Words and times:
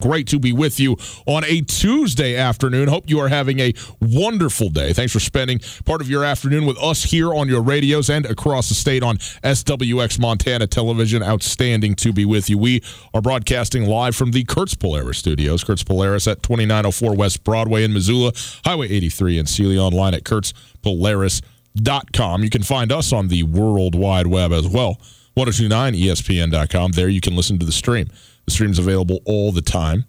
Great 0.00 0.28
to 0.28 0.38
be 0.38 0.52
with 0.52 0.78
you 0.78 0.96
on 1.26 1.42
a 1.44 1.60
Tuesday 1.60 2.36
afternoon. 2.36 2.86
Hope 2.86 3.10
you 3.10 3.18
are 3.18 3.26
having 3.26 3.58
a 3.58 3.74
wonderful 4.00 4.68
day. 4.68 4.92
Thanks 4.92 5.12
for 5.12 5.18
spending 5.18 5.58
part 5.84 6.00
of 6.00 6.08
your 6.08 6.22
afternoon 6.22 6.66
with 6.66 6.80
us 6.80 7.02
here 7.02 7.34
on 7.34 7.48
your 7.48 7.60
radios 7.60 8.08
and 8.08 8.24
across 8.24 8.68
the 8.68 8.76
state 8.76 9.02
on 9.02 9.16
SWX 9.18 10.20
Montana 10.20 10.68
Television. 10.68 11.20
Outstanding 11.20 11.96
to 11.96 12.12
be 12.12 12.24
with 12.24 12.48
you. 12.48 12.56
We 12.58 12.80
are 13.12 13.20
broadcasting 13.20 13.86
live 13.86 14.14
from 14.14 14.30
the 14.30 14.44
Kurtz 14.44 14.76
Polaris 14.76 15.18
studios. 15.18 15.64
Kurtz 15.64 15.82
Polaris 15.82 16.28
at 16.28 16.44
2904 16.44 17.16
West 17.16 17.42
Broadway 17.42 17.82
in 17.82 17.92
Missoula, 17.92 18.30
Highway 18.64 18.86
83 18.90 19.38
in 19.40 19.46
Seeley, 19.46 19.78
online 19.78 20.14
at 20.14 20.24
kurtz 20.24 20.52
kurtzpolaris.com. 20.84 22.44
You 22.44 22.50
can 22.50 22.62
find 22.62 22.92
us 22.92 23.12
on 23.12 23.26
the 23.26 23.42
World 23.42 23.96
Wide 23.96 24.28
Web 24.28 24.52
as 24.52 24.68
well. 24.68 25.00
1029ESPN.com. 25.36 26.92
There 26.92 27.08
you 27.08 27.20
can 27.20 27.34
listen 27.34 27.58
to 27.58 27.66
the 27.66 27.72
stream. 27.72 28.08
The 28.48 28.52
stream's 28.52 28.78
available 28.78 29.20
all 29.26 29.52
the 29.52 29.60
time, 29.60 30.06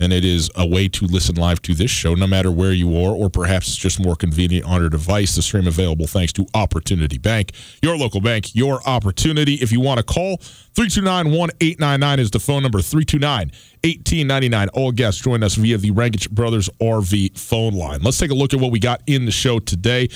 and 0.00 0.10
it 0.10 0.24
is 0.24 0.50
a 0.56 0.66
way 0.66 0.88
to 0.88 1.04
listen 1.04 1.36
live 1.36 1.60
to 1.60 1.74
this 1.74 1.90
show 1.90 2.14
no 2.14 2.26
matter 2.26 2.50
where 2.50 2.72
you 2.72 2.96
are, 2.96 3.12
or 3.12 3.28
perhaps 3.28 3.68
it's 3.68 3.76
just 3.76 4.02
more 4.02 4.16
convenient 4.16 4.64
on 4.64 4.80
your 4.80 4.88
device. 4.88 5.36
The 5.36 5.42
stream 5.42 5.66
available 5.66 6.06
thanks 6.06 6.32
to 6.32 6.46
Opportunity 6.54 7.18
Bank, 7.18 7.52
your 7.82 7.98
local 7.98 8.22
bank, 8.22 8.54
your 8.54 8.80
opportunity. 8.88 9.56
If 9.56 9.70
you 9.70 9.80
want 9.80 9.98
to 9.98 10.02
call, 10.02 10.38
329 10.38 11.30
1899 11.30 12.20
is 12.20 12.30
the 12.30 12.40
phone 12.40 12.62
number, 12.62 12.80
329 12.80 13.48
1899. 13.84 14.68
All 14.70 14.90
guests 14.90 15.20
join 15.20 15.42
us 15.42 15.56
via 15.56 15.76
the 15.76 15.90
Rangitsch 15.90 16.30
Brothers 16.30 16.70
RV 16.80 17.38
phone 17.38 17.74
line. 17.74 18.00
Let's 18.00 18.16
take 18.16 18.30
a 18.30 18.34
look 18.34 18.54
at 18.54 18.60
what 18.60 18.72
we 18.72 18.78
got 18.78 19.02
in 19.06 19.26
the 19.26 19.30
show 19.30 19.58
today. 19.58 20.08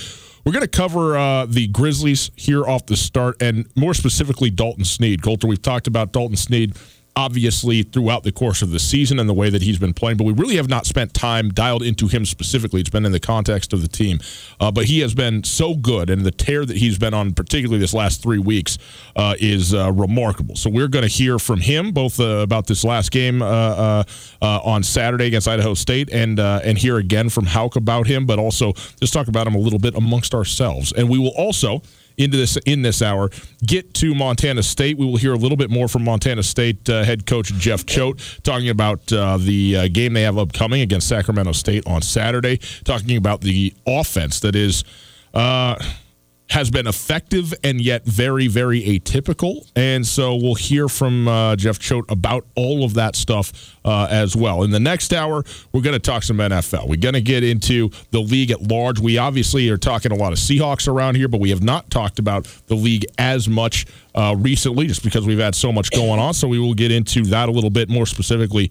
We're 0.47 0.53
going 0.53 0.63
to 0.63 0.69
cover 0.69 1.19
uh, 1.19 1.45
the 1.45 1.69
Grizzlies 1.69 2.31
here 2.35 2.67
off 2.67 2.87
the 2.87 2.97
start, 2.97 3.43
and 3.43 3.69
more 3.77 3.93
specifically, 3.93 4.49
Dalton 4.49 4.87
Sneed. 4.87 5.21
Colter, 5.21 5.47
we've 5.47 5.61
talked 5.61 5.87
about 5.87 6.13
Dalton 6.13 6.37
Sneed 6.37 6.75
obviously 7.15 7.83
throughout 7.83 8.23
the 8.23 8.33
course 8.33 8.63
of 8.63 8.71
the 8.71 8.79
season 8.79 9.19
and 9.19 9.29
the 9.29 9.35
way 9.35 9.51
that 9.51 9.63
he's 9.63 9.79
been 9.79 9.93
playing, 9.93 10.17
but 10.17 10.25
we 10.25 10.33
really 10.33 10.57
have 10.57 10.69
not 10.69 10.87
spent 10.87 11.13
time 11.13 11.51
dialed 11.51 11.83
into 11.83 12.09
him 12.09 12.25
specifically. 12.25 12.81
It's 12.81 12.91
been 12.91 13.05
in 13.05 13.13
the 13.13 13.21
context 13.21 13.73
of 13.73 13.83
the 13.83 13.89
team. 13.89 14.21
Uh, 14.59 14.71
but 14.71 14.87
he 14.87 15.01
has 15.01 15.15
been 15.15 15.45
so 15.45 15.75
good, 15.75 16.09
and 16.09 16.25
the 16.25 16.31
tear 16.31 16.65
that 16.65 16.77
he's 16.77 16.99
been 16.99 17.13
on, 17.13 17.35
particularly 17.35 17.79
this 17.79 17.93
last 17.93 18.23
three 18.23 18.39
weeks, 18.39 18.79
uh, 19.17 19.35
is 19.39 19.75
uh, 19.75 19.93
remarkable. 19.93 20.57
So 20.57 20.71
we're 20.71 20.89
going 20.89 21.03
to 21.03 21.11
hear 21.11 21.39
from 21.39 21.61
him 21.61 21.93
both 21.93 22.19
uh, 22.19 22.39
about 22.39 22.67
this 22.67 22.83
last 22.85 23.11
game 23.11 23.43
uh, 23.43 23.47
uh, 23.47 24.05
on 24.41 24.83
Saturday 24.83 25.27
against 25.27 25.49
Idaho 25.49 25.75
State 25.75 26.11
and, 26.13 26.39
and 26.39 26.79
hear 26.79 26.97
again 26.97 27.29
from 27.29 27.45
Hauck 27.47 27.77
about 27.77 28.07
him, 28.07 28.25
but 28.27 28.39
also 28.39 28.73
just 29.01 29.13
talk 29.13 29.29
about 29.29 29.47
him 29.47 29.55
a 29.55 29.59
little 29.59 29.79
bit 29.79 29.95
amongst 29.95 30.35
ourselves. 30.35 30.93
And 30.93 31.11
we 31.11 31.19
will 31.19 31.35
also 31.37 31.83
into 32.17 32.37
this 32.37 32.57
in 32.67 32.83
this 32.83 33.03
hour. 33.03 33.31
Get 33.65 33.95
to 33.95 34.15
Montana 34.15 34.63
State. 34.63 34.99
We 34.99 35.07
will 35.07 35.17
hear 35.17 35.33
a 35.33 35.39
little 35.39 35.57
bit 35.57 35.71
more 35.71 35.89
from 35.89 36.05
Montana 36.05 36.43
State 36.43 36.89
uh, 36.89 37.05
head 37.05 37.27
coach 37.27 37.53
Jeff 37.55 37.87
Choate 37.87 38.21
talking 38.43 38.69
about 38.69 39.13
uh, 39.13 39.39
the 39.39 39.77
uh, 39.77 39.89
game 39.89 40.13
they 40.13 40.23
have 40.23 40.39
upcoming 40.39 40.81
against 40.81 41.09
Sacramento 41.09 41.53
State 41.53 41.87
on 41.87 42.03
Saturday. 42.03 42.59
Talking 42.85 43.17
about 43.17 43.41
the 43.41 43.75
offense 43.87 44.41
that 44.41 44.55
is. 44.57 44.85
Has 46.51 46.71
been 46.71 46.87
effective 46.87 47.55
and 47.65 47.81
yet 47.81 48.05
very, 48.05 48.47
very 48.47 48.83
atypical. 48.83 49.67
And 49.75 50.07
so 50.07 50.35
we'll 50.35 50.55
hear 50.55 50.87
from 50.87 51.27
uh, 51.27 51.57
Jeff 51.57 51.79
Choate 51.79 52.05
about 52.11 52.45
all 52.55 52.85
of 52.85 52.93
that 52.95 53.17
stuff 53.17 53.75
uh, 53.87 54.07
as 54.11 54.37
well. 54.37 54.63
In 54.63 54.71
the 54.71 54.81
next 54.81 55.15
hour, 55.15 55.45
we're 55.73 55.81
going 55.81 55.95
to 55.95 55.99
talk 55.99 56.23
some 56.23 56.37
NFL. 56.37 56.89
We're 56.89 56.97
going 56.97 57.15
to 57.15 57.23
get 57.23 57.43
into 57.43 57.91
the 58.11 58.21
league 58.21 58.51
at 58.51 58.61
large. 58.61 58.99
We 58.99 59.17
obviously 59.17 59.69
are 59.71 59.79
talking 59.79 60.13
a 60.13 60.15
lot 60.15 60.33
of 60.33 60.39
Seahawks 60.39 60.89
around 60.89 61.15
here, 61.15 61.29
but 61.29 61.41
we 61.41 61.49
have 61.51 61.63
not 61.63 61.89
talked 61.91 62.19
about 62.19 62.45
the 62.67 62.75
league 62.75 63.07
as 63.17 63.49
much 63.49 63.87
uh, 64.15 64.35
recently 64.39 64.87
just 64.87 65.03
because 65.03 65.27
we've 65.27 65.39
had 65.39 65.55
so 65.55 65.73
much 65.73 65.91
going 65.91 66.21
on. 66.21 66.35
So 66.35 66.49
we 66.49 66.59
will 66.59 66.75
get 66.75 66.93
into 66.93 67.23
that 67.27 67.49
a 67.49 67.53
little 67.53 67.71
bit 67.71 67.89
more 67.89 68.05
specifically. 68.05 68.71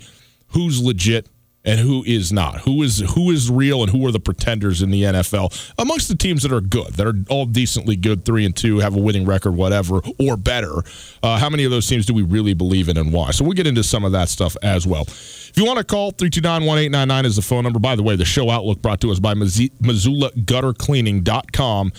Who's 0.50 0.80
legit? 0.82 1.28
And 1.64 1.80
who 1.80 2.04
is 2.06 2.32
not? 2.32 2.62
Who 2.62 2.82
is 2.82 3.00
who 3.14 3.30
is 3.30 3.52
real 3.52 3.84
and 3.84 3.92
who 3.92 4.06
are 4.08 4.12
the 4.12 4.20
pretenders 4.20 4.82
in 4.82 4.90
the 4.90 5.04
NFL 5.04 5.74
amongst 5.78 6.08
the 6.08 6.16
teams 6.16 6.42
that 6.42 6.52
are 6.52 6.62
good 6.62 6.94
that 6.94 7.06
are 7.06 7.14
all 7.30 7.46
decently 7.46 7.96
good 7.96 8.26
three 8.26 8.46
and 8.46 8.56
two 8.56 8.80
have 8.80 8.96
a 8.96 9.00
winning 9.00 9.26
record 9.26 9.52
whatever 9.52 10.02
or 10.20 10.38
better? 10.38 10.84
Uh, 11.22 11.38
how 11.38 11.50
many 11.50 11.64
of 11.64 11.70
those 11.70 11.88
teams 11.88 12.08
do 12.08 12.16
we 12.16 12.24
really 12.24 12.56
believe 12.56 12.90
in 12.90 12.98
and 12.98 13.14
why? 13.14 13.30
So 13.30 13.44
we'll 13.44 13.54
get 13.54 13.68
into 13.68 13.84
some 13.84 14.04
of 14.04 14.12
that 14.14 14.30
stuff 14.30 14.58
as 14.64 14.88
well. 14.88 15.04
If 15.04 15.54
you 15.56 15.66
want 15.66 15.78
to 15.78 15.84
call 15.84 16.12
329-1899 16.14 17.26
is 17.26 17.36
the 17.36 17.42
phone 17.44 17.64
number. 17.64 17.80
By 17.80 17.96
the 17.96 18.04
way 18.04 18.16
the 18.16 18.26
show 18.26 18.50
outlook 18.50 18.82
brought 18.82 19.02
to 19.02 19.12
us 19.12 19.20
by 19.20 19.36
missoula 19.36 20.32
gutter 20.46 20.74
cleaning.com 20.74 21.92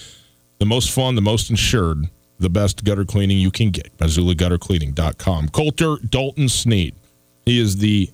the 0.59 0.67
most 0.67 0.91
fun 0.91 1.15
the 1.15 1.23
most 1.23 1.51
insured 1.51 2.09
the 2.39 2.51
best 2.51 2.83
gutter 2.83 3.05
cleaning 3.05 3.39
you 3.39 3.53
can 3.53 3.71
get. 3.71 3.93
Missoula 4.01 4.35
gutter 4.35 4.59
cleaning.com 4.59 5.51
colter 5.51 5.99
dalton 6.09 6.49
sneed 6.49 6.97
he 7.45 7.61
is 7.61 7.77
the 7.77 8.11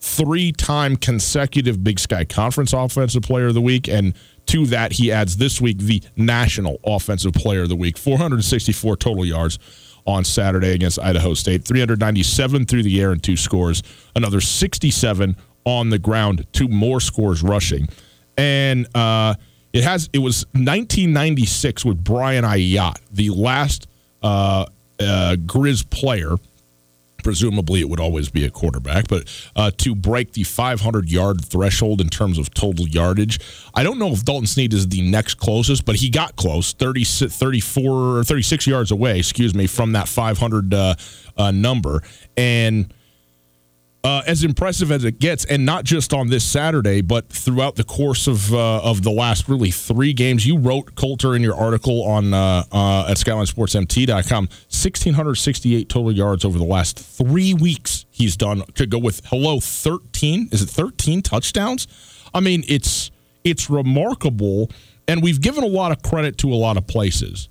three-time 0.00 0.96
consecutive 0.96 1.82
Big 1.82 1.98
Sky 1.98 2.24
Conference 2.24 2.72
Offensive 2.72 3.22
Player 3.22 3.48
of 3.48 3.54
the 3.54 3.60
Week, 3.60 3.88
and 3.88 4.14
to 4.46 4.66
that 4.66 4.92
he 4.92 5.12
adds 5.12 5.36
this 5.36 5.60
week 5.60 5.78
the 5.78 6.02
National 6.16 6.78
Offensive 6.84 7.32
Player 7.34 7.62
of 7.62 7.68
the 7.68 7.76
Week. 7.76 7.98
464 7.98 8.96
total 8.96 9.24
yards 9.24 9.58
on 10.06 10.24
Saturday 10.24 10.72
against 10.72 10.98
Idaho 10.98 11.34
State, 11.34 11.64
397 11.64 12.64
through 12.64 12.82
the 12.82 13.00
air 13.00 13.12
and 13.12 13.22
two 13.22 13.36
scores, 13.36 13.82
another 14.16 14.40
67 14.40 15.36
on 15.64 15.90
the 15.90 15.98
ground, 15.98 16.46
two 16.52 16.66
more 16.68 16.98
scores 16.98 17.42
rushing, 17.42 17.88
and 18.38 18.88
uh, 18.94 19.34
it 19.74 19.84
has 19.84 20.08
it 20.14 20.20
was 20.20 20.46
1996 20.52 21.84
with 21.84 22.02
Brian 22.02 22.44
Ayat, 22.44 22.96
the 23.12 23.28
last 23.30 23.86
uh, 24.22 24.64
uh, 24.98 25.36
Grizz 25.44 25.88
player 25.90 26.36
Presumably, 27.22 27.80
it 27.80 27.88
would 27.88 28.00
always 28.00 28.28
be 28.28 28.44
a 28.44 28.50
quarterback, 28.50 29.08
but 29.08 29.28
uh, 29.56 29.70
to 29.78 29.94
break 29.94 30.32
the 30.32 30.44
500 30.44 31.10
yard 31.10 31.44
threshold 31.44 32.00
in 32.00 32.08
terms 32.08 32.38
of 32.38 32.54
total 32.54 32.88
yardage, 32.88 33.40
I 33.74 33.82
don't 33.82 33.98
know 33.98 34.12
if 34.12 34.24
Dalton 34.24 34.46
Sneed 34.46 34.72
is 34.72 34.88
the 34.88 35.02
next 35.02 35.34
closest, 35.34 35.84
but 35.84 35.96
he 35.96 36.10
got 36.10 36.36
close 36.36 36.72
30, 36.72 37.04
34 37.04 38.18
or 38.18 38.24
36 38.24 38.66
yards 38.66 38.90
away, 38.90 39.18
excuse 39.18 39.54
me, 39.54 39.66
from 39.66 39.92
that 39.92 40.08
500 40.08 40.72
uh, 40.72 40.94
uh, 41.36 41.50
number. 41.50 42.02
And 42.36 42.92
uh, 44.04 44.22
as 44.26 44.44
impressive 44.44 44.92
as 44.92 45.04
it 45.04 45.18
gets, 45.18 45.44
and 45.46 45.66
not 45.66 45.84
just 45.84 46.14
on 46.14 46.28
this 46.28 46.44
Saturday, 46.44 47.00
but 47.00 47.28
throughout 47.28 47.76
the 47.76 47.84
course 47.84 48.26
of 48.26 48.54
uh, 48.54 48.80
of 48.82 49.02
the 49.02 49.10
last 49.10 49.48
really 49.48 49.70
three 49.70 50.12
games. 50.12 50.46
You 50.46 50.56
wrote 50.56 50.94
Colter 50.94 51.34
in 51.34 51.42
your 51.42 51.56
article 51.56 52.04
on 52.04 52.32
uh, 52.32 52.62
uh 52.70 53.06
at 53.08 53.16
SkylineSportsMT.com, 53.16 54.48
1,668 54.84 55.88
total 55.88 56.12
yards 56.12 56.44
over 56.44 56.58
the 56.58 56.64
last 56.64 56.98
three 56.98 57.54
weeks. 57.54 58.06
He's 58.10 58.36
done. 58.36 58.62
Could 58.74 58.90
go 58.90 58.98
with 58.98 59.22
hello 59.26 59.60
13. 59.60 60.48
Is 60.52 60.62
it 60.62 60.70
13 60.70 61.22
touchdowns? 61.22 61.88
I 62.32 62.40
mean, 62.40 62.64
it's 62.68 63.10
it's 63.44 63.70
remarkable, 63.70 64.70
and 65.06 65.22
we've 65.22 65.40
given 65.40 65.64
a 65.64 65.68
lot 65.68 65.92
of 65.92 66.02
credit 66.02 66.38
to 66.38 66.52
a 66.52 66.56
lot 66.56 66.76
of 66.76 66.86
places 66.86 67.48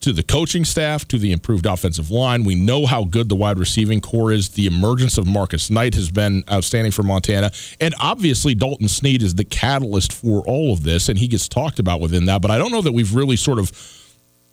to 0.00 0.12
the 0.12 0.22
coaching 0.22 0.64
staff, 0.64 1.06
to 1.08 1.18
the 1.18 1.32
improved 1.32 1.66
offensive 1.66 2.10
line. 2.10 2.44
We 2.44 2.54
know 2.54 2.86
how 2.86 3.04
good 3.04 3.28
the 3.28 3.36
wide 3.36 3.58
receiving 3.58 4.00
core 4.00 4.30
is. 4.30 4.50
The 4.50 4.66
emergence 4.66 5.18
of 5.18 5.26
Marcus 5.26 5.70
Knight 5.70 5.94
has 5.94 6.10
been 6.10 6.44
outstanding 6.50 6.92
for 6.92 7.02
Montana. 7.02 7.50
And 7.80 7.94
obviously, 8.00 8.54
Dalton 8.54 8.88
Sneed 8.88 9.22
is 9.22 9.34
the 9.34 9.44
catalyst 9.44 10.12
for 10.12 10.42
all 10.46 10.72
of 10.72 10.82
this, 10.82 11.08
and 11.08 11.18
he 11.18 11.28
gets 11.28 11.48
talked 11.48 11.78
about 11.78 12.00
within 12.00 12.26
that. 12.26 12.42
But 12.42 12.50
I 12.50 12.58
don't 12.58 12.72
know 12.72 12.82
that 12.82 12.92
we've 12.92 13.14
really 13.14 13.36
sort 13.36 13.58
of 13.58 13.72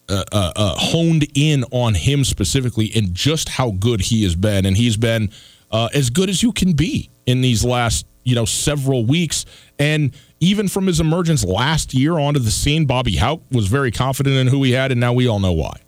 uh, 0.10 0.24
uh, 0.32 0.52
uh, 0.56 0.76
honed 0.76 1.28
in 1.36 1.64
on 1.72 1.94
him 1.94 2.24
specifically 2.24 2.92
and 2.96 3.14
just 3.14 3.50
how 3.50 3.72
good 3.72 4.02
he 4.02 4.24
has 4.24 4.36
been. 4.36 4.66
And 4.66 4.76
he's 4.76 4.98
been 4.98 5.32
uh, 5.72 5.90
as 5.94 6.10
good 6.10 6.30
as 6.30 6.44
you 6.44 6.52
can 6.52 6.74
be 6.74 7.10
in 7.26 7.42
these 7.42 7.64
last, 7.64 8.06
you 8.24 8.36
know, 8.36 8.46
several 8.46 9.06
weeks. 9.06 9.46
And 9.80 10.14
even 10.40 10.68
from 10.68 10.88
his 10.88 11.00
emergence 11.00 11.44
last 11.44 11.94
year 11.94 12.20
onto 12.20 12.40
the 12.40 12.52
scene, 12.52 12.86
Bobby 12.86 13.16
Hauck 13.16 13.42
was 13.52 13.68
very 13.68 13.92
confident 13.92 14.36
in 14.36 14.48
who 14.48 14.64
he 14.64 14.72
had, 14.72 14.92
and 14.92 15.00
now 15.00 15.14
we 15.14 15.28
all 15.28 15.40
know 15.40 15.54
why. 15.54 15.80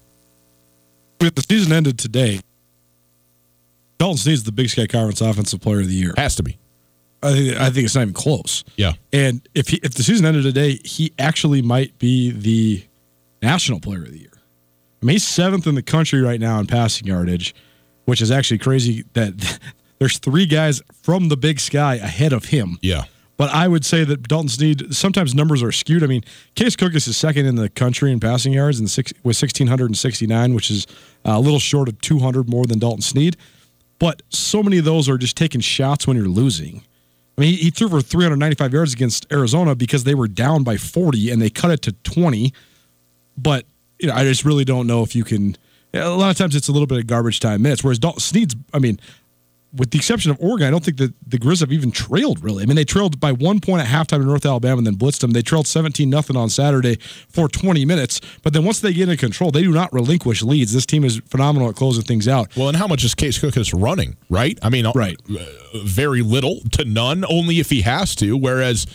If 1.20 1.36
the 1.36 1.42
season 1.42 1.74
ended 1.74 2.00
today, 2.00 2.40
Dalton 3.98 4.18
Sneed's 4.18 4.44
the 4.44 4.52
Big 4.52 4.70
Sky 4.70 4.88
Conference 4.88 5.22
Offensive 5.22 5.62
Player 5.62 5.82
of 5.82 5.88
the 5.88 5.94
Year. 5.94 6.14
Has 6.18 6.36
to 6.36 6.44
be. 6.44 6.58
I 7.24 7.32
think, 7.32 7.58
I 7.58 7.70
think 7.70 7.86
it's 7.86 7.96
not 7.96 8.04
even 8.04 8.14
close. 8.14 8.64
Yeah. 8.76 8.94
And 9.12 9.48
if 9.56 9.70
he, 9.70 9.78
if 9.84 9.94
the 9.94 10.04
season 10.04 10.26
ended 10.26 10.44
today, 10.44 10.80
he 10.84 11.14
actually 11.18 11.62
might 11.62 11.98
be 11.98 12.32
the 12.32 12.84
National 13.42 13.80
Player 13.80 14.04
of 14.04 14.12
the 14.12 14.20
Year. 14.20 14.32
I 15.02 15.06
mean, 15.06 15.14
he's 15.14 15.28
seventh 15.28 15.68
in 15.68 15.76
the 15.76 15.84
country 15.84 16.22
right 16.22 16.40
now 16.40 16.60
in 16.60 16.68
passing 16.68 17.08
yardage, 17.08 17.54
which 18.06 18.22
is 18.22 18.32
actually 18.32 18.58
crazy 18.58 19.06
that 19.14 19.60
there's 20.00 20.18
three 20.18 20.46
guys 20.46 20.82
from 21.04 21.30
the 21.30 21.38
Big 21.38 21.60
Sky 21.60 21.96
ahead 21.96 22.34
of 22.34 22.46
him. 22.46 22.78
Yeah. 22.82 23.06
But 23.38 23.50
I 23.54 23.68
would 23.68 23.86
say 23.86 24.06
that 24.06 24.24
Dalton 24.28 24.48
Sneed 24.48 24.94
sometimes 24.96 25.36
numbers 25.36 25.62
are 25.62 25.72
skewed. 25.72 26.04
I 26.04 26.08
mean, 26.08 26.24
Case 26.56 26.76
Cook 26.76 26.96
is 26.96 27.16
second 27.16 27.46
in 27.46 27.56
the 27.56 27.70
country 27.70 28.12
in 28.12 28.20
passing 28.20 28.54
yards 28.54 28.80
and 28.80 28.90
six, 28.90 29.12
with 29.24 29.42
1,669, 29.42 30.54
which 30.54 30.72
is 30.72 30.88
uh, 31.26 31.32
a 31.32 31.40
little 31.40 31.60
short 31.60 31.90
of 31.90 32.00
200 32.00 32.50
more 32.50 32.66
than 32.66 32.80
Dalton 32.80 33.02
Sneed. 33.02 33.36
But 34.00 34.22
so 34.30 34.64
many 34.64 34.78
of 34.78 34.86
those 34.86 35.10
are 35.10 35.18
just 35.18 35.36
taking 35.36 35.62
shots 35.62 36.08
when 36.08 36.16
you're 36.16 36.28
losing. 36.28 36.84
I 37.38 37.42
mean, 37.42 37.52
he, 37.52 37.64
he 37.66 37.70
threw 37.70 37.90
for 37.90 38.02
395 38.02 38.74
yards 38.74 38.94
against 38.94 39.32
Arizona 39.32 39.76
because 39.76 40.06
they 40.06 40.16
were 40.16 40.28
down 40.28 40.64
by 40.64 40.78
40 40.78 41.32
and 41.32 41.42
they 41.42 41.50
cut 41.50 41.72
it 41.72 41.82
to 41.84 41.92
20. 41.92 42.54
But 43.38 43.66
you 44.00 44.08
know, 44.08 44.16
I 44.16 44.24
just 44.24 44.46
really 44.46 44.66
don't 44.66 44.88
know 44.88 45.04
if 45.04 45.16
you 45.16 45.24
can. 45.24 45.58
A 45.94 46.10
lot 46.10 46.30
of 46.30 46.38
times 46.38 46.56
it's 46.56 46.68
a 46.68 46.72
little 46.72 46.88
bit 46.88 46.98
of 47.00 47.08
garbage 47.08 47.40
time 47.40 47.62
minutes. 47.62 47.84
Whereas 47.84 48.00
Dalton 48.00 48.20
Sneed's, 48.20 48.56
I 48.74 48.80
mean, 48.80 49.00
with 49.76 49.92
the 49.92 49.98
exception 49.98 50.32
of 50.32 50.38
Oregon, 50.40 50.68
I 50.68 50.72
don't 50.72 50.84
think 50.84 50.98
that 50.98 51.14
the 51.28 51.38
Grizz 51.38 51.60
have 51.60 51.72
even 51.72 51.92
trailed 51.92 52.44
really. 52.44 52.64
I 52.64 52.66
mean, 52.66 52.76
they 52.76 52.86
trailed 52.86 53.20
by 53.20 53.32
one 53.32 53.60
point 53.60 53.82
at 53.82 53.88
halftime 53.88 54.22
in 54.22 54.28
North 54.28 54.46
Alabama 54.46 54.78
and 54.78 54.88
then 54.88 54.96
blitzed 54.96 55.20
them. 55.20 55.32
They 55.32 55.42
trailed 55.42 55.68
17 55.68 56.10
nothing 56.10 56.38
on 56.38 56.50
Saturday 56.50 56.98
for 57.30 57.48
20 57.48 57.86
minutes. 57.86 58.22
But 58.42 58.54
then 58.54 58.64
once 58.64 58.80
they 58.80 58.94
get 58.94 59.10
in 59.10 59.18
control, 59.18 59.52
they 59.52 59.64
do 59.64 59.72
not 59.72 59.92
relinquish 59.92 60.42
leads. 60.42 60.74
This 60.74 60.86
team 60.86 61.04
is 61.04 61.22
phenomenal 61.28 61.70
at 61.70 61.76
closing 61.76 62.04
things 62.04 62.28
out. 62.28 62.56
Well, 62.56 62.70
and 62.70 62.78
how 62.78 62.88
much 62.88 63.04
is 63.04 63.16
Case 63.16 63.40
Cookus 63.40 63.74
running, 63.78 64.18
right? 64.30 64.58
I 64.62 64.70
mean, 64.70 64.86
right. 64.96 65.18
Uh, 65.30 65.46
very 65.84 66.22
little 66.22 66.62
to 66.74 66.86
none, 66.86 67.26
only 67.28 67.60
if 67.60 67.70
he 67.70 67.82
has 67.82 68.16
to. 68.16 68.38
Whereas 68.38 68.86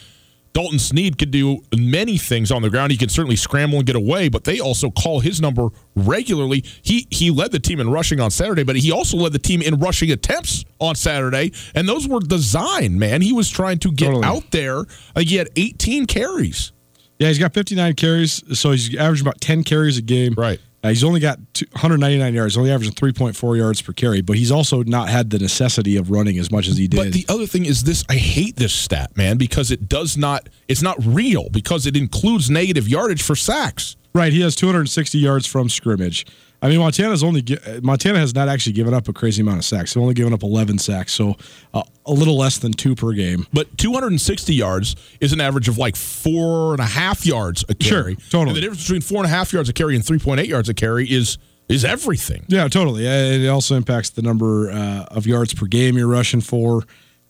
Dalton 0.52 0.78
Sneed 0.78 1.16
could 1.16 1.30
do 1.30 1.60
many 1.76 2.18
things 2.18 2.50
on 2.50 2.62
the 2.62 2.70
ground. 2.70 2.90
He 2.90 2.98
can 2.98 3.08
certainly 3.08 3.36
scramble 3.36 3.78
and 3.78 3.86
get 3.86 3.94
away, 3.94 4.28
but 4.28 4.44
they 4.44 4.58
also 4.58 4.90
call 4.90 5.20
his 5.20 5.40
number 5.40 5.68
regularly. 5.94 6.64
He 6.82 7.06
he 7.10 7.30
led 7.30 7.52
the 7.52 7.60
team 7.60 7.78
in 7.78 7.90
rushing 7.90 8.20
on 8.20 8.30
Saturday, 8.30 8.64
but 8.64 8.76
he 8.76 8.90
also 8.90 9.16
led 9.16 9.32
the 9.32 9.38
team 9.38 9.62
in 9.62 9.78
rushing 9.78 10.10
attempts 10.10 10.64
on 10.80 10.96
Saturday, 10.96 11.52
and 11.74 11.88
those 11.88 12.08
were 12.08 12.20
designed. 12.20 12.98
Man, 12.98 13.22
he 13.22 13.32
was 13.32 13.48
trying 13.48 13.78
to 13.80 13.92
get 13.92 14.06
totally. 14.06 14.24
out 14.24 14.50
there. 14.50 14.80
Uh, 15.14 15.20
he 15.20 15.36
had 15.36 15.48
18 15.56 16.06
carries. 16.06 16.72
Yeah, 17.18 17.28
he's 17.28 17.38
got 17.38 17.52
59 17.52 17.94
carries, 17.94 18.58
so 18.58 18.70
he's 18.70 18.96
averaging 18.96 19.26
about 19.26 19.40
10 19.40 19.62
carries 19.62 19.98
a 19.98 20.02
game. 20.02 20.34
Right. 20.36 20.58
Uh, 20.82 20.88
he's 20.88 21.04
only 21.04 21.20
got 21.20 21.38
199 21.72 22.32
yards, 22.32 22.56
only 22.56 22.70
averaging 22.70 22.94
3.4 22.94 23.56
yards 23.56 23.82
per 23.82 23.92
carry, 23.92 24.22
but 24.22 24.36
he's 24.36 24.50
also 24.50 24.82
not 24.82 25.08
had 25.10 25.28
the 25.28 25.38
necessity 25.38 25.96
of 25.96 26.10
running 26.10 26.38
as 26.38 26.50
much 26.50 26.68
as 26.68 26.78
he 26.78 26.88
did. 26.88 26.96
But 26.96 27.12
the 27.12 27.26
other 27.28 27.46
thing 27.46 27.66
is 27.66 27.84
this: 27.84 28.02
I 28.08 28.14
hate 28.14 28.56
this 28.56 28.72
stat, 28.72 29.14
man, 29.16 29.36
because 29.36 29.70
it 29.70 29.88
does 29.88 30.16
not, 30.16 30.48
it's 30.68 30.82
not 30.82 30.96
real 31.04 31.50
because 31.50 31.86
it 31.86 31.96
includes 31.96 32.48
negative 32.48 32.88
yardage 32.88 33.22
for 33.22 33.36
sacks. 33.36 33.96
Right, 34.14 34.32
he 34.32 34.40
has 34.40 34.56
260 34.56 35.18
yards 35.18 35.46
from 35.46 35.68
scrimmage. 35.68 36.26
I 36.62 36.68
mean, 36.68 36.78
Montana's 36.78 37.22
only 37.22 37.42
Montana 37.82 38.18
has 38.18 38.34
not 38.34 38.48
actually 38.48 38.74
given 38.74 38.92
up 38.92 39.08
a 39.08 39.12
crazy 39.12 39.40
amount 39.40 39.58
of 39.58 39.64
sacks. 39.64 39.94
They've 39.94 40.02
only 40.02 40.14
given 40.14 40.32
up 40.32 40.42
11 40.42 40.78
sacks, 40.78 41.12
so 41.12 41.36
uh, 41.72 41.82
a 42.04 42.12
little 42.12 42.36
less 42.36 42.58
than 42.58 42.72
two 42.72 42.94
per 42.94 43.12
game. 43.12 43.46
But 43.52 43.78
260 43.78 44.54
yards 44.54 44.96
is 45.20 45.32
an 45.32 45.40
average 45.40 45.68
of 45.68 45.78
like 45.78 45.96
four 45.96 46.72
and 46.72 46.80
a 46.80 46.86
half 46.86 47.24
yards 47.24 47.64
a 47.68 47.74
carry. 47.74 48.14
Sure, 48.16 48.30
totally. 48.30 48.48
And 48.48 48.56
the 48.56 48.60
difference 48.60 48.82
between 48.82 49.00
four 49.00 49.18
and 49.18 49.26
a 49.26 49.30
half 49.30 49.52
yards 49.52 49.68
a 49.68 49.72
carry 49.72 49.94
and 49.94 50.04
3.8 50.04 50.46
yards 50.46 50.68
a 50.68 50.74
carry 50.74 51.10
is 51.10 51.38
is 51.68 51.84
everything. 51.84 52.44
Yeah, 52.48 52.66
totally. 52.68 53.06
It 53.06 53.48
also 53.48 53.76
impacts 53.76 54.10
the 54.10 54.22
number 54.22 54.70
uh, 54.70 55.04
of 55.10 55.26
yards 55.26 55.54
per 55.54 55.66
game 55.66 55.96
you're 55.96 56.08
rushing 56.08 56.40
for. 56.40 56.82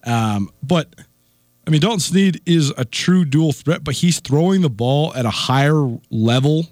Um, 0.05 0.51
but 0.63 0.95
I 1.67 1.71
mean, 1.71 1.83
Dalton 1.83 2.01
Sneed 2.01 2.41
is 2.47 2.71
a 2.77 2.85
true 2.85 3.25
dual 3.25 3.53
threat, 3.53 3.85
but 3.85 3.95
he's 3.95 4.19
throwing 4.19 4.63
the 4.63 4.71
ball 4.71 5.15
at 5.15 5.27
a 5.27 5.31
higher 5.31 5.99
level 6.11 6.67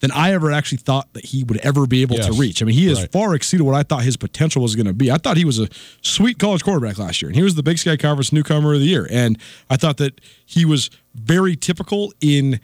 than 0.00 0.10
I 0.12 0.32
ever 0.32 0.52
actually 0.52 0.78
thought 0.78 1.12
that 1.14 1.24
he 1.24 1.44
would 1.44 1.58
ever 1.58 1.86
be 1.86 2.02
able 2.02 2.16
yes. 2.16 2.26
to 2.26 2.32
reach. 2.32 2.62
I 2.62 2.66
mean, 2.66 2.76
he 2.76 2.86
has 2.86 3.00
right. 3.00 3.12
far 3.12 3.34
exceeded 3.34 3.64
what 3.64 3.74
I 3.74 3.82
thought 3.82 4.02
his 4.02 4.16
potential 4.16 4.62
was 4.62 4.76
going 4.76 4.86
to 4.86 4.92
be. 4.92 5.10
I 5.10 5.18
thought 5.18 5.36
he 5.36 5.44
was 5.44 5.58
a 5.58 5.68
sweet 6.02 6.38
college 6.38 6.62
quarterback 6.62 6.98
last 6.98 7.20
year, 7.20 7.28
and 7.28 7.36
he 7.36 7.42
was 7.42 7.56
the 7.56 7.62
Big 7.62 7.78
Sky 7.78 7.96
Conference 7.96 8.32
newcomer 8.32 8.74
of 8.74 8.80
the 8.80 8.86
year. 8.86 9.08
And 9.10 9.38
I 9.68 9.76
thought 9.76 9.96
that 9.96 10.20
he 10.46 10.64
was 10.64 10.90
very 11.14 11.56
typical 11.56 12.12
in 12.20 12.60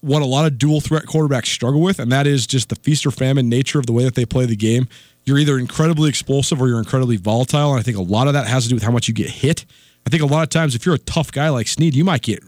what 0.00 0.22
a 0.22 0.26
lot 0.26 0.46
of 0.46 0.58
dual 0.58 0.80
threat 0.80 1.04
quarterbacks 1.04 1.46
struggle 1.46 1.80
with, 1.80 1.98
and 1.98 2.12
that 2.12 2.26
is 2.26 2.46
just 2.46 2.68
the 2.68 2.76
feast 2.76 3.06
or 3.06 3.10
famine 3.10 3.48
nature 3.48 3.78
of 3.78 3.86
the 3.86 3.92
way 3.92 4.04
that 4.04 4.14
they 4.14 4.26
play 4.26 4.44
the 4.44 4.56
game. 4.56 4.88
You're 5.24 5.38
either 5.38 5.58
incredibly 5.58 6.08
explosive 6.08 6.60
or 6.60 6.68
you're 6.68 6.78
incredibly 6.78 7.16
volatile, 7.16 7.70
and 7.70 7.80
I 7.80 7.82
think 7.82 7.96
a 7.96 8.02
lot 8.02 8.28
of 8.28 8.34
that 8.34 8.46
has 8.46 8.64
to 8.64 8.68
do 8.68 8.76
with 8.76 8.84
how 8.84 8.92
much 8.92 9.08
you 9.08 9.14
get 9.14 9.30
hit. 9.30 9.64
I 10.06 10.10
think 10.10 10.22
a 10.22 10.26
lot 10.26 10.44
of 10.44 10.50
times, 10.50 10.76
if 10.76 10.86
you're 10.86 10.94
a 10.94 10.98
tough 10.98 11.32
guy 11.32 11.48
like 11.48 11.66
Sneed, 11.66 11.96
you 11.96 12.04
might 12.04 12.22
get 12.22 12.44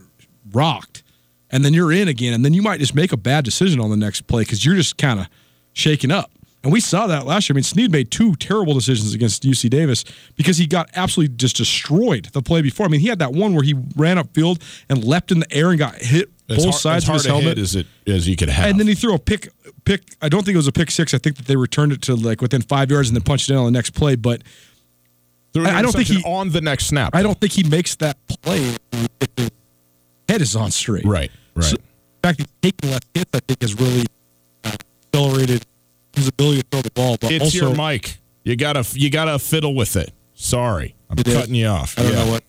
rocked 0.53 1.03
and 1.51 1.65
then 1.65 1.75
you're 1.75 1.93
in 1.93 2.09
again, 2.09 2.33
and 2.33 2.45
then 2.45 2.55
you 2.55 2.63
might 2.63 2.81
just 2.81 2.95
make 2.95 3.13
a 3.13 3.17
bad 3.17 3.45
decision 3.45 3.81
on 3.81 3.91
the 3.91 3.97
next 3.97 4.23
play 4.27 4.43
because 4.43 4.65
you're 4.65 4.77
just 4.77 4.99
kind 4.99 5.21
of 5.21 5.29
shaking 5.73 6.11
up. 6.11 6.31
And 6.65 6.73
we 6.73 6.81
saw 6.81 7.07
that 7.07 7.25
last 7.25 7.49
year. 7.49 7.55
I 7.55 7.59
mean, 7.59 7.63
Sneed 7.63 7.93
made 7.93 8.11
two 8.11 8.35
terrible 8.35 8.75
decisions 8.75 9.15
against 9.15 9.45
UC 9.45 9.71
Davis 9.71 10.05
because 10.35 10.59
he 10.59 10.67
got 10.67 10.91
absolutely 10.95 11.37
just 11.37 11.57
destroyed 11.57 12.27
the 12.33 12.43
play 12.43 12.63
before. 12.63 12.87
I 12.87 12.89
mean, 12.89 13.01
he 13.01 13.07
had 13.07 13.21
that 13.21 13.33
one 13.33 13.55
where 13.55 13.63
he 13.63 13.75
ran 13.97 14.17
upfield 14.17 14.61
and 14.89 15.05
leapt 15.05 15.31
in 15.31 15.39
the 15.39 15.53
air 15.53 15.71
and 15.71 15.79
got 15.79 15.95
hit 15.95 16.31
both 16.49 16.65
hard, 16.65 16.75
sides 16.75 17.09
of 17.09 17.15
his 17.15 17.27
helmet 17.27 17.59
as 17.59 17.77
it 17.77 17.87
as 18.07 18.29
you 18.29 18.35
could 18.35 18.49
have. 18.49 18.71
And 18.71 18.81
then 18.81 18.89
he 18.89 18.95
threw 18.95 19.15
a 19.15 19.19
pick 19.19 19.49
pick. 19.85 20.03
I 20.21 20.29
don't 20.29 20.45
think 20.45 20.55
it 20.55 20.59
was 20.59 20.67
a 20.67 20.73
pick 20.73 20.91
six. 20.91 21.15
I 21.15 21.19
think 21.19 21.37
that 21.37 21.47
they 21.47 21.57
returned 21.57 21.93
it 21.93 22.03
to 22.03 22.17
like 22.17 22.41
within 22.41 22.63
five 22.63 22.91
yards 22.91 23.09
and 23.09 23.17
then 23.17 23.23
punched 23.23 23.49
it 23.49 23.53
in 23.53 23.59
on 23.59 23.67
the 23.67 23.71
next 23.71 23.91
play. 23.91 24.17
But 24.17 24.43
I, 25.57 25.79
I 25.79 25.83
don't 25.83 25.93
think 25.93 26.09
he 26.09 26.23
on 26.25 26.51
the 26.51 26.61
next 26.61 26.87
snap. 26.87 27.15
I 27.15 27.23
don't 27.23 27.39
think 27.41 27.53
he 27.53 27.63
makes 27.63 27.95
that 27.97 28.17
play 28.27 28.77
head 30.29 30.43
is 30.43 30.55
on 30.57 30.71
straight. 30.71 31.05
Right, 31.05 31.31
right. 31.55 31.65
So, 31.65 31.77
in 31.77 32.23
fact, 32.23 32.47
taking 32.63 32.91
less 32.91 33.01
hits, 33.15 33.31
I 33.33 33.41
think, 33.41 33.63
has 33.63 33.79
really 33.79 34.07
uh, 34.65 34.73
accelerated 35.15 35.67
his 36.15 36.29
ability 36.29 36.63
to 36.63 36.67
throw 36.71 36.83
the 36.83 36.91
ball. 36.91 37.17
But 37.21 37.33
it's 37.33 37.45
also, 37.45 37.69
your 37.69 37.77
mic. 37.77 38.19
You 38.45 38.57
gotta 38.57 38.85
you 38.95 39.11
gotta 39.11 39.39
fiddle 39.39 39.75
with 39.75 39.97
it. 39.97 40.13
Sorry, 40.35 40.95
I'm 41.11 41.17
cutting 41.17 41.55
you 41.55 41.67
off. 41.67 41.99
I 41.99 42.03
don't 42.03 42.13
yeah. 42.13 42.25
know 42.25 42.31
what. 42.31 42.45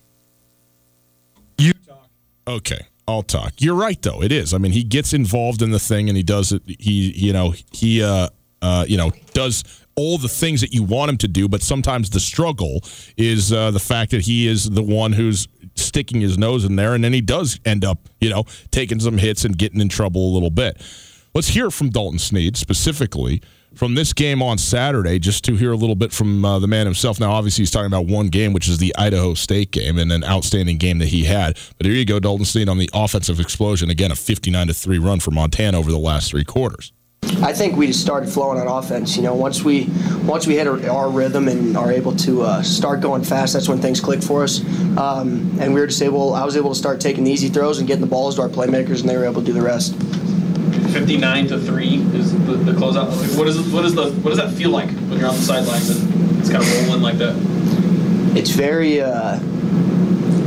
You 1.58 1.74
talk. 1.74 2.10
Okay. 2.48 2.86
I'll 3.10 3.24
talk. 3.24 3.54
You're 3.58 3.76
right, 3.76 4.00
though. 4.00 4.22
It 4.22 4.32
is. 4.32 4.54
I 4.54 4.60
mean, 4.60 4.72
he 4.72 4.84
gets 4.84 5.14
involved 5.14 5.64
in 5.64 5.72
the 5.72 5.80
thing, 5.80 6.10
and 6.10 6.16
he 6.16 6.22
does 6.22 6.52
it. 6.52 6.62
He, 6.68 7.12
you 7.16 7.34
know, 7.34 7.56
he, 7.72 8.04
uh, 8.04 8.30
uh, 8.62 8.86
you 8.88 8.98
know, 8.98 9.12
does 9.34 9.64
all 10.00 10.18
the 10.18 10.30
things 10.30 10.62
that 10.62 10.74
you 10.74 10.82
want 10.82 11.10
him 11.10 11.18
to 11.18 11.28
do. 11.28 11.50
But 11.50 11.62
sometimes 11.62 12.10
the 12.10 12.20
struggle 12.22 12.82
is 13.18 13.52
uh, 13.52 13.72
the 13.72 13.80
fact 13.80 14.12
that 14.12 14.22
he 14.22 14.48
is 14.48 14.70
the 14.70 14.82
one 14.82 15.12
who's 15.12 15.48
sticking 15.76 16.22
his 16.22 16.38
nose 16.38 16.64
in 16.64 16.76
there, 16.78 16.96
and 16.96 17.04
then 17.04 17.14
he 17.14 17.22
does 17.22 17.60
end 17.66 17.84
up, 17.84 18.08
you 18.22 18.30
know, 18.30 18.46
taking 18.72 19.00
some 19.00 19.18
hits 19.18 19.44
and 19.44 19.58
getting 19.58 19.82
in 19.82 19.90
trouble 19.90 20.32
a 20.32 20.32
little 20.34 20.50
bit. 20.50 20.82
Let's 21.36 21.50
hear 21.50 21.70
from 21.70 21.90
Dalton 21.90 22.18
Sneed 22.18 22.58
specifically 22.58 23.42
from 23.76 23.94
this 23.94 24.14
game 24.14 24.42
on 24.42 24.58
Saturday, 24.58 25.20
just 25.20 25.44
to 25.46 25.56
hear 25.56 25.72
a 25.72 25.76
little 25.76 25.96
bit 25.96 26.12
from 26.12 26.44
uh, 26.44 26.60
the 26.60 26.68
man 26.68 26.86
himself. 26.88 27.20
Now, 27.20 27.32
obviously, 27.32 27.62
he's 27.62 27.72
talking 27.72 27.88
about 27.88 28.08
one 28.08 28.28
game, 28.28 28.54
which 28.54 28.68
is 28.68 28.80
the 28.80 28.96
Idaho 28.98 29.36
State 29.36 29.72
game, 29.72 29.98
and 30.00 30.12
an 30.12 30.24
outstanding 30.24 30.78
game 30.78 30.98
that 31.00 31.10
he 31.10 31.26
had. 31.26 31.58
But 31.78 31.86
here 31.86 31.96
you 31.96 32.06
go, 32.06 32.20
Dalton 32.20 32.46
Sneed 32.46 32.68
on 32.68 32.78
the 32.78 32.90
offensive 32.94 33.40
explosion. 33.40 33.90
Again, 33.90 34.12
a 34.12 34.16
59 34.16 34.68
to 34.68 34.74
3 34.74 34.98
run 34.98 35.20
for 35.20 35.32
Montana 35.32 35.78
over 35.78 35.92
the 35.92 36.00
last 36.00 36.32
three 36.32 36.44
quarters. 36.44 36.92
I 37.42 37.54
think 37.54 37.78
we 37.78 37.88
just 37.88 38.02
started 38.02 38.30
flowing 38.30 38.60
on 38.60 38.68
offense. 38.68 39.16
You 39.16 39.24
know, 39.24 39.34
once 39.34 39.64
we 39.64 39.86
once 40.24 40.46
we 40.46 40.56
hit 40.56 40.68
our, 40.68 41.10
rhythm 41.10 41.48
and 41.48 41.78
are 41.78 41.92
able 41.92 42.16
to 42.18 42.42
uh, 42.42 42.62
start 42.62 43.02
going 43.02 43.24
fast, 43.24 43.54
that's 43.54 43.70
when 43.70 43.80
things 43.80 44.02
click 44.02 44.22
for 44.22 44.44
us. 44.44 44.62
Um, 44.98 45.58
and 45.60 45.74
we 45.74 45.80
were 45.80 45.88
just 45.88 46.02
able. 46.02 46.34
I 46.34 46.44
was 46.44 46.58
able 46.58 46.70
to 46.70 46.76
start 46.76 47.00
taking 47.00 47.24
the 47.24 47.32
easy 47.32 47.48
throws 47.48 47.80
and 47.80 47.88
getting 47.88 48.02
the 48.02 48.08
balls 48.08 48.36
to 48.36 48.42
our 48.42 48.50
playmakers, 48.50 49.02
and 49.02 49.10
they 49.10 49.16
were 49.16 49.26
able 49.26 49.42
to 49.42 49.48
do 49.48 49.54
the 49.54 49.62
rest. 49.62 49.96
59 50.94 51.48
to 51.48 51.60
three 51.60 51.96
is 52.14 52.34
the, 52.46 52.54
the 52.54 52.72
closeout. 52.74 53.10
Like, 53.10 53.38
what 53.38 53.48
is 53.48 53.60
what 53.72 53.86
is 53.86 53.96
the 53.96 54.12
what 54.12 54.32
does 54.32 54.38
that 54.38 54.52
feel 54.54 54.72
like 54.72 54.90
when 54.90 55.20
you're 55.20 55.30
on 55.30 55.36
the 55.36 55.42
sidelines 55.42 55.90
and 55.90 56.40
it's 56.40 56.50
kind 56.50 56.64
of 56.64 56.88
rolling 56.88 57.02
like 57.02 57.18
that? 57.20 57.36
It's 58.38 58.50
very. 58.50 59.02
Uh, 59.02 59.40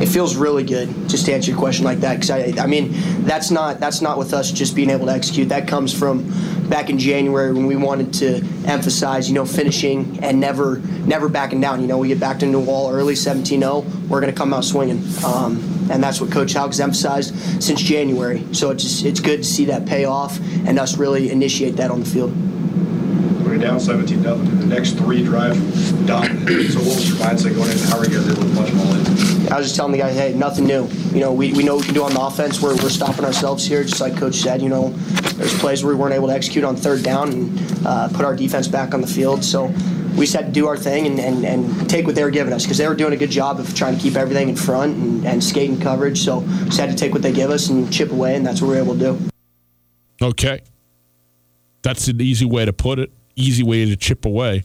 it 0.03 0.09
feels 0.09 0.35
really 0.35 0.65
good 0.65 0.89
just 1.09 1.27
to 1.27 1.33
answer 1.33 1.53
your 1.53 1.59
question 1.59 1.85
like 1.85 2.01
that 2.01 2.15
because 2.15 2.31
I, 2.31 2.53
I 2.61 2.67
mean 2.67 2.89
that's 3.25 3.53
not 3.53 3.79
that's 3.79 4.01
not 4.01 4.19
with 4.19 4.35
us 4.35 4.51
just 4.51 4.75
being 4.75 4.91
able 4.91 5.07
to 5.07 5.13
execute 5.13 5.49
that 5.51 5.69
comes 5.69 5.97
from 5.97 6.29
back 6.69 6.91
in 6.91 6.99
January 6.99 7.53
when 7.53 7.67
we 7.67 7.77
wanted 7.77 8.13
to 8.15 8.45
emphasize 8.67 9.29
you 9.29 9.35
know 9.37 9.47
finishing 9.47 10.19
and 10.25 10.41
never 10.41 10.79
never 11.07 11.29
backing 11.29 11.61
down 11.61 11.81
you 11.81 11.87
know 11.87 11.99
we 11.99 12.09
get 12.09 12.19
backed 12.19 12.43
into 12.43 12.59
a 12.59 12.61
wall 12.61 12.91
early 12.91 13.15
17-0 13.15 14.09
we're 14.09 14.21
going 14.21 14.33
to 14.33 14.37
come 14.37 14.53
out 14.53 14.65
swinging 14.65 15.01
um, 15.25 15.63
and 15.89 16.03
that's 16.03 16.21
what 16.21 16.33
Coach 16.33 16.53
has 16.55 16.81
emphasized 16.81 17.33
since 17.63 17.81
January 17.81 18.45
so 18.53 18.71
it's 18.71 18.83
just 18.83 19.05
it's 19.05 19.21
good 19.21 19.39
to 19.39 19.45
see 19.45 19.67
that 19.67 19.87
pay 19.87 20.05
off 20.05 20.41
and 20.67 20.81
us 20.81 20.99
really 20.99 21.31
initiate 21.31 21.77
that 21.77 21.93
on 21.93 22.01
the 22.01 22.07
field 22.07 22.35
We're 23.45 23.57
down 23.57 23.79
17 23.79 24.21
nothing. 24.21 24.59
The 24.59 24.67
next 24.67 24.93
three 24.93 25.23
drives 25.23 25.93
done. 26.07 26.45
So 26.49 26.81
what 26.81 26.97
was 26.97 27.09
your 27.09 27.19
mindset 27.19 27.55
going 27.55 27.71
in? 27.71 27.79
How 27.79 27.99
are 27.99 28.05
you 28.05 28.19
guys 28.19 28.29
able 28.29 28.49
to 28.49 28.55
punch 28.57 28.71
them 28.71 28.81
all 28.81 28.95
in? 28.95 29.22
I 29.53 29.59
was 29.59 29.67
just 29.67 29.77
telling 29.77 29.93
the 29.93 29.99
guys, 29.99 30.17
hey, 30.17 30.33
nothing 30.33 30.65
new. 30.65 30.89
You 31.13 31.21
know, 31.21 31.31
we, 31.31 31.53
we 31.53 31.63
know 31.63 31.75
what 31.75 31.83
we 31.83 31.87
can 31.89 31.95
do 31.95 32.05
on 32.05 32.15
the 32.15 32.21
offense. 32.23 32.63
We're, 32.63 32.75
we're 32.77 32.89
stopping 32.89 33.27
ourselves 33.27 33.67
here, 33.67 33.85
just 33.85 34.01
like 34.01 34.17
Coach 34.17 34.37
said. 34.37 34.63
You 34.63 34.71
know, 34.71 34.89
there's 35.35 35.59
plays 35.59 35.85
where 35.85 35.95
we 35.95 36.01
weren't 36.01 36.15
able 36.15 36.29
to 36.29 36.33
execute 36.33 36.65
on 36.65 36.75
third 36.75 37.03
down 37.03 37.31
and 37.31 37.87
uh, 37.87 38.09
put 38.09 38.25
our 38.25 38.35
defense 38.35 38.67
back 38.67 38.95
on 38.95 39.03
the 39.03 39.07
field. 39.07 39.45
So 39.45 39.67
we 40.17 40.25
just 40.25 40.35
had 40.35 40.47
to 40.47 40.53
do 40.53 40.69
our 40.69 40.79
thing 40.79 41.07
and, 41.07 41.21
and, 41.21 41.45
and 41.45 41.91
take 41.91 42.07
what 42.07 42.15
they 42.15 42.25
were 42.25 42.31
giving 42.31 42.55
us 42.55 42.65
because 42.65 42.79
they 42.79 42.89
were 42.89 42.95
doing 42.95 43.13
a 43.13 43.17
good 43.17 43.31
job 43.31 43.61
of 43.61 43.75
trying 43.75 43.95
to 43.95 44.01
keep 44.01 44.17
everything 44.17 44.49
in 44.49 44.57
front 44.57 44.97
and, 44.97 45.27
and 45.27 45.45
skating 45.45 45.79
coverage. 45.79 46.21
So 46.21 46.41
just 46.65 46.81
had 46.81 46.89
to 46.89 46.97
take 46.97 47.13
what 47.13 47.21
they 47.21 47.33
give 47.33 47.51
us 47.51 47.69
and 47.69 47.93
chip 47.93 48.11
away, 48.11 48.37
and 48.37 48.47
that's 48.47 48.63
what 48.63 48.69
we 48.69 48.77
were 48.77 48.83
able 48.83 48.95
to 48.95 49.01
do. 49.01 49.31
Okay. 50.23 50.63
That's 51.83 52.09
an 52.09 52.23
easy 52.23 52.47
way 52.47 52.65
to 52.65 52.73
put 52.73 52.99
it, 52.99 53.13
easy 53.37 53.63
way 53.63 53.85
to 53.85 53.97
chip 53.97 54.25
away. 54.25 54.63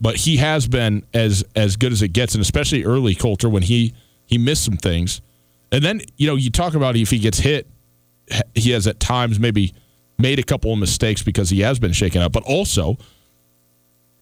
But 0.00 0.16
he 0.16 0.38
has 0.38 0.66
been 0.66 1.04
as 1.12 1.44
as 1.54 1.76
good 1.76 1.92
as 1.92 2.02
it 2.02 2.08
gets, 2.08 2.34
and 2.34 2.42
especially 2.42 2.84
early 2.84 3.14
Colter 3.14 3.48
when 3.48 3.62
he 3.62 3.94
he 4.26 4.38
missed 4.38 4.64
some 4.64 4.76
things. 4.76 5.20
And 5.72 5.84
then, 5.84 6.00
you 6.16 6.26
know, 6.26 6.36
you 6.36 6.50
talk 6.50 6.74
about 6.74 6.96
if 6.96 7.10
he 7.10 7.18
gets 7.18 7.38
hit, 7.38 7.68
he 8.54 8.70
has 8.70 8.86
at 8.86 8.98
times 8.98 9.38
maybe 9.38 9.74
made 10.18 10.38
a 10.38 10.42
couple 10.42 10.72
of 10.72 10.78
mistakes 10.78 11.22
because 11.22 11.50
he 11.50 11.60
has 11.60 11.78
been 11.78 11.92
shaken 11.92 12.22
up, 12.22 12.32
but 12.32 12.42
also 12.44 12.96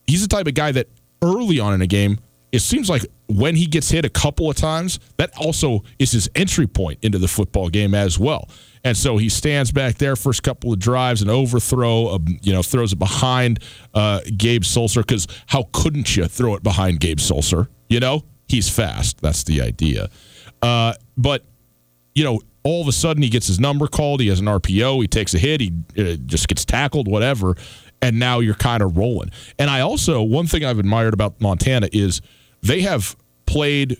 he's 0.06 0.22
the 0.22 0.28
type 0.28 0.46
of 0.46 0.54
guy 0.54 0.72
that 0.72 0.88
early 1.22 1.58
on 1.60 1.74
in 1.74 1.82
a 1.82 1.86
game, 1.86 2.18
it 2.52 2.60
seems 2.60 2.88
like 2.88 3.04
when 3.26 3.56
he 3.56 3.66
gets 3.66 3.90
hit 3.90 4.04
a 4.04 4.08
couple 4.08 4.48
of 4.48 4.56
times, 4.56 5.00
that 5.16 5.30
also 5.36 5.84
is 5.98 6.12
his 6.12 6.30
entry 6.34 6.66
point 6.66 6.98
into 7.02 7.18
the 7.18 7.28
football 7.28 7.68
game 7.68 7.94
as 7.94 8.18
well. 8.18 8.48
And 8.84 8.96
so 8.96 9.16
he 9.16 9.28
stands 9.28 9.72
back 9.72 9.96
there 9.96 10.16
first 10.16 10.42
couple 10.42 10.72
of 10.72 10.78
drives, 10.78 11.22
an 11.22 11.30
overthrow, 11.30 12.14
um, 12.14 12.38
you 12.42 12.52
know, 12.52 12.62
throws 12.62 12.92
it 12.92 12.98
behind 12.98 13.60
uh, 13.94 14.20
Gabe 14.36 14.62
Sulser 14.62 15.02
because 15.02 15.26
how 15.46 15.68
couldn't 15.72 16.16
you 16.16 16.26
throw 16.26 16.54
it 16.54 16.62
behind 16.62 17.00
Gabe 17.00 17.18
Sulser? 17.18 17.68
You 17.88 18.00
know, 18.00 18.24
he's 18.48 18.68
fast. 18.68 19.20
That's 19.20 19.44
the 19.44 19.62
idea. 19.62 20.08
Uh, 20.62 20.94
but 21.16 21.44
you 22.14 22.24
know, 22.24 22.40
all 22.64 22.82
of 22.82 22.88
a 22.88 22.92
sudden 22.92 23.22
he 23.22 23.28
gets 23.28 23.46
his 23.46 23.60
number 23.60 23.86
called. 23.86 24.20
He 24.20 24.28
has 24.28 24.40
an 24.40 24.46
RPO. 24.46 25.00
He 25.00 25.08
takes 25.08 25.34
a 25.34 25.38
hit. 25.38 25.60
He 25.60 25.72
uh, 25.96 26.16
just 26.26 26.48
gets 26.48 26.64
tackled, 26.64 27.08
whatever. 27.08 27.56
And 28.02 28.18
now 28.18 28.40
you're 28.40 28.54
kind 28.54 28.82
of 28.82 28.96
rolling. 28.96 29.30
And 29.58 29.70
I 29.70 29.80
also, 29.80 30.22
one 30.22 30.46
thing 30.46 30.64
I've 30.64 30.78
admired 30.78 31.14
about 31.14 31.40
Montana 31.40 31.88
is 31.92 32.20
they 32.62 32.82
have 32.82 33.16
played 33.46 33.96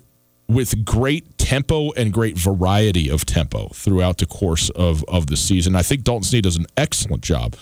with 0.49 0.85
great 0.85 1.37
tempo 1.39 1.93
and 1.93 2.13
great 2.13 2.37
variety 2.37 3.11
of 3.11 3.27
tempo 3.27 3.69
throughout 3.69 4.19
the 4.19 4.27
course 4.27 4.71
of, 4.71 5.05
of 5.05 5.27
the 5.27 5.37
season. 5.37 5.77
I 5.77 5.83
think 5.83 6.05
Dalton 6.05 6.25
Sneed 6.25 6.45
does 6.45 6.57
an 6.57 6.67
excellent 6.77 7.23
job 7.23 7.55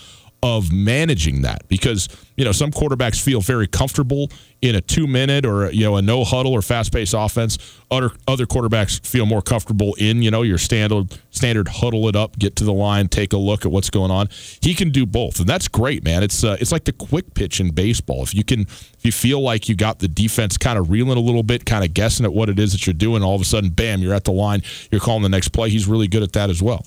of 0.47 0.73
managing 0.73 1.43
that 1.43 1.67
because 1.67 2.09
you 2.37 2.45
know 2.45 2.53
some 2.53 2.71
quarterbacks 2.71 3.21
feel 3.21 3.41
very 3.41 3.67
comfortable 3.67 4.31
in 4.63 4.77
a 4.77 4.81
two 4.81 5.09
minute 5.09 5.45
or 5.45 5.73
you 5.73 5.83
know 5.83 5.97
a 5.97 6.03
no 6.03 6.23
huddle 6.23 6.53
or 6.53 6.63
fast 6.63 6.93
paced 6.93 7.15
offense. 7.19 7.59
Other 7.91 8.13
other 8.29 8.47
quarterbacks 8.47 9.05
feel 9.05 9.27
more 9.27 9.43
comfortable 9.43 9.95
in 9.95 10.23
you 10.23 10.31
know 10.31 10.43
your 10.43 10.59
standard 10.59 11.19
standard 11.31 11.67
huddle 11.67 12.09
it 12.09 12.15
up, 12.15 12.39
get 12.39 12.55
to 12.57 12.65
the 12.65 12.73
line, 12.73 13.09
take 13.09 13.33
a 13.33 13.37
look 13.37 13.67
at 13.67 13.73
what's 13.73 13.91
going 13.91 14.13
on. 14.13 14.29
He 14.61 14.73
can 14.73 14.91
do 14.91 15.05
both, 15.05 15.41
and 15.41 15.49
that's 15.49 15.67
great, 15.67 16.05
man. 16.05 16.23
It's 16.23 16.45
uh, 16.45 16.57
it's 16.61 16.71
like 16.71 16.85
the 16.85 16.93
quick 16.93 17.35
pitch 17.35 17.59
in 17.59 17.73
baseball. 17.73 18.23
If 18.23 18.33
you 18.33 18.45
can, 18.45 18.61
if 18.61 19.01
you 19.03 19.11
feel 19.11 19.41
like 19.41 19.69
you 19.69 19.75
got 19.75 19.99
the 19.99 20.07
defense 20.07 20.57
kind 20.57 20.79
of 20.79 20.93
reeling 20.93 21.19
a 21.19 21.21
little 21.21 21.43
bit, 21.43 21.67
kind 21.67 21.85
of 21.85 21.93
guessing 21.93 22.25
at 22.25 22.33
what 22.33 22.49
it 22.49 22.61
is 22.61 22.71
that 22.71 22.87
you're 22.87 22.95
doing, 22.95 23.25
all 23.25 23.35
of 23.35 23.41
a 23.41 23.45
sudden, 23.45 23.71
bam, 23.71 24.01
you're 24.01 24.15
at 24.15 24.23
the 24.23 24.33
line. 24.33 24.63
You're 24.93 25.01
calling 25.01 25.25
the 25.25 25.29
next 25.29 25.49
play. 25.49 25.71
He's 25.71 25.89
really 25.89 26.07
good 26.07 26.23
at 26.23 26.35
that 26.35 26.51
as 26.51 26.63
well. 26.63 26.87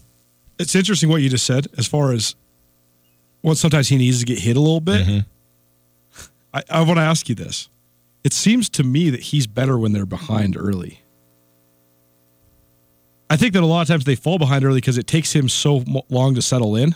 It's 0.57 0.75
interesting 0.75 1.09
what 1.09 1.21
you 1.21 1.27
just 1.27 1.45
said 1.45 1.67
as 1.77 1.87
far 1.87 2.13
as 2.13 2.35
well, 3.41 3.55
sometimes 3.55 3.87
he 3.87 3.97
needs 3.97 4.19
to 4.19 4.25
get 4.25 4.39
hit 4.39 4.57
a 4.57 4.59
little 4.59 4.81
bit. 4.81 5.05
Mm-hmm. 5.05 5.19
I, 6.53 6.63
I 6.69 6.81
want 6.81 6.97
to 6.97 7.03
ask 7.03 7.29
you 7.29 7.35
this. 7.35 7.69
It 8.23 8.33
seems 8.33 8.69
to 8.69 8.83
me 8.83 9.09
that 9.11 9.21
he's 9.21 9.47
better 9.47 9.77
when 9.77 9.93
they're 9.93 10.05
behind 10.05 10.57
early. 10.57 11.01
I 13.29 13.37
think 13.37 13.53
that 13.53 13.63
a 13.63 13.65
lot 13.65 13.81
of 13.81 13.87
times 13.87 14.05
they 14.05 14.15
fall 14.15 14.39
behind 14.39 14.65
early 14.65 14.77
because 14.77 14.97
it 14.97 15.07
takes 15.07 15.33
him 15.33 15.47
so 15.47 15.83
long 16.09 16.35
to 16.35 16.41
settle 16.41 16.75
in. 16.75 16.95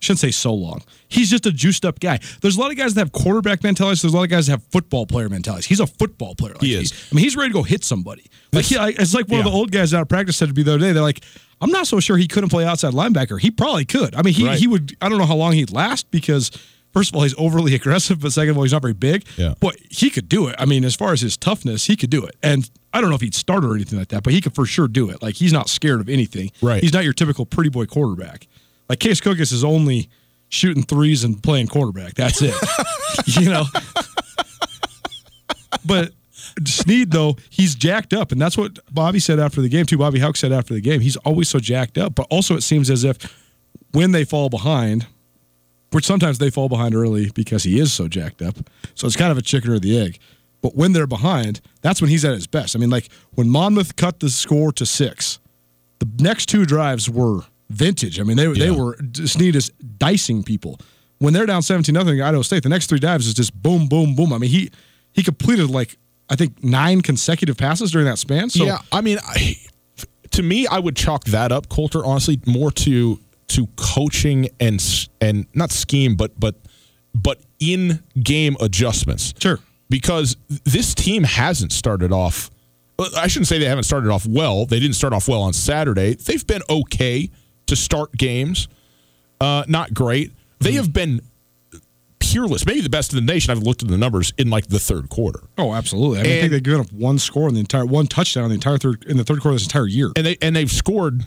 Shouldn't 0.00 0.20
say 0.20 0.30
so 0.30 0.54
long. 0.54 0.82
He's 1.08 1.28
just 1.30 1.44
a 1.46 1.50
juiced 1.52 1.84
up 1.84 1.98
guy. 1.98 2.20
There's 2.40 2.56
a 2.56 2.60
lot 2.60 2.70
of 2.70 2.76
guys 2.76 2.94
that 2.94 3.00
have 3.00 3.12
quarterback 3.12 3.62
mentalities. 3.64 4.02
There's 4.02 4.14
a 4.14 4.16
lot 4.16 4.22
of 4.24 4.30
guys 4.30 4.46
that 4.46 4.52
have 4.52 4.62
football 4.70 5.06
player 5.06 5.28
mentalities. 5.28 5.66
He's 5.66 5.80
a 5.80 5.86
football 5.88 6.34
player. 6.36 6.52
Like 6.54 6.62
He 6.62 6.74
is. 6.74 6.92
I 7.10 7.14
mean, 7.16 7.24
he's 7.24 7.36
ready 7.36 7.48
to 7.50 7.54
go 7.54 7.62
hit 7.64 7.82
somebody. 7.82 8.24
Like 8.52 8.66
he, 8.66 8.76
I- 8.76 8.88
it's 8.90 9.12
like 9.14 9.28
one 9.28 9.40
of 9.40 9.44
the 9.46 9.50
old 9.50 9.72
guys 9.72 9.92
out 9.94 10.02
of 10.02 10.08
practice 10.08 10.36
said 10.36 10.48
to 10.50 10.54
me 10.54 10.62
the 10.62 10.74
other 10.74 10.80
day. 10.80 10.92
They're 10.92 11.02
like, 11.02 11.24
I'm 11.60 11.70
not 11.70 11.88
so 11.88 11.98
sure 11.98 12.16
he 12.16 12.28
couldn't 12.28 12.50
play 12.50 12.64
outside 12.64 12.94
linebacker. 12.94 13.40
He 13.40 13.50
probably 13.50 13.84
could. 13.84 14.14
I 14.14 14.22
mean, 14.22 14.34
he 14.34 14.46
Right. 14.46 14.58
he 14.58 14.68
would. 14.68 14.96
I 15.02 15.08
don't 15.08 15.18
know 15.18 15.26
how 15.26 15.34
long 15.34 15.52
he'd 15.54 15.72
last 15.72 16.08
because 16.12 16.50
first 16.92 17.10
of 17.10 17.16
all, 17.16 17.22
he's 17.24 17.34
overly 17.36 17.74
aggressive, 17.80 18.20
but 18.20 18.32
second 18.32 18.50
of 18.50 18.56
all, 18.58 18.62
he's 18.62 18.72
not 18.72 18.82
very 18.82 18.94
big. 18.94 19.24
Yeah. 19.36 19.54
But 19.58 19.76
he 19.90 20.10
could 20.10 20.28
do 20.28 20.46
it. 20.46 20.54
I 20.60 20.64
mean, 20.66 20.84
as 20.84 20.94
far 20.94 21.12
as 21.12 21.20
his 21.22 21.36
toughness, 21.36 21.86
he 21.86 21.96
could 21.96 22.10
do 22.10 22.24
it. 22.24 22.36
And 22.40 22.70
I 22.92 23.00
don't 23.00 23.10
know 23.10 23.16
if 23.16 23.22
he'd 23.22 23.34
start 23.34 23.64
or 23.64 23.74
anything 23.74 23.98
like 23.98 24.08
that, 24.08 24.22
but 24.22 24.32
he 24.32 24.40
could 24.40 24.54
for 24.54 24.64
sure 24.64 24.86
do 24.86 25.10
it. 25.10 25.20
Like 25.20 25.34
he's 25.34 25.52
not 25.52 25.68
scared 25.68 26.00
of 26.00 26.08
anything. 26.08 26.52
Right. 26.62 26.80
He's 26.80 26.92
not 26.92 27.02
your 27.02 27.12
typical 27.12 27.44
pretty 27.44 27.70
boy 27.70 27.86
quarterback. 27.86 28.46
Like 28.88 29.00
Case 29.00 29.20
Cookus 29.20 29.52
is 29.52 29.64
only 29.64 30.08
shooting 30.48 30.82
threes 30.82 31.24
and 31.24 31.42
playing 31.42 31.68
quarterback. 31.68 32.14
That's 32.14 32.40
it. 32.42 32.54
you 33.26 33.50
know. 33.50 33.64
But 35.84 36.12
Sneed 36.66 37.10
though, 37.10 37.36
he's 37.50 37.74
jacked 37.74 38.12
up, 38.12 38.32
and 38.32 38.40
that's 38.40 38.56
what 38.56 38.78
Bobby 38.92 39.18
said 39.18 39.38
after 39.38 39.60
the 39.60 39.68
game 39.68 39.86
too. 39.86 39.98
Bobby 39.98 40.18
Hauck 40.18 40.36
said 40.36 40.52
after 40.52 40.74
the 40.74 40.80
game, 40.80 41.00
he's 41.00 41.16
always 41.18 41.48
so 41.48 41.58
jacked 41.58 41.98
up. 41.98 42.14
But 42.14 42.26
also, 42.30 42.56
it 42.56 42.62
seems 42.62 42.90
as 42.90 43.04
if 43.04 43.36
when 43.92 44.12
they 44.12 44.24
fall 44.24 44.48
behind, 44.48 45.06
which 45.90 46.04
sometimes 46.04 46.38
they 46.38 46.50
fall 46.50 46.68
behind 46.68 46.94
early 46.94 47.30
because 47.30 47.62
he 47.62 47.78
is 47.78 47.92
so 47.92 48.08
jacked 48.08 48.42
up. 48.42 48.56
So 48.94 49.06
it's 49.06 49.16
kind 49.16 49.30
of 49.30 49.38
a 49.38 49.42
chicken 49.42 49.70
or 49.70 49.78
the 49.78 49.98
egg. 49.98 50.18
But 50.60 50.74
when 50.74 50.92
they're 50.92 51.06
behind, 51.06 51.60
that's 51.82 52.00
when 52.00 52.10
he's 52.10 52.24
at 52.24 52.34
his 52.34 52.46
best. 52.46 52.74
I 52.74 52.78
mean, 52.78 52.90
like 52.90 53.08
when 53.32 53.48
Monmouth 53.48 53.96
cut 53.96 54.20
the 54.20 54.28
score 54.28 54.72
to 54.72 54.84
six, 54.84 55.38
the 56.00 56.08
next 56.18 56.46
two 56.46 56.66
drives 56.66 57.08
were 57.08 57.42
vintage. 57.70 58.18
I 58.20 58.22
mean, 58.22 58.36
they 58.36 58.46
they 58.46 58.66
Yeah. 58.66 58.70
were 58.72 58.98
Sneed 59.24 59.56
is 59.56 59.70
dicing 59.98 60.42
people. 60.42 60.80
When 61.18 61.32
they're 61.34 61.46
down 61.46 61.62
seventeen 61.62 61.94
nothing 61.94 62.20
Idaho 62.20 62.42
State, 62.42 62.62
the 62.62 62.68
next 62.68 62.86
three 62.86 63.00
dives 63.00 63.26
is 63.26 63.34
just 63.34 63.60
boom, 63.60 63.88
boom, 63.88 64.14
boom. 64.14 64.32
I 64.32 64.38
mean, 64.38 64.50
he 64.50 64.70
he 65.12 65.22
completed 65.22 65.68
like 65.70 65.96
I 66.30 66.36
think 66.36 66.62
nine 66.62 67.00
consecutive 67.02 67.56
passes 67.56 67.90
during 67.90 68.06
that 68.06 68.18
span. 68.18 68.50
So 68.50 68.64
yeah, 68.64 68.78
I 68.92 69.00
mean, 69.00 69.18
I, 69.26 69.56
to 70.32 70.42
me, 70.42 70.66
I 70.66 70.78
would 70.78 70.94
chalk 70.96 71.24
that 71.24 71.50
up, 71.52 71.68
Colter, 71.68 72.04
honestly, 72.04 72.40
more 72.46 72.70
to 72.72 73.18
to 73.48 73.66
coaching 73.76 74.48
and 74.60 74.82
and 75.20 75.46
not 75.54 75.70
scheme, 75.72 76.14
but 76.16 76.38
but 76.38 76.54
but 77.14 77.40
in 77.58 78.02
game 78.22 78.56
adjustments. 78.60 79.34
Sure. 79.40 79.58
because 79.90 80.36
this 80.64 80.94
team 80.94 81.24
hasn't 81.24 81.72
started 81.72 82.12
off. 82.12 82.50
I 83.16 83.26
shouldn't 83.26 83.46
say 83.48 83.58
they 83.58 83.64
haven't 83.64 83.84
started 83.84 84.10
off 84.10 84.26
well. 84.26 84.66
They 84.66 84.78
didn't 84.80 84.96
start 84.96 85.12
off 85.14 85.28
well 85.28 85.40
on 85.42 85.52
Saturday. 85.54 86.14
They've 86.14 86.46
been 86.46 86.62
okay 86.68 87.30
to 87.68 87.76
start 87.76 88.12
games. 88.12 88.68
Uh, 89.40 89.64
not 89.68 89.94
great. 89.94 90.32
They 90.60 90.72
have 90.72 90.92
been 90.92 91.20
peerless, 92.18 92.66
maybe 92.66 92.80
the 92.80 92.90
best 92.90 93.12
in 93.12 93.24
the 93.24 93.32
nation. 93.32 93.50
I've 93.52 93.62
looked 93.62 93.82
at 93.82 93.88
the 93.88 93.96
numbers 93.96 94.32
in 94.36 94.50
like 94.50 94.66
the 94.66 94.80
third 94.80 95.08
quarter. 95.08 95.40
Oh, 95.56 95.72
absolutely. 95.72 96.20
I, 96.20 96.22
mean, 96.24 96.32
I 96.32 96.40
think 96.40 96.52
they've 96.52 96.62
given 96.62 96.80
up 96.80 96.92
one 96.92 97.18
score 97.18 97.48
in 97.48 97.54
the 97.54 97.60
entire 97.60 97.86
one 97.86 98.06
touchdown 98.06 98.44
in 98.44 98.50
the 98.50 98.54
entire 98.56 98.78
third 98.78 99.04
in 99.04 99.16
the 99.16 99.24
third 99.24 99.40
quarter 99.40 99.54
this 99.54 99.64
entire 99.64 99.86
year. 99.86 100.10
and 100.16 100.26
they 100.26 100.36
and 100.42 100.56
they've 100.56 100.70
scored 100.70 101.24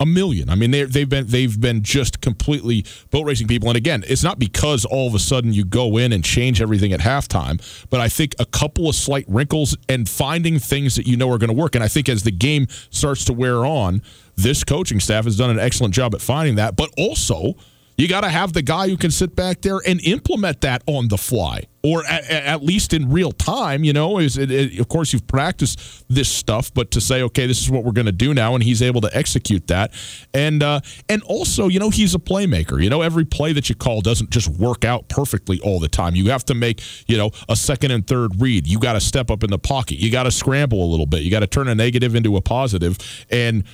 A 0.00 0.06
million. 0.06 0.48
I 0.48 0.54
mean, 0.54 0.70
they 0.70 0.84
they've 0.84 1.08
been 1.08 1.26
they've 1.26 1.60
been 1.60 1.82
just 1.82 2.20
completely 2.20 2.84
boat 3.10 3.26
racing 3.26 3.48
people. 3.48 3.68
And 3.68 3.76
again, 3.76 4.04
it's 4.06 4.22
not 4.22 4.38
because 4.38 4.84
all 4.84 5.08
of 5.08 5.14
a 5.14 5.18
sudden 5.18 5.52
you 5.52 5.64
go 5.64 5.96
in 5.96 6.12
and 6.12 6.22
change 6.22 6.62
everything 6.62 6.92
at 6.92 7.00
halftime, 7.00 7.60
but 7.90 8.00
I 8.00 8.08
think 8.08 8.36
a 8.38 8.46
couple 8.46 8.88
of 8.88 8.94
slight 8.94 9.24
wrinkles 9.26 9.76
and 9.88 10.08
finding 10.08 10.60
things 10.60 10.94
that 10.94 11.08
you 11.08 11.16
know 11.16 11.28
are 11.32 11.38
going 11.38 11.50
to 11.50 11.60
work. 11.62 11.74
And 11.74 11.82
I 11.82 11.88
think 11.88 12.08
as 12.08 12.22
the 12.22 12.30
game 12.30 12.68
starts 12.90 13.24
to 13.24 13.32
wear 13.32 13.66
on, 13.66 14.00
this 14.38 14.62
coaching 14.62 15.00
staff 15.00 15.24
has 15.24 15.36
done 15.36 15.50
an 15.50 15.58
excellent 15.58 15.92
job 15.92 16.14
at 16.14 16.20
finding 16.20 16.54
that. 16.54 16.76
But 16.76 16.90
also, 16.96 17.54
you 17.96 18.06
got 18.06 18.20
to 18.20 18.28
have 18.28 18.52
the 18.52 18.62
guy 18.62 18.88
who 18.88 18.96
can 18.96 19.10
sit 19.10 19.34
back 19.34 19.60
there 19.62 19.80
and 19.84 20.00
implement 20.02 20.60
that 20.60 20.84
on 20.86 21.08
the 21.08 21.18
fly, 21.18 21.64
or 21.82 22.06
at, 22.06 22.30
at 22.30 22.62
least 22.62 22.94
in 22.94 23.10
real 23.10 23.32
time. 23.32 23.82
You 23.82 23.92
know, 23.92 24.20
is 24.20 24.38
it, 24.38 24.52
it, 24.52 24.78
of 24.78 24.88
course 24.88 25.12
you've 25.12 25.26
practiced 25.26 26.04
this 26.08 26.28
stuff, 26.28 26.72
but 26.72 26.92
to 26.92 27.00
say, 27.00 27.22
okay, 27.22 27.48
this 27.48 27.60
is 27.60 27.68
what 27.68 27.82
we're 27.82 27.90
going 27.90 28.06
to 28.06 28.12
do 28.12 28.32
now, 28.32 28.54
and 28.54 28.62
he's 28.62 28.82
able 28.82 29.00
to 29.00 29.10
execute 29.16 29.66
that, 29.66 29.92
and 30.32 30.62
uh, 30.62 30.80
and 31.08 31.24
also, 31.24 31.66
you 31.66 31.80
know, 31.80 31.90
he's 31.90 32.14
a 32.14 32.20
playmaker. 32.20 32.80
You 32.80 32.88
know, 32.88 33.02
every 33.02 33.24
play 33.24 33.52
that 33.54 33.68
you 33.68 33.74
call 33.74 34.00
doesn't 34.00 34.30
just 34.30 34.48
work 34.48 34.84
out 34.84 35.08
perfectly 35.08 35.60
all 35.62 35.80
the 35.80 35.88
time. 35.88 36.14
You 36.14 36.30
have 36.30 36.44
to 36.44 36.54
make, 36.54 36.80
you 37.08 37.16
know, 37.16 37.32
a 37.48 37.56
second 37.56 37.90
and 37.90 38.06
third 38.06 38.40
read. 38.40 38.68
You 38.68 38.78
got 38.78 38.92
to 38.92 39.00
step 39.00 39.28
up 39.28 39.42
in 39.42 39.50
the 39.50 39.58
pocket. 39.58 39.98
You 39.98 40.12
got 40.12 40.22
to 40.22 40.30
scramble 40.30 40.84
a 40.84 40.88
little 40.88 41.06
bit. 41.06 41.22
You 41.22 41.32
got 41.32 41.40
to 41.40 41.48
turn 41.48 41.66
a 41.66 41.74
negative 41.74 42.14
into 42.14 42.36
a 42.36 42.40
positive, 42.40 42.96
and 43.28 43.64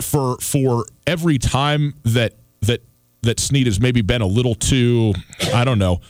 for 0.00 0.38
for 0.38 0.86
every 1.06 1.38
time 1.38 1.94
that 2.04 2.34
that 2.62 2.82
that 3.22 3.40
Sneed 3.40 3.66
has 3.66 3.80
maybe 3.80 4.02
been 4.02 4.22
a 4.22 4.26
little 4.26 4.54
too, 4.54 5.14
I 5.52 5.64
don't 5.64 5.78
know, 5.78 6.00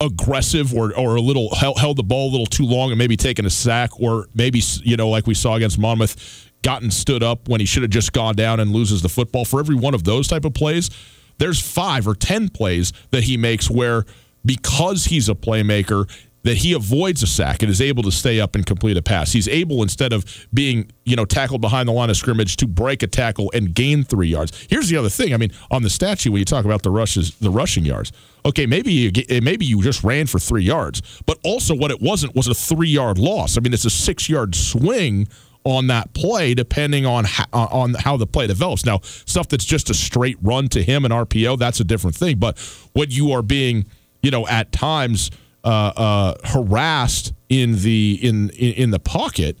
aggressive 0.00 0.74
or, 0.74 0.96
or 0.96 1.16
a 1.16 1.20
little 1.20 1.54
held, 1.54 1.78
held 1.78 1.96
the 1.96 2.02
ball 2.02 2.28
a 2.28 2.32
little 2.32 2.46
too 2.46 2.64
long 2.64 2.90
and 2.90 2.98
maybe 2.98 3.16
taken 3.16 3.46
a 3.46 3.50
sack 3.50 3.90
or 4.00 4.26
maybe, 4.34 4.60
you 4.82 4.96
know, 4.96 5.08
like 5.08 5.26
we 5.26 5.34
saw 5.34 5.54
against 5.54 5.78
Monmouth, 5.78 6.50
gotten 6.62 6.90
stood 6.90 7.22
up 7.22 7.48
when 7.48 7.60
he 7.60 7.66
should 7.66 7.82
have 7.82 7.90
just 7.90 8.12
gone 8.12 8.34
down 8.34 8.60
and 8.60 8.72
loses 8.72 9.02
the 9.02 9.08
football. 9.08 9.44
For 9.44 9.60
every 9.60 9.76
one 9.76 9.94
of 9.94 10.04
those 10.04 10.28
type 10.28 10.44
of 10.44 10.54
plays, 10.54 10.90
there's 11.38 11.60
five 11.60 12.06
or 12.06 12.14
10 12.14 12.50
plays 12.50 12.92
that 13.10 13.24
he 13.24 13.36
makes 13.36 13.70
where 13.70 14.04
because 14.44 15.06
he's 15.06 15.28
a 15.28 15.34
playmaker, 15.34 16.08
that 16.48 16.56
he 16.56 16.72
avoids 16.72 17.22
a 17.22 17.26
sack 17.26 17.62
and 17.62 17.70
is 17.70 17.82
able 17.82 18.02
to 18.02 18.10
stay 18.10 18.40
up 18.40 18.54
and 18.54 18.64
complete 18.64 18.96
a 18.96 19.02
pass. 19.02 19.32
He's 19.32 19.48
able 19.48 19.82
instead 19.82 20.14
of 20.14 20.24
being, 20.54 20.90
you 21.04 21.14
know, 21.14 21.26
tackled 21.26 21.60
behind 21.60 21.86
the 21.86 21.92
line 21.92 22.08
of 22.08 22.16
scrimmage 22.16 22.56
to 22.56 22.66
break 22.66 23.02
a 23.02 23.06
tackle 23.06 23.50
and 23.52 23.74
gain 23.74 24.02
3 24.02 24.26
yards. 24.26 24.66
Here's 24.70 24.88
the 24.88 24.96
other 24.96 25.10
thing. 25.10 25.34
I 25.34 25.36
mean, 25.36 25.52
on 25.70 25.82
the 25.82 25.90
statue 25.90 26.32
when 26.32 26.38
you 26.38 26.46
talk 26.46 26.64
about 26.64 26.82
the 26.82 26.90
rushes, 26.90 27.34
the 27.34 27.50
rushing 27.50 27.84
yards. 27.84 28.12
Okay, 28.46 28.64
maybe 28.64 28.90
you 28.90 29.12
eh, 29.28 29.40
maybe 29.42 29.66
you 29.66 29.82
just 29.82 30.02
ran 30.02 30.26
for 30.26 30.38
3 30.38 30.62
yards, 30.62 31.02
but 31.26 31.38
also 31.44 31.74
what 31.74 31.90
it 31.90 32.00
wasn't 32.00 32.34
was 32.34 32.48
a 32.48 32.52
3-yard 32.52 33.18
loss. 33.18 33.58
I 33.58 33.60
mean, 33.60 33.74
it's 33.74 33.84
a 33.84 33.88
6-yard 33.88 34.54
swing 34.54 35.28
on 35.64 35.88
that 35.88 36.14
play, 36.14 36.54
depending 36.54 37.04
on 37.04 37.26
how, 37.26 37.44
uh, 37.52 37.66
on 37.70 37.92
how 37.92 38.16
the 38.16 38.26
play 38.26 38.46
develops. 38.46 38.86
Now, 38.86 39.00
stuff 39.02 39.48
that's 39.48 39.66
just 39.66 39.90
a 39.90 39.94
straight 39.94 40.38
run 40.40 40.68
to 40.68 40.82
him 40.82 41.04
and 41.04 41.12
RPO, 41.12 41.58
that's 41.58 41.80
a 41.80 41.84
different 41.84 42.16
thing. 42.16 42.38
But 42.38 42.58
when 42.94 43.10
you 43.10 43.32
are 43.32 43.42
being, 43.42 43.84
you 44.22 44.30
know, 44.30 44.46
at 44.46 44.72
times 44.72 45.30
uh, 45.64 45.92
uh, 45.96 46.34
harassed 46.44 47.32
in 47.48 47.82
the 47.82 48.18
in, 48.22 48.50
in 48.50 48.72
in 48.74 48.90
the 48.90 48.98
pocket, 48.98 49.58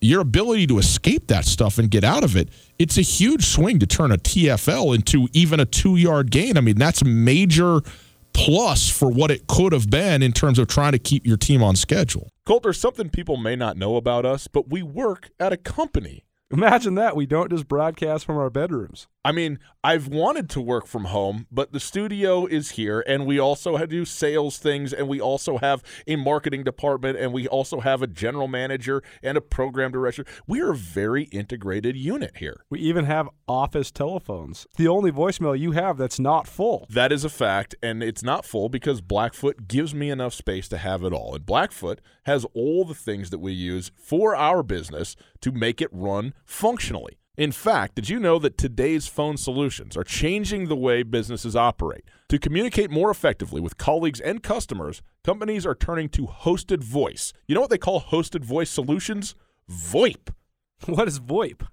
your 0.00 0.20
ability 0.20 0.66
to 0.66 0.78
escape 0.78 1.28
that 1.28 1.44
stuff 1.44 1.78
and 1.78 1.90
get 1.90 2.04
out 2.04 2.24
of 2.24 2.36
it, 2.36 2.48
it's 2.78 2.98
a 2.98 3.02
huge 3.02 3.46
swing 3.46 3.78
to 3.78 3.86
turn 3.86 4.12
a 4.12 4.18
TFL 4.18 4.94
into 4.94 5.28
even 5.32 5.60
a 5.60 5.64
two 5.64 5.96
yard 5.96 6.30
gain. 6.30 6.56
I 6.56 6.60
mean, 6.60 6.76
that's 6.76 7.02
a 7.02 7.06
major 7.06 7.80
plus 8.32 8.90
for 8.90 9.08
what 9.08 9.30
it 9.30 9.46
could 9.46 9.72
have 9.72 9.88
been 9.88 10.22
in 10.22 10.32
terms 10.32 10.58
of 10.58 10.66
trying 10.66 10.92
to 10.92 10.98
keep 10.98 11.26
your 11.26 11.36
team 11.36 11.62
on 11.62 11.76
schedule. 11.76 12.28
Colt, 12.44 12.64
there's 12.64 12.80
something 12.80 13.08
people 13.08 13.36
may 13.36 13.56
not 13.56 13.76
know 13.76 13.96
about 13.96 14.26
us, 14.26 14.48
but 14.48 14.68
we 14.68 14.82
work 14.82 15.30
at 15.40 15.52
a 15.52 15.56
company. 15.56 16.24
Imagine 16.50 16.96
that. 16.96 17.16
We 17.16 17.26
don't 17.26 17.50
just 17.50 17.66
broadcast 17.68 18.26
from 18.26 18.36
our 18.36 18.50
bedrooms. 18.50 19.06
I 19.26 19.32
mean, 19.32 19.58
I've 19.82 20.06
wanted 20.06 20.50
to 20.50 20.60
work 20.60 20.86
from 20.86 21.06
home, 21.06 21.46
but 21.50 21.72
the 21.72 21.80
studio 21.80 22.44
is 22.44 22.72
here, 22.72 23.02
and 23.06 23.24
we 23.24 23.38
also 23.38 23.78
do 23.86 24.04
sales 24.04 24.58
things, 24.58 24.92
and 24.92 25.08
we 25.08 25.18
also 25.18 25.56
have 25.56 25.82
a 26.06 26.16
marketing 26.16 26.62
department, 26.62 27.16
and 27.18 27.32
we 27.32 27.48
also 27.48 27.80
have 27.80 28.02
a 28.02 28.06
general 28.06 28.48
manager 28.48 29.02
and 29.22 29.38
a 29.38 29.40
program 29.40 29.92
director. 29.92 30.26
We 30.46 30.60
are 30.60 30.72
a 30.72 30.76
very 30.76 31.24
integrated 31.24 31.96
unit 31.96 32.36
here. 32.36 32.64
We 32.68 32.80
even 32.80 33.06
have 33.06 33.30
office 33.48 33.90
telephones. 33.90 34.66
The 34.76 34.88
only 34.88 35.10
voicemail 35.10 35.58
you 35.58 35.72
have 35.72 35.96
that's 35.96 36.20
not 36.20 36.46
full. 36.46 36.86
That 36.90 37.10
is 37.10 37.24
a 37.24 37.30
fact, 37.30 37.74
and 37.82 38.02
it's 38.02 38.22
not 38.22 38.44
full 38.44 38.68
because 38.68 39.00
Blackfoot 39.00 39.68
gives 39.68 39.94
me 39.94 40.10
enough 40.10 40.34
space 40.34 40.68
to 40.68 40.76
have 40.76 41.02
it 41.02 41.14
all. 41.14 41.34
And 41.34 41.46
Blackfoot 41.46 42.02
has 42.24 42.44
all 42.52 42.84
the 42.84 42.94
things 42.94 43.30
that 43.30 43.38
we 43.38 43.52
use 43.52 43.90
for 43.96 44.36
our 44.36 44.62
business 44.62 45.16
to 45.40 45.50
make 45.50 45.80
it 45.80 45.88
run 45.92 46.34
functionally. 46.44 47.16
In 47.36 47.50
fact, 47.50 47.96
did 47.96 48.08
you 48.08 48.20
know 48.20 48.38
that 48.38 48.56
today's 48.56 49.08
phone 49.08 49.36
solutions 49.36 49.96
are 49.96 50.04
changing 50.04 50.68
the 50.68 50.76
way 50.76 51.02
businesses 51.02 51.56
operate? 51.56 52.04
To 52.28 52.38
communicate 52.38 52.92
more 52.92 53.10
effectively 53.10 53.60
with 53.60 53.76
colleagues 53.76 54.20
and 54.20 54.40
customers, 54.40 55.02
companies 55.24 55.66
are 55.66 55.74
turning 55.74 56.08
to 56.10 56.28
hosted 56.28 56.84
voice. 56.84 57.32
You 57.48 57.56
know 57.56 57.60
what 57.60 57.70
they 57.70 57.78
call 57.78 58.00
hosted 58.00 58.44
voice 58.44 58.70
solutions? 58.70 59.34
VoIP. 59.68 60.32
What 60.86 61.08
is 61.08 61.18
VoIP? 61.18 61.66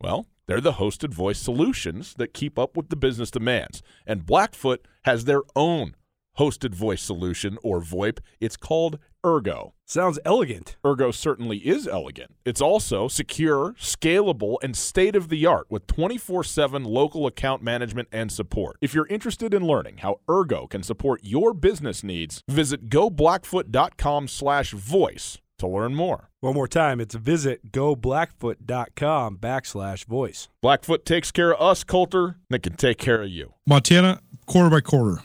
Well, 0.00 0.26
they're 0.46 0.60
the 0.60 0.74
hosted 0.74 1.12
voice 1.12 1.38
solutions 1.38 2.14
that 2.16 2.32
keep 2.32 2.58
up 2.58 2.74
with 2.74 2.88
the 2.88 2.96
business 2.96 3.30
demands. 3.30 3.82
And 4.06 4.24
Blackfoot 4.24 4.86
has 5.02 5.24
their 5.24 5.42
own 5.54 5.96
hosted 6.38 6.74
voice 6.74 7.02
solution 7.02 7.58
or 7.62 7.80
VoIP. 7.80 8.20
It's 8.40 8.56
called 8.56 8.98
Ergo. 9.24 9.74
Sounds 9.86 10.18
elegant. 10.24 10.76
Ergo 10.84 11.10
certainly 11.10 11.58
is 11.58 11.86
elegant. 11.88 12.32
It's 12.44 12.60
also 12.60 13.08
secure, 13.08 13.74
scalable, 13.78 14.56
and 14.62 14.76
state 14.76 15.16
of 15.16 15.28
the 15.28 15.46
art 15.46 15.66
with 15.70 15.86
24 15.86 16.44
7 16.44 16.84
local 16.84 17.26
account 17.26 17.62
management 17.62 18.08
and 18.12 18.30
support. 18.30 18.76
If 18.80 18.94
you're 18.94 19.06
interested 19.06 19.54
in 19.54 19.66
learning 19.66 19.98
how 19.98 20.20
Ergo 20.28 20.66
can 20.66 20.82
support 20.82 21.20
your 21.22 21.54
business 21.54 22.02
needs, 22.02 22.42
visit 22.48 22.88
goblackfoot.com 22.88 24.28
slash 24.28 24.72
voice 24.72 25.38
to 25.58 25.66
learn 25.66 25.94
more. 25.94 26.30
One 26.40 26.54
more 26.54 26.68
time, 26.68 27.00
it's 27.00 27.14
visit 27.14 27.72
goblackfoot.com 27.72 29.38
backslash 29.38 30.04
voice. 30.04 30.48
Blackfoot 30.60 31.06
takes 31.06 31.30
care 31.30 31.54
of 31.54 31.60
us, 31.60 31.84
Colter, 31.84 32.36
and 32.50 32.56
it 32.56 32.62
can 32.62 32.74
take 32.74 32.98
care 32.98 33.22
of 33.22 33.28
you. 33.28 33.54
Montana, 33.66 34.20
quarter 34.46 34.70
by 34.70 34.80
quarter. 34.80 35.22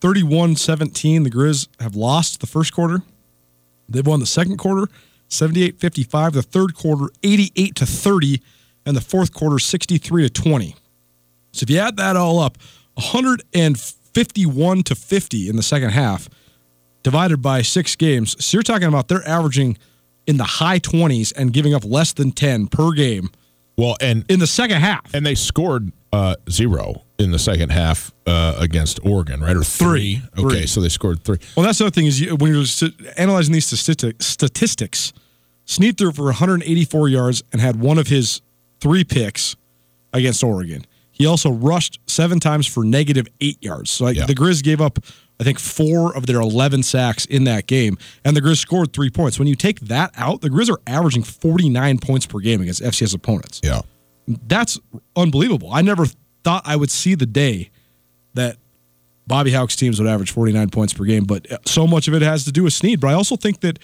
31 0.00 0.56
17, 0.56 1.22
the 1.22 1.30
Grizz 1.30 1.68
have 1.80 1.94
lost 1.94 2.40
the 2.40 2.46
first 2.46 2.72
quarter. 2.72 3.02
They've 3.92 4.06
won 4.06 4.20
the 4.20 4.26
second 4.26 4.58
quarter, 4.58 4.90
78 5.28 5.78
55, 5.78 6.32
the 6.32 6.42
third 6.42 6.74
quarter, 6.74 7.12
88 7.22 7.74
to 7.76 7.86
30, 7.86 8.40
and 8.84 8.96
the 8.96 9.00
fourth 9.00 9.32
quarter, 9.32 9.58
63 9.58 10.28
to 10.28 10.30
20. 10.30 10.76
So 11.52 11.64
if 11.64 11.70
you 11.70 11.78
add 11.78 11.96
that 11.98 12.16
all 12.16 12.38
up, 12.38 12.58
151 12.94 14.82
to 14.84 14.94
50 14.94 15.48
in 15.48 15.56
the 15.56 15.62
second 15.62 15.90
half, 15.90 16.28
divided 17.02 17.42
by 17.42 17.62
six 17.62 17.96
games. 17.96 18.42
So 18.44 18.56
you're 18.56 18.62
talking 18.62 18.88
about 18.88 19.08
they're 19.08 19.26
averaging 19.26 19.78
in 20.26 20.36
the 20.36 20.44
high 20.44 20.78
20s 20.78 21.32
and 21.36 21.52
giving 21.52 21.74
up 21.74 21.84
less 21.84 22.12
than 22.12 22.32
10 22.32 22.68
per 22.68 22.92
game. 22.92 23.30
Well, 23.76 23.96
and 24.00 24.24
in 24.28 24.38
the 24.38 24.46
second 24.46 24.80
half, 24.80 25.12
and 25.14 25.24
they 25.24 25.34
scored 25.34 25.92
uh, 26.12 26.36
zero 26.50 27.02
in 27.22 27.30
the 27.30 27.38
second 27.38 27.70
half 27.70 28.12
uh, 28.26 28.56
against 28.58 29.00
Oregon, 29.04 29.40
right? 29.40 29.56
Or 29.56 29.64
three. 29.64 30.16
Three. 30.34 30.44
Okay, 30.44 30.58
Three. 30.58 30.66
so 30.66 30.80
they 30.82 30.88
scored 30.90 31.24
three. 31.24 31.38
Well, 31.56 31.64
that's 31.64 31.78
the 31.78 31.86
other 31.86 31.90
thing 31.94 32.06
is 32.06 32.20
you, 32.20 32.36
when 32.36 32.52
you're 32.54 32.64
analyzing 33.16 33.54
these 33.54 33.64
statistics, 33.66 34.26
statistics, 34.26 35.12
Sneed 35.64 35.96
threw 35.96 36.12
for 36.12 36.24
184 36.24 37.08
yards 37.08 37.42
and 37.52 37.60
had 37.60 37.80
one 37.80 37.96
of 37.98 38.08
his 38.08 38.42
three 38.80 39.04
picks 39.04 39.56
against 40.12 40.42
Oregon. 40.44 40.84
He 41.12 41.24
also 41.24 41.50
rushed 41.50 42.00
seven 42.06 42.40
times 42.40 42.66
for 42.66 42.84
negative 42.84 43.28
eight 43.40 43.62
yards. 43.62 43.90
So 43.90 44.04
like, 44.04 44.16
Yeah. 44.16 44.26
the 44.26 44.34
Grizz 44.34 44.62
gave 44.64 44.80
up, 44.80 44.98
I 45.38 45.44
think, 45.44 45.58
four 45.60 46.16
of 46.16 46.26
their 46.26 46.40
11 46.40 46.82
sacks 46.82 47.24
in 47.26 47.44
that 47.44 47.66
game, 47.68 47.96
and 48.24 48.36
the 48.36 48.40
Grizz 48.40 48.56
scored 48.58 48.92
three 48.92 49.08
points. 49.10 49.38
When 49.38 49.46
you 49.46 49.54
take 49.54 49.78
that 49.80 50.10
out, 50.16 50.40
the 50.40 50.48
Grizz 50.50 50.68
are 50.70 50.80
averaging 50.86 51.22
49 51.22 51.98
points 51.98 52.26
per 52.26 52.40
game 52.40 52.60
against 52.60 52.82
FCS 52.82 53.14
opponents. 53.14 53.60
Yeah. 53.62 53.82
That's 54.26 54.78
unbelievable. 55.16 55.70
I 55.72 55.82
never 55.82 56.06
thought 56.44 56.62
I 56.64 56.76
would 56.76 56.90
see 56.90 57.14
the 57.14 57.26
day 57.26 57.70
that 58.34 58.56
Bobby 59.26 59.52
Hauck's 59.52 59.76
teams 59.76 60.00
would 60.00 60.08
average 60.08 60.30
49 60.30 60.70
points 60.70 60.92
per 60.92 61.04
game, 61.04 61.24
but 61.24 61.46
so 61.66 61.86
much 61.86 62.08
of 62.08 62.14
it 62.14 62.22
has 62.22 62.44
to 62.44 62.52
do 62.52 62.64
with 62.64 62.72
Sneed. 62.72 63.00
But 63.00 63.08
I 63.08 63.14
also 63.14 63.36
think 63.36 63.60
that 63.60 63.78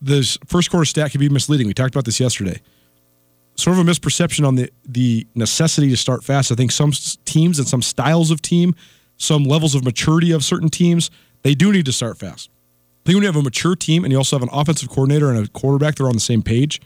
this 0.00 0.38
first 0.46 0.70
quarter 0.70 0.84
stat 0.84 1.10
can 1.10 1.20
be 1.20 1.28
misleading. 1.28 1.66
We 1.66 1.74
talked 1.74 1.94
about 1.94 2.04
this 2.04 2.20
yesterday. 2.20 2.60
Sort 3.56 3.78
of 3.78 3.86
a 3.86 3.90
misperception 3.90 4.46
on 4.46 4.56
the 4.56 4.70
the 4.84 5.26
necessity 5.34 5.88
to 5.90 5.96
start 5.96 6.24
fast. 6.24 6.50
I 6.50 6.54
think 6.54 6.72
some 6.72 6.92
teams 7.24 7.58
and 7.58 7.68
some 7.68 7.82
styles 7.82 8.30
of 8.30 8.42
team, 8.42 8.74
some 9.16 9.44
levels 9.44 9.74
of 9.74 9.84
maturity 9.84 10.32
of 10.32 10.44
certain 10.44 10.68
teams, 10.68 11.10
they 11.42 11.54
do 11.54 11.72
need 11.72 11.86
to 11.86 11.92
start 11.92 12.18
fast. 12.18 12.50
I 13.04 13.06
think 13.06 13.16
when 13.16 13.22
you 13.22 13.28
have 13.28 13.36
a 13.36 13.42
mature 13.42 13.76
team 13.76 14.04
and 14.04 14.12
you 14.12 14.18
also 14.18 14.36
have 14.36 14.42
an 14.42 14.48
offensive 14.52 14.88
coordinator 14.88 15.30
and 15.30 15.46
a 15.46 15.48
quarterback, 15.50 15.96
they're 15.96 16.08
on 16.08 16.14
the 16.14 16.20
same 16.20 16.42
page. 16.42 16.80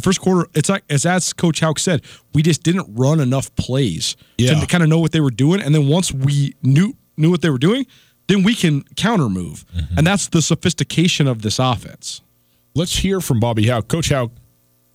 The 0.00 0.04
first 0.04 0.20
quarter, 0.22 0.48
it's 0.54 0.70
like 0.70 0.82
as 0.88 1.04
as 1.04 1.32
Coach 1.34 1.60
Hauck 1.60 1.78
said, 1.78 2.02
we 2.32 2.42
just 2.42 2.62
didn't 2.62 2.86
run 2.94 3.20
enough 3.20 3.54
plays 3.56 4.16
Yeah. 4.38 4.58
to 4.58 4.66
kind 4.66 4.82
of 4.82 4.88
know 4.88 4.98
what 4.98 5.12
they 5.12 5.20
were 5.20 5.30
doing. 5.30 5.60
And 5.60 5.74
then 5.74 5.88
once 5.88 6.10
we 6.10 6.54
knew 6.62 6.94
knew 7.18 7.30
what 7.30 7.42
they 7.42 7.50
were 7.50 7.58
doing, 7.58 7.86
then 8.26 8.42
we 8.42 8.54
can 8.54 8.82
counter 8.96 9.28
move. 9.28 9.66
Mm-hmm. 9.76 9.98
And 9.98 10.06
that's 10.06 10.28
the 10.28 10.40
sophistication 10.40 11.26
of 11.26 11.42
this 11.42 11.58
offense. 11.58 12.22
Let's 12.74 12.96
hear 12.96 13.20
from 13.20 13.40
Bobby 13.40 13.66
Hauck. 13.66 13.88
Coach 13.88 14.08
Hauck 14.08 14.30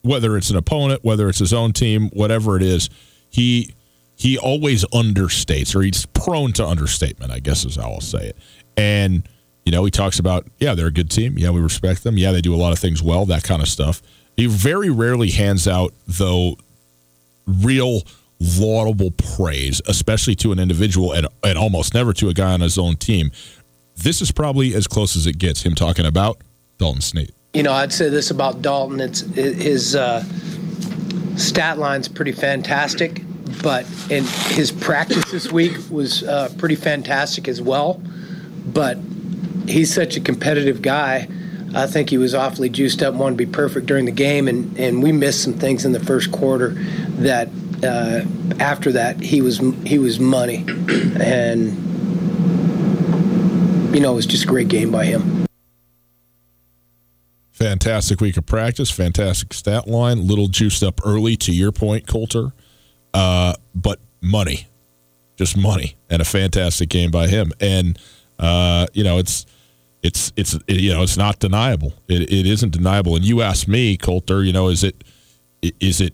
whether 0.02 0.38
it's 0.38 0.52
an 0.52 0.56
opponent, 0.56 1.04
whether 1.04 1.28
it's 1.30 1.40
his 1.40 1.52
own 1.54 1.74
team, 1.74 2.10
whatever 2.14 2.56
it 2.56 2.62
is, 2.64 2.90
he 3.30 3.74
he 4.16 4.38
always 4.38 4.86
understates 4.86 5.76
or 5.76 5.82
he's 5.82 6.06
prone 6.08 6.52
to 6.54 6.66
understatement, 6.66 7.32
I 7.32 7.40
guess 7.40 7.66
is 7.66 7.76
how 7.76 7.92
I'll 7.92 8.02
say 8.02 8.30
it. 8.30 8.38
And 8.78 9.28
you 9.66 9.72
know, 9.72 9.84
he 9.84 9.90
talks 9.92 10.20
about, 10.20 10.48
yeah, 10.60 10.76
they're 10.76 10.88
a 10.88 10.92
good 10.92 11.10
team. 11.10 11.38
Yeah, 11.40 11.50
we 11.50 11.60
respect 11.60 12.04
them. 12.04 12.18
Yeah, 12.18 12.32
they 12.32 12.42
do 12.42 12.54
a 12.54 12.58
lot 12.58 12.72
of 12.72 12.78
things 12.80 13.02
well, 13.02 13.26
that 13.26 13.44
kind 13.44 13.62
of 13.64 13.68
stuff. 13.68 14.02
He 14.36 14.48
very 14.48 14.90
rarely 14.90 15.32
hands 15.32 15.68
out 15.68 15.94
though 16.08 16.58
real 17.48 18.02
laudable 18.40 19.12
praise, 19.12 19.82
especially 19.88 20.36
to 20.36 20.52
an 20.52 20.60
individual 20.60 21.14
and, 21.14 21.28
and 21.44 21.58
almost 21.58 21.94
never 21.94 22.14
to 22.14 22.30
a 22.30 22.34
guy 22.34 22.54
on 22.54 22.62
his 22.62 22.78
own 22.78 22.96
team. 22.96 23.32
This 23.96 24.22
is 24.22 24.32
probably 24.32 24.74
as 24.76 24.88
close 24.88 25.16
as 25.16 25.26
it 25.26 25.38
gets 25.38 25.64
him 25.64 25.74
talking 25.74 26.06
about 26.06 26.40
Dalton 26.78 27.02
Sneed. 27.02 27.32
You 27.54 27.64
know, 27.64 27.72
I'd 27.72 27.94
say 27.94 28.10
this 28.10 28.32
about 28.32 28.62
Dalton. 28.62 29.00
It's 29.00 29.22
his 29.22 29.96
uh, 29.96 30.24
stat 31.38 31.78
line's 31.78 32.10
pretty 32.10 32.34
fantastic, 32.34 33.22
but 33.64 33.86
in 34.12 34.26
his 34.50 34.72
practice 34.74 35.24
this 35.32 35.52
week 35.52 35.78
was 35.90 36.24
uh, 36.24 36.54
pretty 36.58 36.76
fantastic 36.76 37.48
as 37.48 37.62
well. 37.62 38.02
But 38.66 38.98
he's 39.68 39.94
such 39.94 40.18
a 40.18 40.20
competitive 40.20 40.82
guy. 40.82 41.30
I 41.76 41.88
think 41.88 42.10
he 42.10 42.18
was 42.18 42.34
awfully 42.34 42.70
juiced 42.70 43.04
up, 43.04 43.14
wanted 43.16 43.38
to 43.38 43.46
be 43.46 43.52
perfect 43.52 43.86
during 43.86 44.06
the 44.06 44.12
game, 44.12 44.48
and, 44.48 44.78
and 44.80 45.04
we 45.04 45.12
missed 45.12 45.44
some 45.44 45.54
things 45.54 45.84
in 45.84 45.92
the 45.92 46.00
first 46.00 46.32
quarter 46.32 46.70
that 47.20 47.50
uh, 47.84 48.22
after 48.62 48.94
that 48.94 49.20
he 49.20 49.42
was 49.42 49.60
he 49.86 50.00
was 50.00 50.18
money, 50.18 50.64
and 51.20 51.76
you 53.94 54.00
know 54.00 54.14
it 54.14 54.16
was 54.16 54.26
just 54.26 54.46
a 54.46 54.48
great 54.48 54.70
game 54.70 54.90
by 54.90 55.06
him. 55.06 55.46
Fantastic 57.52 58.22
week 58.22 58.38
of 58.38 58.46
practice, 58.46 58.90
fantastic 58.90 59.54
stat 59.54 59.88
line, 59.88 60.26
little 60.26 60.48
juiced 60.48 60.84
up 60.84 61.02
early 61.06 61.36
to 61.38 61.54
your 61.54 61.74
point, 61.74 62.08
Colter, 62.08 62.54
uh, 63.14 63.54
but 63.74 64.00
money, 64.22 64.68
just 65.36 65.58
money, 65.58 65.98
and 66.10 66.22
a 66.22 66.26
fantastic 66.26 66.88
game 66.88 67.12
by 67.12 67.28
him, 67.28 67.52
and 67.60 68.00
uh, 68.40 68.88
you 68.94 69.04
know 69.04 69.18
it's 69.18 69.46
it's 70.06 70.32
it's 70.36 70.54
it, 70.68 70.80
you 70.80 70.94
know 70.94 71.02
it's 71.02 71.18
not 71.18 71.40
deniable. 71.40 71.94
It, 72.08 72.22
it 72.32 72.46
isn't 72.46 72.72
deniable. 72.72 73.16
And 73.16 73.26
you 73.26 73.42
asked 73.42 73.68
me, 73.68 73.98
Colter, 73.98 74.44
you 74.44 74.54
know, 74.54 74.70
is 74.70 74.84
it 74.84 75.04
is 75.62 76.00
it 76.00 76.14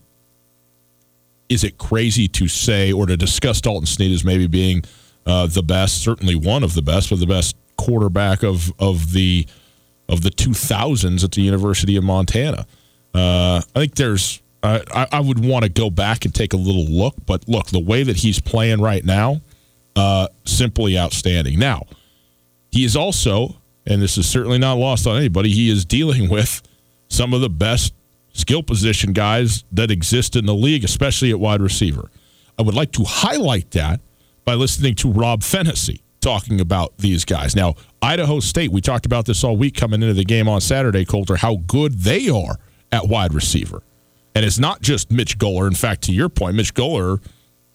is 1.50 1.66
it 1.66 1.78
crazy 1.78 2.30
to 2.30 2.48
say 2.48 2.94
or 2.94 3.06
to 3.06 3.18
discuss 3.18 3.60
Dalton 3.60 3.86
Sneed 3.86 4.14
as 4.14 4.24
maybe 4.24 4.48
being 4.48 4.84
uh, 5.26 5.48
the 5.48 5.62
best, 5.62 6.02
certainly 6.02 6.36
one 6.36 6.64
of 6.64 6.74
the 6.74 6.82
best, 6.82 7.10
but 7.10 7.20
the 7.20 7.28
best 7.28 7.58
quarterback 7.78 8.44
of 8.44 8.72
of 8.80 9.12
the 9.12 9.46
of 10.08 10.22
the 10.22 10.30
2000s 10.30 11.24
at 11.24 11.32
the 11.32 11.42
University 11.42 11.98
of 11.98 12.04
Montana? 12.04 12.66
Uh, 13.14 13.62
I 13.76 13.80
think 13.80 13.96
there's. 13.96 14.42
I, 14.64 15.08
I 15.12 15.20
would 15.20 15.44
want 15.44 15.64
to 15.64 15.70
go 15.70 15.90
back 15.90 16.24
and 16.24 16.36
take 16.36 16.54
a 16.54 16.58
little 16.58 16.86
look, 16.86 17.16
but 17.26 17.50
look, 17.50 17.66
the 17.70 17.80
way 17.80 18.04
that 18.04 18.18
he's 18.18 18.40
playing 18.40 18.80
right 18.80 19.04
now, 19.04 19.42
uh, 19.96 20.28
simply 20.46 21.00
outstanding. 21.00 21.58
Now, 21.58 21.88
he 22.72 22.86
is 22.86 22.96
also, 22.96 23.56
and 23.86 24.02
this 24.02 24.18
is 24.18 24.28
certainly 24.28 24.58
not 24.58 24.74
lost 24.74 25.08
on 25.08 25.18
anybody, 25.18 25.50
he 25.50 25.70
is 25.70 25.86
dealing 25.86 26.30
with 26.30 26.62
some 27.10 27.34
of 27.34 27.42
the 27.42 27.50
best 27.50 27.94
skill 28.34 28.64
position 28.64 29.14
guys 29.14 29.64
that 29.72 29.92
exist 29.92 30.36
in 30.36 30.46
the 30.46 30.54
league, 30.54 30.84
especially 30.84 31.32
at 31.32 31.40
wide 31.40 31.62
receiver. 31.62 32.10
I 32.58 32.62
would 32.62 32.76
like 32.76 32.92
to 32.94 33.04
highlight 33.04 33.72
that 33.72 34.00
by 34.46 34.54
listening 34.54 34.96
to 34.96 35.12
Rob 35.12 35.44
Phenicie 35.44 36.02
talking 36.22 36.62
about 36.62 36.98
these 36.98 37.26
guys. 37.26 37.56
Now, 37.56 37.76
Idaho 38.02 38.40
State, 38.40 38.72
we 38.72 38.80
talked 38.80 39.06
about 39.06 39.26
this 39.26 39.44
all 39.44 39.58
week 39.58 39.76
coming 39.76 40.02
into 40.02 40.14
the 40.14 40.24
game 40.24 40.48
on 40.48 40.62
Saturday, 40.62 41.04
Colter, 41.04 41.36
how 41.36 41.58
good 41.68 42.00
they 42.00 42.30
are 42.30 42.58
at 42.92 43.08
wide 43.08 43.34
receiver. 43.34 43.82
And 44.36 44.46
it's 44.46 44.60
not 44.60 44.82
just 44.82 45.12
Mitch 45.12 45.38
Gueller. 45.38 45.68
In 45.68 45.74
fact, 45.74 46.04
to 46.04 46.14
your 46.14 46.30
point, 46.30 46.56
Mitch 46.56 46.74
Gueller 46.74 47.22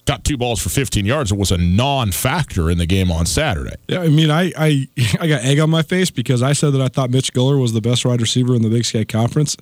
got 0.06 0.24
two 0.24 0.36
balls 0.36 0.62
for 0.62 0.70
15 0.70 1.04
yards. 1.04 1.32
It 1.32 1.38
was 1.38 1.50
a 1.50 1.58
non-factor 1.58 2.70
in 2.70 2.78
the 2.78 2.86
game 2.86 3.10
on 3.10 3.26
Saturday. 3.26 3.74
Yeah, 3.88 4.00
I 4.00 4.08
mean, 4.08 4.30
I, 4.30 4.52
I 4.56 4.88
I 5.20 5.28
got 5.28 5.44
egg 5.44 5.58
on 5.58 5.68
my 5.68 5.82
face 5.82 6.10
because 6.10 6.42
I 6.42 6.52
said 6.52 6.72
that 6.72 6.80
I 6.80 6.88
thought 6.88 7.10
Mitch 7.10 7.32
Gueller 7.32 7.60
was 7.60 7.72
the 7.72 7.80
best 7.80 8.04
wide 8.06 8.20
receiver 8.20 8.54
in 8.54 8.62
the 8.62 8.70
Big 8.70 8.84
Sky 8.84 9.04
Conference. 9.04 9.56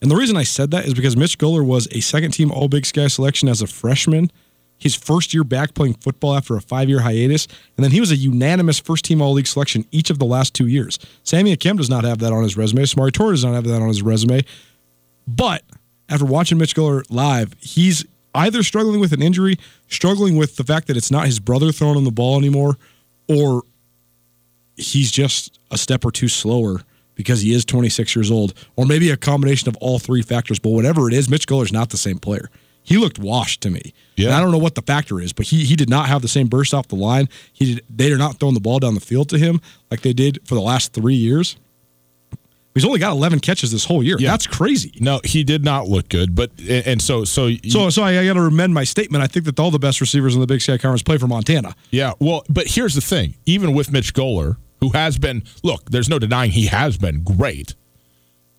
And 0.00 0.10
the 0.10 0.16
reason 0.16 0.36
I 0.36 0.44
said 0.44 0.70
that 0.70 0.86
is 0.86 0.94
because 0.94 1.16
Mitch 1.16 1.38
Gueller 1.38 1.64
was 1.64 1.88
a 1.90 2.00
second 2.00 2.30
team 2.30 2.50
All 2.52 2.68
Big 2.68 2.86
Sky 2.86 3.08
selection 3.08 3.48
as 3.48 3.60
a 3.60 3.66
freshman, 3.66 4.30
his 4.78 4.94
first 4.94 5.34
year 5.34 5.42
back 5.42 5.74
playing 5.74 5.94
football 5.94 6.36
after 6.36 6.56
a 6.56 6.60
five 6.60 6.88
year 6.88 7.00
hiatus. 7.00 7.48
And 7.76 7.84
then 7.84 7.90
he 7.90 7.98
was 8.00 8.12
a 8.12 8.16
unanimous 8.16 8.78
first 8.78 9.04
team 9.04 9.20
All 9.20 9.32
League 9.32 9.48
selection 9.48 9.84
each 9.90 10.10
of 10.10 10.20
the 10.20 10.24
last 10.24 10.54
two 10.54 10.68
years. 10.68 10.98
Sammy 11.24 11.56
Akem 11.56 11.76
does 11.76 11.90
not 11.90 12.04
have 12.04 12.18
that 12.20 12.32
on 12.32 12.44
his 12.44 12.56
resume. 12.56 12.82
Samori 12.82 13.10
Toure 13.10 13.32
does 13.32 13.44
not 13.44 13.54
have 13.54 13.64
that 13.64 13.82
on 13.82 13.88
his 13.88 14.02
resume. 14.02 14.42
But 15.26 15.64
after 16.08 16.24
watching 16.24 16.58
Mitch 16.58 16.74
Guller 16.76 17.02
live, 17.10 17.54
he's 17.60 18.06
either 18.34 18.62
struggling 18.62 19.00
with 19.00 19.12
an 19.12 19.22
injury, 19.22 19.56
struggling 19.88 20.36
with 20.36 20.56
the 20.56 20.64
fact 20.64 20.86
that 20.86 20.96
it's 20.96 21.10
not 21.10 21.26
his 21.26 21.40
brother 21.40 21.72
throwing 21.72 21.96
him 21.98 22.04
the 22.04 22.10
ball 22.10 22.38
anymore, 22.38 22.76
or 23.28 23.62
he's 24.76 25.10
just 25.10 25.58
a 25.70 25.78
step 25.78 26.04
or 26.04 26.10
two 26.10 26.28
slower 26.28 26.80
because 27.14 27.40
he 27.40 27.52
is 27.52 27.64
26 27.64 28.14
years 28.14 28.30
old, 28.30 28.54
or 28.76 28.86
maybe 28.86 29.10
a 29.10 29.16
combination 29.16 29.68
of 29.68 29.76
all 29.80 29.98
three 29.98 30.22
factors. 30.22 30.58
But 30.58 30.70
whatever 30.70 31.08
it 31.08 31.14
is, 31.14 31.28
Mitch 31.28 31.46
Gueller's 31.46 31.72
not 31.72 31.90
the 31.90 31.96
same 31.96 32.18
player. 32.18 32.48
He 32.84 32.96
looked 32.96 33.18
washed 33.18 33.60
to 33.62 33.70
me. 33.70 33.92
Yeah. 34.16 34.28
And 34.28 34.36
I 34.36 34.40
don't 34.40 34.50
know 34.50 34.58
what 34.58 34.74
the 34.74 34.82
factor 34.82 35.20
is, 35.20 35.32
but 35.34 35.46
he 35.46 35.64
he 35.64 35.76
did 35.76 35.90
not 35.90 36.06
have 36.06 36.22
the 36.22 36.28
same 36.28 36.46
burst 36.46 36.72
off 36.72 36.88
the 36.88 36.96
line. 36.96 37.28
He 37.52 37.74
did, 37.74 37.84
they 37.94 38.10
are 38.12 38.16
not 38.16 38.38
throwing 38.38 38.54
the 38.54 38.60
ball 38.60 38.78
down 38.78 38.94
the 38.94 39.00
field 39.00 39.28
to 39.30 39.38
him 39.38 39.60
like 39.90 40.00
they 40.00 40.14
did 40.14 40.40
for 40.44 40.54
the 40.54 40.62
last 40.62 40.94
three 40.94 41.14
years. 41.14 41.56
He's 42.78 42.84
only 42.84 43.00
got 43.00 43.10
11 43.12 43.40
catches 43.40 43.72
this 43.72 43.84
whole 43.84 44.02
year. 44.04 44.16
Yeah. 44.20 44.30
That's 44.30 44.46
crazy. 44.46 44.92
No, 45.00 45.20
he 45.24 45.42
did 45.42 45.64
not 45.64 45.88
look 45.88 46.08
good. 46.08 46.34
But 46.34 46.52
and 46.68 47.02
so 47.02 47.24
so 47.24 47.46
you, 47.46 47.70
so 47.70 47.90
so 47.90 48.02
I, 48.02 48.20
I 48.20 48.24
got 48.24 48.34
to 48.34 48.40
amend 48.40 48.72
my 48.72 48.84
statement. 48.84 49.24
I 49.24 49.26
think 49.26 49.46
that 49.46 49.58
all 49.58 49.70
the 49.70 49.78
best 49.80 50.00
receivers 50.00 50.34
in 50.34 50.40
the 50.40 50.46
Big 50.46 50.60
Sky 50.60 50.78
Conference 50.78 51.02
play 51.02 51.18
for 51.18 51.26
Montana. 51.26 51.74
Yeah. 51.90 52.12
Well, 52.20 52.44
but 52.48 52.68
here's 52.68 52.94
the 52.94 53.00
thing. 53.00 53.34
Even 53.46 53.72
with 53.74 53.90
Mitch 53.90 54.14
Gueller, 54.14 54.58
who 54.78 54.90
has 54.90 55.18
been 55.18 55.42
look, 55.64 55.90
there's 55.90 56.08
no 56.08 56.18
denying 56.18 56.52
he 56.52 56.66
has 56.66 56.96
been 56.96 57.24
great. 57.24 57.74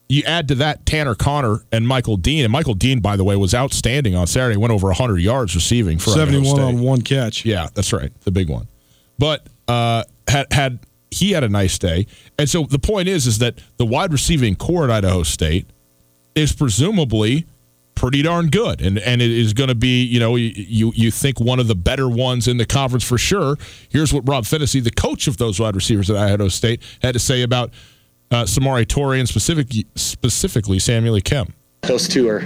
You 0.09 0.23
add 0.25 0.47
to 0.47 0.55
that 0.55 0.85
Tanner 0.87 1.13
Conner 1.13 1.63
and 1.71 1.87
Michael 1.87 2.17
Dean, 2.17 2.43
and 2.43 2.51
Michael 2.51 2.73
Dean, 2.73 2.99
by 2.99 3.15
the 3.15 3.23
way, 3.23 3.35
was 3.35 3.53
outstanding 3.53 4.15
on 4.15 4.25
Saturday. 4.25 4.57
Went 4.57 4.73
over 4.73 4.87
100 4.87 5.19
yards 5.19 5.53
receiving 5.53 5.99
for 5.99 6.09
71 6.09 6.59
on 6.59 6.79
one 6.81 7.01
catch. 7.03 7.45
Yeah, 7.45 7.69
that's 7.75 7.93
right, 7.93 8.11
the 8.21 8.31
big 8.31 8.49
one. 8.49 8.67
But 9.19 9.45
uh, 9.67 10.03
had 10.27 10.51
had 10.51 10.79
he 11.11 11.31
had 11.31 11.43
a 11.43 11.49
nice 11.49 11.77
day, 11.77 12.05
and 12.37 12.49
so 12.49 12.63
the 12.63 12.79
point 12.79 13.07
is, 13.07 13.27
is 13.27 13.39
that 13.39 13.55
the 13.77 13.85
wide 13.85 14.11
receiving 14.11 14.55
core 14.55 14.83
at 14.85 14.91
Idaho 14.91 15.23
State 15.23 15.67
is 16.35 16.53
presumably 16.53 17.45
pretty 17.99 18.21
darn 18.21 18.47
good, 18.47 18.81
and 18.81 18.97
and 18.99 19.21
it 19.21 19.29
is 19.29 19.53
going 19.53 19.67
to 19.67 19.75
be 19.75 20.03
you 20.03 20.19
know 20.19 20.35
you 20.35 20.91
you 20.95 21.11
think 21.11 21.39
one 21.39 21.59
of 21.59 21.67
the 21.67 21.75
better 21.75 22.07
ones 22.07 22.47
in 22.47 22.57
the 22.57 22.65
conference 22.65 23.03
for 23.03 23.17
sure. 23.17 23.57
Here's 23.89 24.13
what 24.13 24.27
Rob 24.27 24.45
Phenicie, 24.45 24.79
the 24.79 24.91
coach 24.91 25.27
of 25.27 25.37
those 25.37 25.59
wide 25.59 25.75
receivers 25.75 26.09
at 26.09 26.15
Idaho 26.15 26.47
State, 26.47 26.81
had 27.01 27.13
to 27.13 27.19
say 27.19 27.41
about 27.41 27.71
uh, 28.31 28.43
Samori 28.43 28.85
Toure 28.85 29.19
and 29.19 29.27
specific, 29.27 29.67
specifically 29.95 30.79
Samuel 30.79 31.15
Akem. 31.15 31.51
Those 31.81 32.07
two 32.07 32.27
are, 32.27 32.41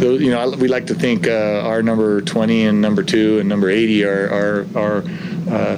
you 0.00 0.30
know, 0.30 0.50
we 0.50 0.68
like 0.68 0.86
to 0.86 0.94
think 0.94 1.28
uh, 1.28 1.62
our 1.64 1.82
number 1.82 2.20
20 2.20 2.66
and 2.66 2.80
number 2.80 3.02
two 3.02 3.38
and 3.38 3.48
number 3.48 3.70
80 3.70 4.04
are 4.04 4.30
are, 4.30 4.66
are 4.76 5.04
uh, 5.50 5.76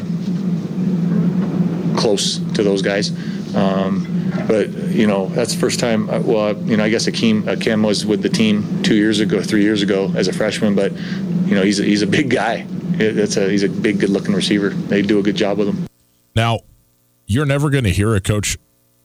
close 1.96 2.38
to 2.54 2.62
those 2.62 2.83
guys. 2.83 3.11
Um, 3.54 4.33
but 4.48 4.70
you 4.90 5.07
know 5.07 5.26
that's 5.26 5.54
the 5.54 5.61
first 5.61 5.78
time. 5.78 6.11
Uh, 6.11 6.20
well, 6.20 6.57
you 6.62 6.76
know, 6.76 6.85
I 6.85 6.88
guess 6.88 7.07
Akeem 7.07 7.42
Akem 7.42 7.87
was 7.87 8.04
with 8.04 8.22
the 8.22 8.28
team 8.28 8.83
two 8.83 8.96
years 8.96 9.20
ago, 9.20 9.42
three 9.42 9.62
years 9.62 9.83
ago 9.83 10.12
as 10.16 10.28
a 10.28 10.33
freshman. 10.33 10.74
But 10.74 10.92
you 10.92 11.54
know, 11.54 11.62
he's 11.62 11.80
a, 11.80 11.85
he's 11.85 12.02
a 12.02 12.07
big 12.07 12.30
guy. 12.30 12.66
It's 12.96 13.37
a 13.37 13.48
he's 13.48 13.62
a 13.62 13.68
big, 13.68 14.00
good-looking 14.00 14.35
receiver. 14.35 14.70
They 14.70 15.02
do 15.02 15.18
a 15.18 15.22
good 15.22 15.37
job 15.37 15.59
with 15.59 15.68
him. 15.68 15.87
Now, 16.37 16.61
you're 17.26 17.46
never 17.46 17.70
going 17.70 17.85
to 17.85 17.90
hear 17.90 18.14
a 18.14 18.20
coach 18.20 18.57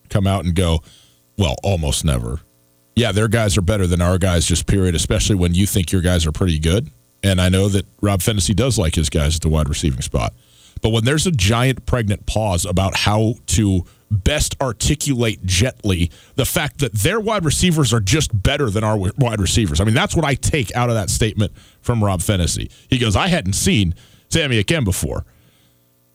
come 0.09 0.27
out 0.27 0.45
and 0.45 0.55
go, 0.55 0.81
well, 1.37 1.55
almost 1.63 2.03
never. 2.03 2.41
Yeah, 2.95 3.11
their 3.11 3.27
guys 3.27 3.57
are 3.57 3.61
better 3.61 3.87
than 3.87 4.01
our 4.01 4.17
guys, 4.17 4.45
just 4.45 4.67
period, 4.67 4.93
especially 4.95 5.35
when 5.35 5.53
you 5.53 5.65
think 5.65 5.91
your 5.91 6.01
guys 6.01 6.25
are 6.25 6.31
pretty 6.31 6.59
good. 6.59 6.91
And 7.23 7.39
I 7.39 7.49
know 7.49 7.67
that 7.69 7.85
Rob 8.01 8.21
Phenicie 8.21 8.53
does 8.53 8.77
like 8.77 8.95
his 8.95 9.09
guys 9.09 9.35
at 9.35 9.41
the 9.41 9.49
wide 9.49 9.69
receiving 9.69 10.01
spot. 10.01 10.33
But 10.81 10.89
when 10.89 11.03
there's 11.03 11.27
a 11.27 11.31
giant 11.31 11.85
pregnant 11.85 12.25
pause 12.25 12.65
about 12.65 12.97
how 12.97 13.35
to 13.47 13.85
best 14.11 14.55
articulate 14.59 15.45
gently 15.45 16.11
the 16.35 16.45
fact 16.45 16.79
that 16.79 16.93
their 16.93 17.19
wide 17.19 17.45
receivers 17.45 17.93
are 17.93 17.99
just 17.99 18.41
better 18.41 18.69
than 18.69 18.83
our 18.83 18.97
wide 18.97 19.39
receivers. 19.39 19.79
I 19.79 19.83
mean, 19.83 19.93
that's 19.93 20.15
what 20.15 20.25
I 20.25 20.35
take 20.35 20.75
out 20.75 20.89
of 20.89 20.95
that 20.95 21.09
statement 21.09 21.51
from 21.81 22.03
Rob 22.03 22.21
Phenicie. 22.21 22.71
He 22.89 22.97
goes, 22.97 23.15
I 23.15 23.27
hadn't 23.27 23.53
seen 23.53 23.93
Sammy 24.29 24.63
Akem 24.63 24.83
before. 24.83 25.25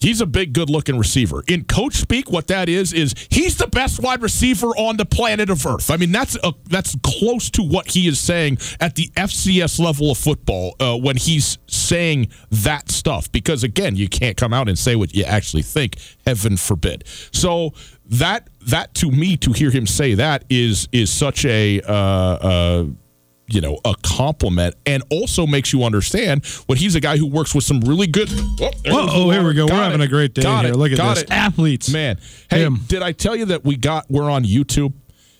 He's 0.01 0.21
a 0.21 0.27
big, 0.27 0.53
good 0.53 0.69
looking 0.69 0.99
receiver. 0.99 1.43
In 1.49 1.65
coach 1.65 1.95
speak, 1.95 2.31
what 2.31 2.47
that 2.49 2.69
is 2.69 2.93
is 2.93 3.15
he's 3.31 3.57
the 3.57 3.67
best 3.67 4.03
wide 4.03 4.21
receiver 4.21 4.69
on 4.77 4.99
the 4.99 5.07
planet 5.07 5.49
of 5.49 5.65
Earth. 5.65 5.91
I 5.91 5.97
mean, 5.97 6.13
that's 6.13 6.37
a, 6.43 6.53
that's 6.69 6.95
close 7.03 7.49
to 7.51 7.63
what 7.63 7.91
he 7.91 8.07
is 8.07 8.21
saying 8.21 8.59
at 8.81 8.97
the 8.97 9.09
FCS 9.17 9.81
level 9.81 10.11
of 10.11 10.19
football 10.19 10.77
uh, 10.79 10.97
when 10.97 11.17
he's 11.17 11.57
saying 11.67 12.29
that 12.51 12.91
stuff. 12.91 13.33
Because 13.33 13.65
again, 13.65 13.97
you 13.97 14.09
can't 14.09 14.37
come 14.37 14.53
out 14.53 14.69
and 14.69 14.79
say 14.79 14.95
what 14.95 15.15
you 15.15 15.25
actually 15.25 15.63
think. 15.63 15.97
Heaven 16.27 16.59
forbid. 16.59 17.05
So 17.33 17.73
that 18.07 18.51
that 18.67 18.95
to 18.97 19.11
me 19.11 19.37
to 19.39 19.53
hear 19.53 19.71
him 19.71 19.87
say 19.87 20.15
that 20.15 20.45
is 20.51 20.89
is 20.93 21.11
such 21.11 21.45
a 21.47 21.81
uh, 21.81 21.93
uh, 21.93 22.85
you 23.47 23.61
know 23.61 23.79
a 23.85 23.95
compliment 24.03 24.75
and 24.87 25.03
also 25.11 25.47
makes 25.47 25.73
you 25.73 25.85
understand 25.85 26.45
what 26.67 26.79
he's 26.79 26.95
a 26.95 27.01
guy 27.01 27.17
who 27.17 27.27
works 27.27 27.55
with 27.55 27.65
some 27.65 27.81
really 27.81 28.07
good. 28.07 28.29
Oh, 28.33 28.71
there 28.83 28.93
Whoa, 28.93 29.07
goes 29.07 29.11
oh, 29.15 29.31
here 29.31 29.47
we 29.47 29.55
go. 29.55 29.67
Got 29.69 29.75
We're 29.77 29.83
having 29.85 30.01
a 30.01 30.09
great 30.09 30.35
day 30.35 30.43
Got 30.43 30.65
here. 30.65 30.73
it. 30.75 30.77
Look 30.77 30.93
at 30.93 30.97
Got 30.99 31.15
this. 31.17 31.25
it. 31.25 31.31
Athletes. 31.31 31.91
Man, 31.93 32.19
hey, 32.51 32.63
Him. 32.65 32.81
did 32.89 33.03
I 33.03 33.13
tell 33.13 33.37
you 33.37 33.47
that 33.47 33.65
we 33.65 33.77
got 33.77 34.07
we're 34.11 34.31
on 34.31 34.45
YouTube? 34.45 34.93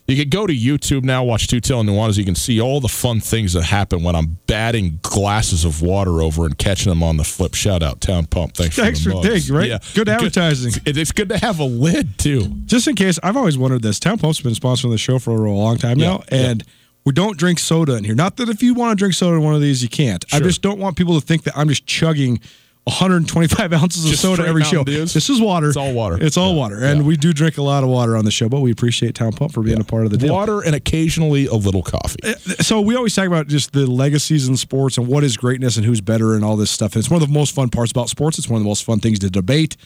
You 0.07 0.17
can 0.17 0.29
go 0.29 0.47
to 0.47 0.53
YouTube 0.53 1.03
now, 1.03 1.25
watch 1.25 1.47
Two 1.49 1.61
Tail 1.61 1.83
Nuanez. 1.83 2.19
You 2.19 2.27
can 2.27 2.35
see 2.35 2.61
all 2.61 2.79
the 2.79 2.89
fun 2.89 3.21
things 3.21 3.55
that 3.55 3.63
happen 3.63 4.03
when 4.03 4.15
I'm 4.15 4.37
batting 4.47 4.99
glasses 5.01 5.65
of 5.65 5.81
water 5.81 6.21
over 6.21 6.45
and 6.45 6.59
catching 6.59 6.91
them 6.91 7.03
on 7.03 7.17
the 7.17 7.25
flip. 7.25 7.55
Shout 7.55 7.83
out 7.83 8.03
Town 8.03 8.27
Pump. 8.27 8.53
Thanks, 8.53 8.77
Thanks 8.77 9.03
for 9.03 9.09
the 9.09 9.15
mugs. 9.15 9.47
dig, 9.47 9.51
right? 9.55 9.69
Yeah. 9.71 9.79
Good 9.95 10.11
advertising. 10.11 10.75
It- 10.85 10.99
It's 10.99 11.11
good 11.11 11.31
to 11.31 11.39
have 11.39 11.59
a 11.59 11.65
lid 11.65 12.19
too. 12.19 12.49
Just 12.67 12.87
in 12.87 12.97
case, 12.97 13.19
I've 13.23 13.39
always 13.39 13.57
wondered 13.57 13.81
this. 13.81 13.99
Town 13.99 14.19
Pump's 14.19 14.43
been 14.43 14.53
sponsoring 14.53 14.91
the 14.91 14.99
show 14.99 15.19
for 15.19 15.43
a 15.47 15.51
long 15.51 15.79
time 15.79 15.97
now, 15.97 16.23
And. 16.29 16.63
yeah. 16.67 16.73
We 17.05 17.13
don't 17.13 17.37
drink 17.37 17.59
soda 17.59 17.97
in 17.97 18.05
here. 18.05 18.15
Not 18.15 18.37
that 18.37 18.49
if 18.49 18.63
you 18.63 18.75
want 18.75 18.93
to 18.93 18.97
drink 18.97 19.15
soda 19.15 19.37
in 19.37 19.43
one 19.43 19.55
of 19.55 19.61
these, 19.61 19.83
you 19.83 19.89
can't. 19.89 20.25
I 20.33 20.41
just 20.41 20.63
don't 20.63 20.79
want 20.79 20.97
people 20.97 21.21
to 21.21 21.27
think 21.27 21.45
that 21.45 21.57
I'm 21.57 21.69
just 21.69 21.87
chugging 21.87 22.41
125 22.85 23.73
ounces 23.73 24.05
of 24.05 24.11
Just 24.11 24.23
soda 24.23 24.47
every 24.47 24.63
show. 24.63 24.85
Dews? 24.85 25.15
This 25.15 25.31
is 25.31 25.41
water. 25.41 25.69
It's 25.69 25.77
all 25.77 25.95
water. 25.95 26.19
It's 26.21 26.37
all 26.37 26.53
Yeah, 26.53 26.59
water, 26.59 26.85
and 26.85 27.01
yeah. 27.01 27.07
we 27.07 27.17
do 27.17 27.33
drink 27.33 27.57
a 27.57 27.63
lot 27.63 27.83
of 27.83 27.89
water 27.89 28.17
on 28.17 28.25
the 28.27 28.31
show. 28.31 28.49
But 28.49 28.61
we 28.61 28.71
appreciate 28.71 29.15
Town 29.15 29.33
Pump 29.33 29.53
for 29.53 29.63
being 29.63 29.81
a 29.81 29.85
part 29.85 30.05
of 30.05 30.11
the 30.11 30.19
deal. 30.19 30.35
Water 30.35 30.61
and 30.61 30.75
occasionally 30.75 31.47
a 31.47 31.55
little 31.55 31.83
coffee. 31.83 32.19
so 32.61 32.81
we 32.81 32.95
always 32.95 33.15
talk 33.15 33.27
about 33.27 33.49
just 33.49 33.73
the 33.73 33.87
legacies 33.91 34.49
in 34.49 34.57
sports 34.57 34.99
and 34.99 35.07
what 35.07 35.25
is 35.25 35.37
greatness 35.37 35.77
and 35.77 35.87
who's 35.87 36.03
better 36.03 36.35
and 36.35 36.45
all 36.45 36.57
this 36.57 36.71
stuff. 36.71 36.95
And 36.95 37.01
it's 37.01 37.11
one 37.11 37.23
of 37.23 37.27
the 37.27 37.33
most 37.33 37.55
fun 37.55 37.71
parts 37.71 37.91
about 37.91 38.11
sports. 38.11 38.39
It's 38.39 38.49
one 38.49 38.59
of 38.59 38.63
the 38.65 38.69
most 38.69 38.85
fun 38.85 39.01
things 39.01 39.19
to 39.21 39.31
debate. 39.31 39.77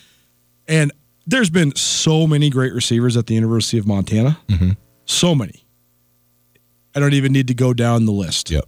And 0.67 0.91
there's 1.27 1.51
been 1.51 1.75
so 1.77 2.27
many 2.27 2.51
great 2.51 2.73
receivers 2.73 3.17
at 3.17 3.27
the 3.29 3.35
University 3.35 3.79
of 3.79 3.87
Montana. 3.87 4.39
Mm-hmm. 4.49 4.71
So 5.05 5.35
many. 5.37 5.65
I 6.99 7.01
don't 7.01 7.15
even 7.15 7.33
need 7.33 7.47
to 7.47 7.55
go 7.55 7.73
down 7.73 8.07
the 8.07 8.13
list. 8.13 8.51
Yep. 8.51 8.65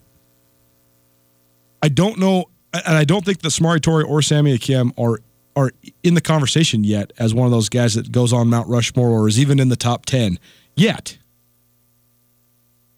I 1.82 1.88
don't 1.88 2.16
know, 2.20 2.44
and 2.72 2.96
I 2.96 3.02
don't 3.02 3.24
think 3.24 3.42
that 3.42 3.48
Samori 3.48 3.78
Toure 3.78 4.04
or 4.04 4.22
Sammy 4.22 4.56
Akem 4.56 4.92
are 4.96 5.18
are 5.56 5.72
in 6.04 6.14
the 6.14 6.20
conversation 6.20 6.84
yet 6.84 7.12
as 7.18 7.34
one 7.34 7.44
of 7.44 7.50
those 7.50 7.68
guys 7.68 7.94
that 7.94 8.12
goes 8.12 8.32
on 8.32 8.46
Mount 8.46 8.68
Rushmore 8.68 9.10
or 9.10 9.26
is 9.26 9.40
even 9.40 9.58
in 9.58 9.68
the 9.68 9.74
top 9.74 10.06
ten 10.06 10.38
yet. 10.76 11.18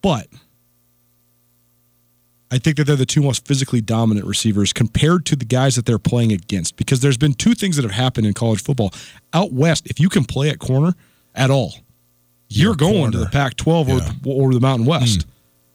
But 0.03 0.27
I 2.51 2.59
think 2.59 2.77
that 2.77 2.85
they're 2.85 2.95
the 2.95 3.07
two 3.07 3.23
most 3.23 3.47
physically 3.49 3.81
dominant 3.81 4.27
receivers 4.27 4.75
compared 4.75 5.25
to 5.27 5.37
the 5.37 5.47
guys 5.47 5.77
that 5.77 5.87
they're 5.87 5.99
playing 5.99 6.31
against. 6.33 6.77
Because 6.77 7.01
there's 7.01 7.16
been 7.16 7.33
two 7.33 7.55
things 7.55 7.77
that 7.77 7.85
have 7.85 7.92
happened 7.92 8.27
in 8.27 8.35
college 8.35 8.62
football. 8.62 8.92
Out 9.33 9.51
west, 9.51 9.87
if 9.87 9.99
you 9.99 10.11
can 10.11 10.25
play 10.25 10.51
at 10.51 10.59
corner 10.59 10.92
at 11.35 11.51
all, 11.51 11.73
you're, 12.57 12.75
going 12.75 13.12
to 13.12 13.19
the 13.19 13.27
Pac-12 13.27 13.88
Yeah. 13.88 14.31
Or, 14.31 14.49
or 14.49 14.55
the 14.55 14.61
Mountain 14.61 14.87
West. 14.87 15.27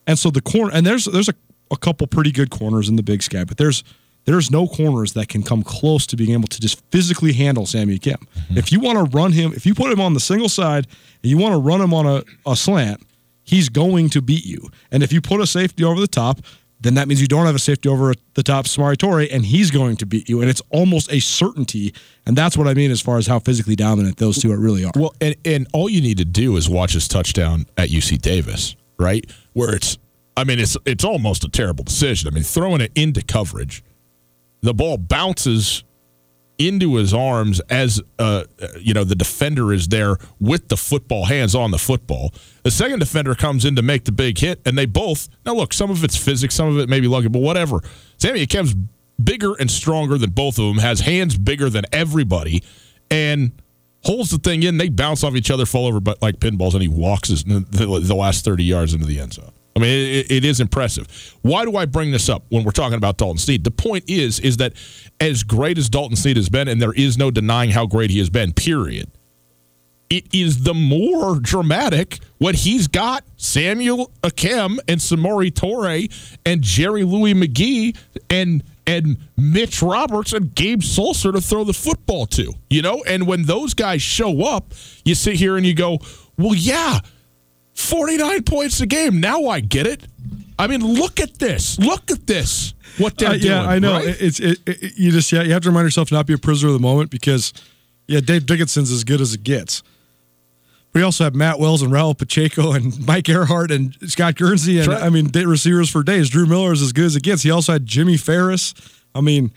And 0.05 0.17
so 0.17 0.29
the 0.29 0.41
corner, 0.41 0.71
and 0.73 0.85
there's 0.85 1.05
there's 1.05 1.29
a, 1.29 1.33
a 1.69 1.77
couple 1.77 2.07
pretty 2.07 2.31
good 2.31 2.49
corners 2.49 2.87
in 2.87 2.95
the 2.95 3.03
Big 3.03 3.21
Sky, 3.21 3.43
but 3.43 3.57
there's 3.57 3.83
there's 4.27 4.51
no 4.51 4.67
corners 4.67 5.13
that 5.13 5.29
can 5.29 5.41
come 5.41 5.63
close 5.63 6.05
to 6.07 6.17
being 6.17 6.31
able 6.31 6.49
to 6.49 6.59
just 6.59 6.83
physically 6.91 7.33
handle 7.33 7.65
Sammy 7.65 7.97
Kim. 7.97 8.17
Mm-hmm. 8.17 8.57
If 8.57 8.71
you 8.71 8.79
want 8.79 8.97
to 8.97 9.17
run 9.17 9.31
him, 9.31 9.53
if 9.53 9.65
you 9.65 9.73
put 9.73 9.91
him 9.91 10.01
on 10.01 10.13
the 10.13 10.19
single 10.19 10.49
side 10.49 10.85
and 11.23 11.31
you 11.31 11.37
want 11.37 11.53
to 11.53 11.59
run 11.59 11.81
him 11.81 11.93
on 11.93 12.05
a, 12.05 12.23
a 12.45 12.55
slant, 12.55 13.01
he's 13.43 13.69
going 13.69 14.09
to 14.09 14.21
beat 14.21 14.45
you. 14.45 14.69
And 14.91 15.01
if 15.01 15.13
you 15.13 15.21
put 15.21 15.39
a 15.39 15.47
safety 15.47 15.83
over 15.83 15.99
the 15.99 16.07
top, 16.07 16.41
then 16.79 16.93
that 16.93 17.07
means 17.07 17.19
you 17.21 17.27
don't 17.27 17.45
have 17.45 17.55
a 17.55 17.59
safety 17.59 17.89
over 17.89 18.13
the 18.35 18.43
top 18.43 18.65
Samori 18.65 18.95
Toure, 18.95 19.27
and 19.31 19.43
he's 19.45 19.71
going 19.71 19.97
to 19.97 20.05
beat 20.05 20.29
you. 20.29 20.41
And 20.41 20.49
it's 20.49 20.61
almost 20.69 21.11
a 21.11 21.19
certainty. 21.19 21.93
And 22.25 22.35
that's 22.35 22.55
what 22.57 22.67
I 22.67 22.73
mean 22.73 22.91
as 22.91 23.01
far 23.01 23.17
as 23.17 23.25
how 23.25 23.39
physically 23.39 23.75
dominant 23.75 24.17
those 24.17 24.39
two 24.39 24.51
are 24.51 24.59
really 24.59 24.85
are. 24.85 24.91
Well, 24.95 25.13
and, 25.19 25.35
and 25.43 25.67
all 25.73 25.89
you 25.89 26.01
need 26.01 26.17
to 26.19 26.25
do 26.25 26.55
is 26.55 26.69
watch 26.69 26.93
his 26.93 27.07
touchdown 27.07 27.65
at 27.77 27.89
UC 27.89 28.21
Davis, 28.21 28.75
right? 28.99 29.25
Where 29.53 29.75
it's, 29.75 29.97
I 30.35 30.43
mean, 30.43 30.59
it's 30.59 30.77
it's 30.85 31.03
almost 31.03 31.43
a 31.43 31.49
terrible 31.49 31.83
decision. 31.83 32.27
I 32.27 32.31
mean, 32.31 32.43
throwing 32.43 32.81
it 32.81 32.91
into 32.93 33.23
coverage, 33.23 33.83
the 34.61 34.73
ball 34.73 34.97
bounces 34.97 35.83
into 36.59 36.95
his 36.95 37.13
arms 37.13 37.59
as 37.69 38.01
uh, 38.19 38.43
you 38.79 38.93
know 38.93 39.03
the 39.03 39.15
defender 39.15 39.71
is 39.73 39.87
there 39.87 40.17
with 40.39 40.69
the 40.69 40.77
football 40.77 41.25
hands 41.25 41.55
on 41.55 41.71
the 41.71 41.77
football. 41.77 42.33
The 42.63 42.71
second 42.71 42.99
defender 42.99 43.35
comes 43.35 43.65
in 43.65 43.75
to 43.75 43.81
make 43.81 44.05
the 44.05 44.11
big 44.11 44.37
hit, 44.37 44.61
and 44.65 44.77
they 44.77 44.85
both 44.85 45.29
now 45.45 45.53
look. 45.53 45.73
Some 45.73 45.91
of 45.91 46.03
it's 46.03 46.17
physics, 46.17 46.55
some 46.55 46.69
of 46.69 46.79
it 46.79 46.89
may 46.89 46.99
be 46.99 47.07
lucky, 47.07 47.27
but 47.27 47.41
whatever. 47.41 47.79
Sammy 48.17 48.41
Akem's 48.41 48.75
bigger 49.21 49.53
and 49.59 49.69
stronger 49.69 50.17
than 50.17 50.31
both 50.31 50.59
of 50.59 50.65
them, 50.65 50.77
has 50.77 51.01
hands 51.01 51.37
bigger 51.37 51.69
than 51.69 51.85
everybody, 51.91 52.63
and 53.09 53.51
holds 54.03 54.31
the 54.31 54.37
thing 54.37 54.63
in. 54.63 54.77
They 54.77 54.89
bounce 54.89 55.23
off 55.23 55.35
each 55.35 55.51
other, 55.51 55.65
fall 55.65 55.87
over, 55.87 55.99
but 55.99 56.21
like 56.21 56.39
pinballs, 56.39 56.73
and 56.73 56.81
he 56.81 56.87
walks 56.87 57.29
his, 57.29 57.43
the, 57.43 58.01
the 58.03 58.15
last 58.15 58.45
thirty 58.45 58.63
yards 58.63 58.93
into 58.93 59.05
the 59.05 59.19
end 59.19 59.33
zone. 59.33 59.51
I 59.77 59.79
mean, 59.79 59.91
it, 59.91 60.31
it 60.31 60.43
is 60.43 60.59
impressive. 60.59 61.07
Why 61.43 61.63
do 61.63 61.77
I 61.77 61.85
bring 61.85 62.09
this 62.09 62.29
up 62.29 62.43
when 62.49 62.63
we're 62.63 62.71
talking 62.71 62.97
about 62.97 63.17
Dalton 63.17 63.37
Sneed? 63.37 63.63
The 63.63 63.71
point 63.71 64.05
is, 64.07 64.39
is 64.39 64.57
that 64.57 64.73
as 65.19 65.43
great 65.43 65.77
as 65.77 65.87
Dalton 65.87 66.15
Sneed 66.15 66.35
has 66.35 66.49
been, 66.49 66.67
and 66.67 66.81
there 66.81 66.93
is 66.93 67.15
no 67.15 67.29
denying 67.29 67.69
how 67.69 67.85
great 67.85 68.09
he 68.09 68.17
has 68.17 68.31
been. 68.31 68.53
Period. 68.53 69.11
It 70.09 70.33
is 70.33 70.63
the 70.63 70.73
more 70.73 71.37
dramatic 71.39 72.19
what 72.39 72.55
he's 72.55 72.87
got 72.87 73.23
Samuel 73.35 74.11
Akem 74.23 74.79
and 74.87 74.99
Samori 74.99 75.51
Toure 75.51 76.11
and 76.45 76.61
Jerry 76.63 77.03
Louie-McGee 77.03 77.95
and 78.29 78.63
and 78.87 79.17
Mitch 79.35 79.81
Roberts 79.81 80.31
and 80.31 80.55
Gabe 80.55 80.79
Sulser 80.79 81.33
to 81.33 81.41
throw 81.41 81.65
the 81.65 81.73
football 81.73 82.25
to, 82.27 82.53
you 82.69 82.81
know? 82.81 83.03
And 83.05 83.27
when 83.27 83.43
those 83.43 83.73
guys 83.73 84.01
show 84.01 84.45
up, 84.45 84.73
you 85.03 85.13
sit 85.13 85.35
here 85.35 85.57
and 85.57 85.65
you 85.65 85.75
go, 85.75 85.99
well, 86.37 86.55
yeah, 86.55 87.01
49 87.77 88.43
points 88.43 88.81
a 88.81 88.87
game. 88.87 89.19
Now 89.19 89.45
I 89.45 89.59
get 89.59 89.85
it. 89.87 90.03
I 90.59 90.65
mean, 90.67 90.81
look 90.83 91.19
at 91.19 91.37
this. 91.37 91.77
Look 91.77 92.09
at 92.09 92.25
this. 92.25 92.73
What 92.97 93.17
they're 93.17 93.29
Uh, 93.29 93.33
doing. 93.33 93.43
yeah, 93.45 93.61
I 93.63 93.77
know. 93.77 93.93
right? 93.93 94.15
It's 94.19 94.39
it, 94.39 94.57
it, 94.65 94.93
you 94.97 95.11
just 95.11 95.31
yeah, 95.31 95.43
you 95.43 95.53
have 95.53 95.61
to 95.61 95.69
remind 95.69 95.85
yourself 95.85 96.07
to 96.09 96.15
not 96.15 96.25
be 96.25 96.33
a 96.33 96.37
prisoner 96.39 96.69
of 96.69 96.73
the 96.73 96.79
moment 96.79 97.11
because 97.11 97.53
yeah, 98.07 98.19
Dave 98.19 98.47
Dickenson's 98.47 98.89
as 98.91 99.03
good 99.03 99.21
as 99.21 99.33
it 99.35 99.43
gets. 99.43 99.83
We 100.93 101.03
also 101.03 101.25
have 101.25 101.35
Matt 101.35 101.59
Wells 101.59 101.83
and 101.83 101.91
Raul 101.91 102.17
Pacheco 102.17 102.71
and 102.71 102.99
Mike 103.05 103.29
Earhart 103.29 103.69
and 103.69 103.95
Scott 104.09 104.35
Guernsey 104.35 104.79
and 104.79 104.87
Right. 104.87 105.03
I 105.03 105.09
mean, 105.09 105.29
receivers 105.31 105.91
for 105.91 106.01
days. 106.01 106.29
Drew 106.29 106.47
Miller 106.47 106.71
is 106.73 106.81
as 106.81 106.91
good 106.91 107.05
as 107.05 107.15
it 107.15 107.21
gets. 107.21 107.43
He 107.43 107.51
also 107.51 107.73
had 107.73 107.85
Jimmy 107.85 108.17
Farris. 108.17 108.73
I 109.13 109.21
mean, 109.21 109.51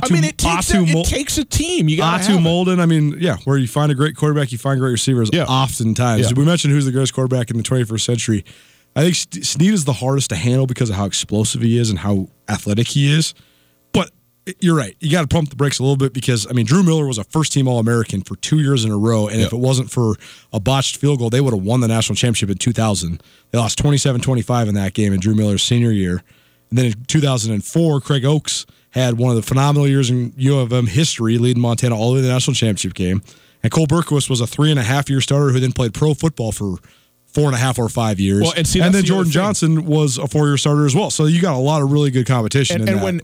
Atu, 0.00 0.10
I 0.10 0.14
mean, 0.14 0.24
it 0.24 0.38
takes, 0.38 0.72
a, 0.72 0.82
it 0.82 1.06
takes 1.06 1.38
a 1.38 1.44
team. 1.44 1.88
You 1.88 1.96
got 1.96 2.20
Etu 2.20 2.38
Molden. 2.38 2.78
I 2.80 2.86
mean, 2.86 3.16
yeah, 3.18 3.36
where 3.44 3.56
you 3.58 3.68
find 3.68 3.90
a 3.92 3.94
great 3.94 4.16
quarterback, 4.16 4.52
you 4.52 4.58
find 4.58 4.78
great 4.80 4.90
receivers. 4.92 5.30
Yeah. 5.32 5.44
Oftentimes, 5.44 6.30
Yeah. 6.30 6.36
we 6.36 6.44
mentioned 6.44 6.72
who's 6.72 6.84
the 6.84 6.92
greatest 6.92 7.14
quarterback 7.14 7.50
in 7.50 7.56
the 7.56 7.62
21st 7.62 8.00
century. 8.04 8.44
I 8.94 9.02
think 9.10 9.14
Sneed 9.44 9.72
is 9.72 9.84
the 9.84 9.92
hardest 9.94 10.30
to 10.30 10.36
handle 10.36 10.66
because 10.66 10.90
of 10.90 10.96
how 10.96 11.06
explosive 11.06 11.62
he 11.62 11.78
is 11.78 11.88
and 11.90 11.98
how 11.98 12.28
athletic 12.48 12.88
he 12.88 13.10
is. 13.10 13.32
But 13.92 14.10
you're 14.60 14.76
right. 14.76 14.94
You 15.00 15.10
got 15.10 15.22
to 15.22 15.28
pump 15.28 15.48
the 15.50 15.56
brakes 15.56 15.78
a 15.78 15.82
little 15.82 15.96
bit 15.96 16.12
because 16.12 16.46
I 16.50 16.52
mean, 16.52 16.66
Drew 16.66 16.82
Miller 16.82 17.06
was 17.06 17.16
a 17.16 17.24
first 17.24 17.52
team 17.52 17.68
All 17.68 17.78
American 17.78 18.20
for 18.22 18.36
two 18.36 18.58
years 18.60 18.84
in 18.84 18.90
a 18.90 18.98
row, 18.98 19.28
and 19.28 19.40
if 19.40 19.52
it 19.52 19.58
wasn't 19.58 19.90
for 19.90 20.16
a 20.52 20.60
botched 20.60 20.96
field 20.98 21.20
goal, 21.20 21.30
they 21.30 21.40
would 21.40 21.54
have 21.54 21.62
won 21.62 21.80
the 21.80 21.88
national 21.88 22.16
championship 22.16 22.50
in 22.50 22.58
2000. 22.58 23.22
They 23.50 23.58
lost 23.58 23.78
27-25 23.78 24.68
in 24.68 24.74
that 24.74 24.92
game 24.94 25.12
in 25.12 25.20
Drew 25.20 25.34
Miller's 25.34 25.62
senior 25.62 25.90
year, 25.92 26.22
and 26.68 26.78
then 26.78 26.86
in 26.86 27.04
2004, 27.06 28.00
Craig 28.00 28.24
Ochs 28.24 28.66
had 28.92 29.18
one 29.18 29.30
of 29.30 29.36
the 29.36 29.42
phenomenal 29.42 29.88
years 29.88 30.10
in 30.10 30.32
U 30.36 30.58
of 30.58 30.72
M 30.72 30.86
history, 30.86 31.38
leading 31.38 31.60
Montana 31.60 31.96
all 31.96 32.10
the 32.10 32.14
way 32.14 32.20
to 32.20 32.26
the 32.26 32.32
national 32.32 32.54
championship 32.54 32.94
game. 32.94 33.22
And 33.62 33.70
Cole 33.70 33.86
Berkowitz 33.86 34.28
was 34.28 34.40
a 34.40 34.46
three 34.46 34.70
and 34.70 34.78
a 34.78 34.82
half 34.82 35.08
year 35.08 35.20
starter 35.20 35.50
who 35.50 35.60
then 35.60 35.72
played 35.72 35.94
pro 35.94 36.14
football 36.14 36.52
for 36.52 36.76
four 37.32 37.46
and 37.46 37.54
a 37.54 37.58
half 37.58 37.78
or 37.78 37.88
five 37.88 38.20
years. 38.20 38.42
Well, 38.42 38.52
and 38.56 38.66
see, 38.66 38.80
and 38.80 38.94
then 38.94 39.02
the 39.02 39.06
Jordan. 39.06 39.32
Johnson 39.32 39.86
was 39.86 40.18
a 40.18 40.26
four 40.26 40.46
year 40.46 40.56
starter 40.56 40.84
as 40.84 40.94
well. 40.94 41.10
So 41.10 41.24
you 41.24 41.40
got 41.40 41.54
a 41.54 41.58
lot 41.58 41.82
of 41.82 41.90
really 41.90 42.10
good 42.10 42.26
competition. 42.26 42.80
and, 42.80 42.90
and 42.90 43.02
when 43.02 43.20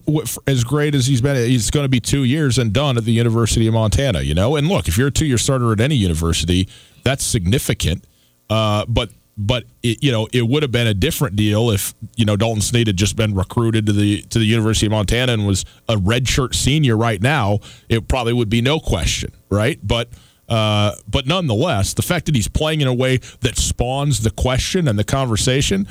as 0.46 0.64
great 0.64 0.94
as 0.94 1.06
he's 1.06 1.20
been, 1.20 1.36
he's 1.36 1.70
going 1.70 1.84
to 1.84 1.88
be 1.88 2.00
two 2.00 2.24
years 2.24 2.58
and 2.58 2.72
done 2.72 2.96
at 2.96 3.04
the 3.04 3.12
University 3.12 3.66
of 3.66 3.74
Montana. 3.74 4.22
You 4.22 4.34
know, 4.34 4.56
and 4.56 4.68
look, 4.68 4.88
if 4.88 4.96
you're 4.96 5.08
a 5.08 5.12
two-year 5.12 5.38
starter 5.38 5.72
at 5.72 5.80
any 5.80 5.96
university, 5.96 6.68
that's 7.04 7.24
significant. 7.24 8.04
Uh, 8.48 8.86
but 8.88 9.10
but 9.38 9.64
it, 9.84 10.02
you 10.02 10.10
know, 10.10 10.26
it 10.32 10.48
would 10.48 10.64
have 10.64 10.72
been 10.72 10.88
a 10.88 10.94
different 10.94 11.36
deal 11.36 11.70
if 11.70 11.94
you 12.16 12.24
know 12.24 12.36
Dalton 12.36 12.60
Sneed 12.60 12.88
had 12.88 12.96
just 12.96 13.14
been 13.14 13.34
recruited 13.34 13.86
to 13.86 13.92
the 13.92 14.22
to 14.22 14.38
the 14.38 14.44
University 14.44 14.86
of 14.86 14.92
Montana 14.92 15.32
and 15.32 15.46
was 15.46 15.64
a 15.88 15.94
redshirt 15.94 16.54
senior 16.54 16.96
right 16.96 17.22
now. 17.22 17.60
It 17.88 18.08
probably 18.08 18.32
would 18.32 18.50
be 18.50 18.60
no 18.60 18.80
question, 18.80 19.32
right? 19.48 19.78
But. 19.82 20.10
Uh, 20.50 20.94
but 21.06 21.26
nonetheless, 21.26 21.92
the 21.92 22.00
fact 22.00 22.24
that 22.24 22.34
he's 22.34 22.48
playing 22.48 22.80
in 22.80 22.88
a 22.88 22.94
way 22.94 23.18
that 23.40 23.58
spawns 23.58 24.22
the 24.22 24.30
question 24.30 24.88
and 24.88 24.98
the 24.98 25.04
conversation 25.04 25.86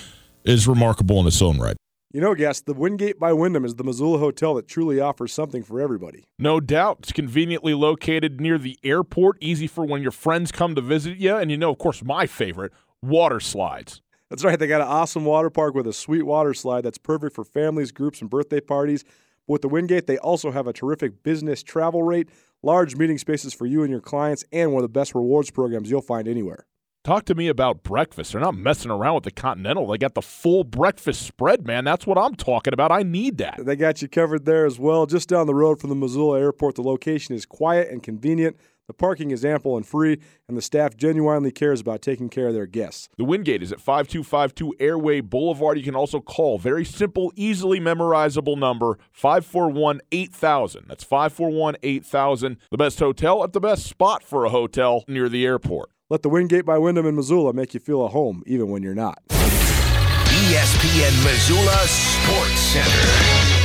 is 0.46 0.68
remarkable 0.68 1.20
in 1.20 1.28
its 1.28 1.44
own 1.44 1.60
right. 1.60 1.78
You 2.12 2.22
know, 2.22 2.34
guests, 2.34 2.64
the 2.64 2.74
Wingate 2.74 3.20
by 3.20 3.34
Wyndham 3.34 3.66
is 3.66 3.76
the 3.76 3.84
Missoula 3.84 4.18
hotel 4.18 4.56
that 4.56 4.68
truly 4.68 5.00
offers 5.00 5.32
something 5.32 5.62
for 5.62 5.80
everybody. 5.80 6.24
No 6.40 6.60
doubt. 6.60 6.98
It's 7.02 7.12
conveniently 7.12 7.76
located 7.76 8.42
near 8.42 8.58
the 8.58 8.80
airport, 8.84 9.38
easy 9.42 9.68
for 9.68 9.86
when 9.86 10.02
your 10.02 10.10
friends 10.10 10.52
come 10.52 10.74
to 10.74 10.82
visit 10.82 11.18
you. 11.18 11.36
And 11.36 11.52
you 11.52 11.58
know, 11.58 11.70
of 11.70 11.78
course, 11.78 12.02
my 12.04 12.26
favorite 12.26 12.72
water 13.02 13.40
slides. 13.40 14.02
That's 14.30 14.44
right, 14.44 14.60
they 14.60 14.68
got 14.68 14.82
an 14.82 14.88
awesome 14.88 15.24
water 15.24 15.50
park 15.50 15.74
with 15.74 15.88
a 15.88 15.94
sweet 15.94 16.24
water 16.24 16.54
slide 16.54 16.82
that's 16.82 16.98
perfect 16.98 17.34
for 17.34 17.46
families, 17.46 17.92
groups, 17.92 18.22
and 18.22 18.30
birthday 18.30 18.60
parties. 18.60 19.04
But 19.48 19.54
with 19.54 19.62
the 19.62 19.70
Wingate, 19.70 20.08
they 20.08 20.18
also 20.18 20.52
have 20.52 20.68
a 20.68 20.74
terrific 20.74 21.24
business 21.24 21.64
travel 21.64 22.04
rate, 22.04 22.30
large 22.62 22.98
meeting 22.98 23.18
spaces 23.18 23.54
for 23.54 23.66
you 23.66 23.84
and 23.84 23.92
your 23.92 24.02
clients, 24.02 24.44
and 24.52 24.74
one 24.74 24.84
of 24.84 24.90
the 24.90 25.00
best 25.00 25.16
rewards 25.16 25.50
programs 25.50 25.90
you'll 25.90 26.02
find 26.02 26.28
anywhere. 26.28 26.66
Talk 27.06 27.24
to 27.26 27.36
me 27.36 27.48
about 27.48 27.84
breakfast. 27.84 28.34
They're 28.34 28.42
not 28.42 28.58
messing 28.58 28.92
around 28.92 29.16
with 29.16 29.24
the 29.24 29.32
Continental. 29.32 29.88
They 29.88 29.98
got 29.98 30.14
the 30.14 30.22
full 30.22 30.66
breakfast 30.66 31.22
spread, 31.22 31.66
man. 31.66 31.86
That's 31.86 32.06
what 32.06 32.18
I'm 32.18 32.36
talking 32.36 32.74
about. 32.74 32.92
I 32.92 33.04
need 33.04 33.38
that. 33.38 33.62
They 33.64 33.78
got 33.78 34.02
you 34.02 34.10
covered 34.10 34.44
there 34.44 34.66
as 34.66 34.78
well. 34.78 35.06
Just 35.06 35.30
down 35.30 35.48
the 35.48 35.56
road 35.56 35.80
from 35.80 35.90
the 35.90 35.96
Missoula 35.96 36.38
airport, 36.42 36.76
the 36.76 36.82
location 36.82 37.34
is 37.34 37.46
quiet 37.46 37.90
and 37.90 38.04
convenient. 38.04 38.58
The 38.88 38.94
parking 38.94 39.32
is 39.32 39.44
ample 39.44 39.76
and 39.76 39.86
free, 39.86 40.18
and 40.48 40.56
the 40.56 40.62
staff 40.62 40.96
genuinely 40.96 41.52
cares 41.52 41.82
about 41.82 42.02
taking 42.02 42.30
care 42.30 42.48
of 42.48 42.54
their 42.54 42.66
guests. 42.66 43.10
The 43.18 43.26
Wingate 43.26 43.62
is 43.62 43.74
at 43.74 43.82
5252 43.82 44.76
Airway 44.80 45.20
Boulevard. 45.20 45.78
You 45.78 45.84
can 45.84 45.96
also 45.96 46.22
call 46.22 46.58
very 46.58 46.86
simple, 46.86 47.34
easily 47.36 47.82
memorizable 47.82 48.58
number 48.58 48.98
541 49.12 50.00
8000. 50.14 50.86
That's 50.88 51.04
541 51.04 51.76
8000. 51.84 52.58
The 52.72 52.78
best 52.78 53.00
hotel 53.00 53.44
at 53.44 53.52
the 53.52 53.60
best 53.60 53.86
spot 53.88 54.24
for 54.24 54.46
a 54.46 54.50
hotel 54.50 55.04
near 55.06 55.28
the 55.28 55.46
airport. 55.46 55.90
Let 56.10 56.22
the 56.22 56.30
Wingate 56.30 56.66
by 56.66 56.78
Wyndham 56.78 57.06
in 57.06 57.18
Missoula 57.18 57.52
make 57.52 57.74
you 57.74 57.82
feel 57.82 58.06
at 58.06 58.12
home, 58.12 58.42
even 58.46 58.70
when 58.70 58.84
you're 58.84 58.96
not. 58.96 59.22
ESPN 60.48 61.24
Missoula 61.26 61.76
Sports 61.88 62.60
Center. 62.62 63.57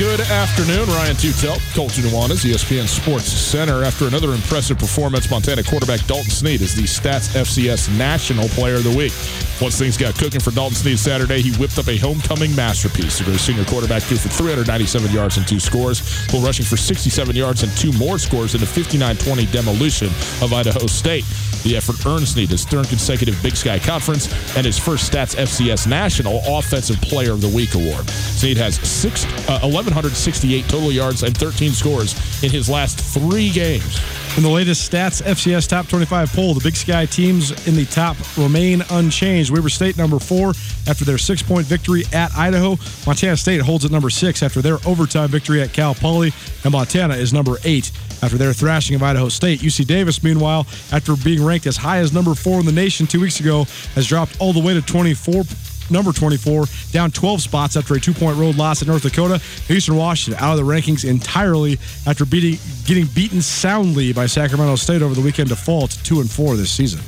Good 0.00 0.20
afternoon, 0.22 0.88
Ryan 0.88 1.14
Tutel, 1.14 1.74
Colter 1.74 2.00
Nuanez, 2.00 2.42
ESPN 2.42 2.88
Sports 2.88 3.26
Center. 3.26 3.84
After 3.84 4.06
another 4.08 4.32
impressive 4.32 4.78
performance, 4.78 5.30
Montana 5.30 5.62
quarterback 5.62 6.06
Dalton 6.06 6.30
Sneed 6.30 6.62
is 6.62 6.74
the 6.74 6.84
Stats 6.84 7.36
FCS 7.36 7.94
National 7.98 8.48
Player 8.48 8.76
of 8.76 8.84
the 8.84 8.96
Week. 8.96 9.12
Once 9.60 9.78
things 9.78 9.98
got 9.98 10.14
cooking 10.14 10.40
for 10.40 10.52
Dalton 10.52 10.74
Sneed 10.74 10.98
Saturday, 10.98 11.42
he 11.42 11.52
whipped 11.60 11.78
up 11.78 11.86
a 11.88 11.98
homecoming 11.98 12.56
masterpiece. 12.56 13.18
The 13.18 13.38
senior 13.38 13.66
quarterback 13.66 14.00
threw 14.04 14.16
for 14.16 14.30
397 14.30 15.10
yards 15.10 15.36
and 15.36 15.46
two 15.46 15.60
scores, 15.60 16.00
while 16.32 16.40
rushing 16.40 16.64
for 16.64 16.78
67 16.78 17.36
yards 17.36 17.62
and 17.62 17.70
two 17.76 17.92
more 17.98 18.18
scores 18.18 18.54
in 18.54 18.62
a 18.62 18.66
59-20 18.66 19.52
demolition 19.52 20.08
of 20.40 20.54
Idaho 20.54 20.86
State. 20.86 21.26
The 21.62 21.76
effort 21.76 22.06
earned 22.06 22.26
Sneed 22.26 22.48
his 22.48 22.64
third 22.64 22.88
consecutive 22.88 23.40
Big 23.42 23.54
Sky 23.54 23.78
Conference 23.78 24.32
and 24.56 24.64
his 24.64 24.78
first 24.78 25.12
Stats 25.12 25.36
FCS 25.36 25.86
National 25.86 26.40
Offensive 26.46 26.98
Player 27.02 27.32
of 27.32 27.42
the 27.42 27.48
Week 27.50 27.74
award. 27.74 28.08
Sneed 28.08 28.56
has 28.56 28.76
six, 28.76 29.26
uh, 29.46 29.60
1,168 29.90 30.68
total 30.68 30.92
yards 30.92 31.22
and 31.22 31.36
13 31.36 31.72
scores 31.72 32.14
in 32.42 32.50
his 32.50 32.68
last 32.70 33.00
three 33.00 33.50
games. 33.50 34.00
In 34.36 34.44
the 34.44 34.48
latest 34.48 34.90
Stats 34.90 35.20
FCS 35.22 35.68
Top 35.68 35.88
25 35.88 36.32
poll, 36.32 36.54
the 36.54 36.60
Big 36.62 36.76
Sky 36.76 37.06
teams 37.06 37.50
in 37.66 37.74
the 37.74 37.84
top 37.86 38.16
remain 38.38 38.82
unchanged. 38.90 39.50
Weber 39.50 39.68
State 39.68 39.98
number 39.98 40.20
four 40.20 40.50
after 40.86 41.04
their 41.04 41.18
six-point 41.18 41.66
victory 41.66 42.04
at 42.12 42.32
Idaho. 42.36 42.76
Montana 43.06 43.36
State 43.36 43.60
holds 43.60 43.84
at 43.84 43.90
number 43.90 44.10
six 44.10 44.42
after 44.42 44.62
their 44.62 44.78
overtime 44.86 45.28
victory 45.28 45.60
at 45.60 45.72
Cal 45.72 45.94
Poly, 45.94 46.32
and 46.62 46.72
Montana 46.72 47.14
is 47.14 47.32
number 47.32 47.56
eight 47.64 47.90
after 48.22 48.38
their 48.38 48.52
thrashing 48.52 48.94
of 48.94 49.02
Idaho 49.02 49.28
State. 49.28 49.60
UC 49.60 49.86
Davis, 49.86 50.22
meanwhile, 50.22 50.66
after 50.92 51.16
being 51.16 51.44
ranked 51.44 51.66
as 51.66 51.76
high 51.76 51.98
as 51.98 52.12
number 52.12 52.34
four 52.34 52.60
in 52.60 52.66
the 52.66 52.72
nation 52.72 53.06
two 53.06 53.20
weeks 53.20 53.40
ago, 53.40 53.64
has 53.96 54.06
dropped 54.06 54.40
all 54.40 54.52
the 54.52 54.60
way 54.60 54.74
to 54.74 54.82
24 54.82 55.42
number 55.90 56.12
24, 56.12 56.64
down 56.92 57.10
12 57.10 57.42
spots 57.42 57.76
after 57.76 57.94
a 57.94 58.00
two 58.00 58.12
point 58.12 58.36
road 58.38 58.56
loss 58.56 58.82
at 58.82 58.88
North 58.88 59.02
Dakota. 59.02 59.40
Eastern 59.68 59.96
Washington 59.96 60.42
out 60.42 60.58
of 60.58 60.64
the 60.64 60.70
rankings 60.72 61.08
entirely 61.08 61.78
after 62.06 62.24
beating, 62.24 62.58
getting 62.84 63.06
beaten 63.06 63.42
soundly 63.42 64.12
by 64.12 64.26
Sacramento 64.26 64.76
State 64.76 65.02
over 65.02 65.14
the 65.14 65.20
weekend 65.20 65.48
to 65.48 65.56
fall 65.56 65.86
to 65.86 66.02
2 66.02 66.20
and 66.20 66.30
4 66.30 66.56
this 66.56 66.70
season. 66.70 67.00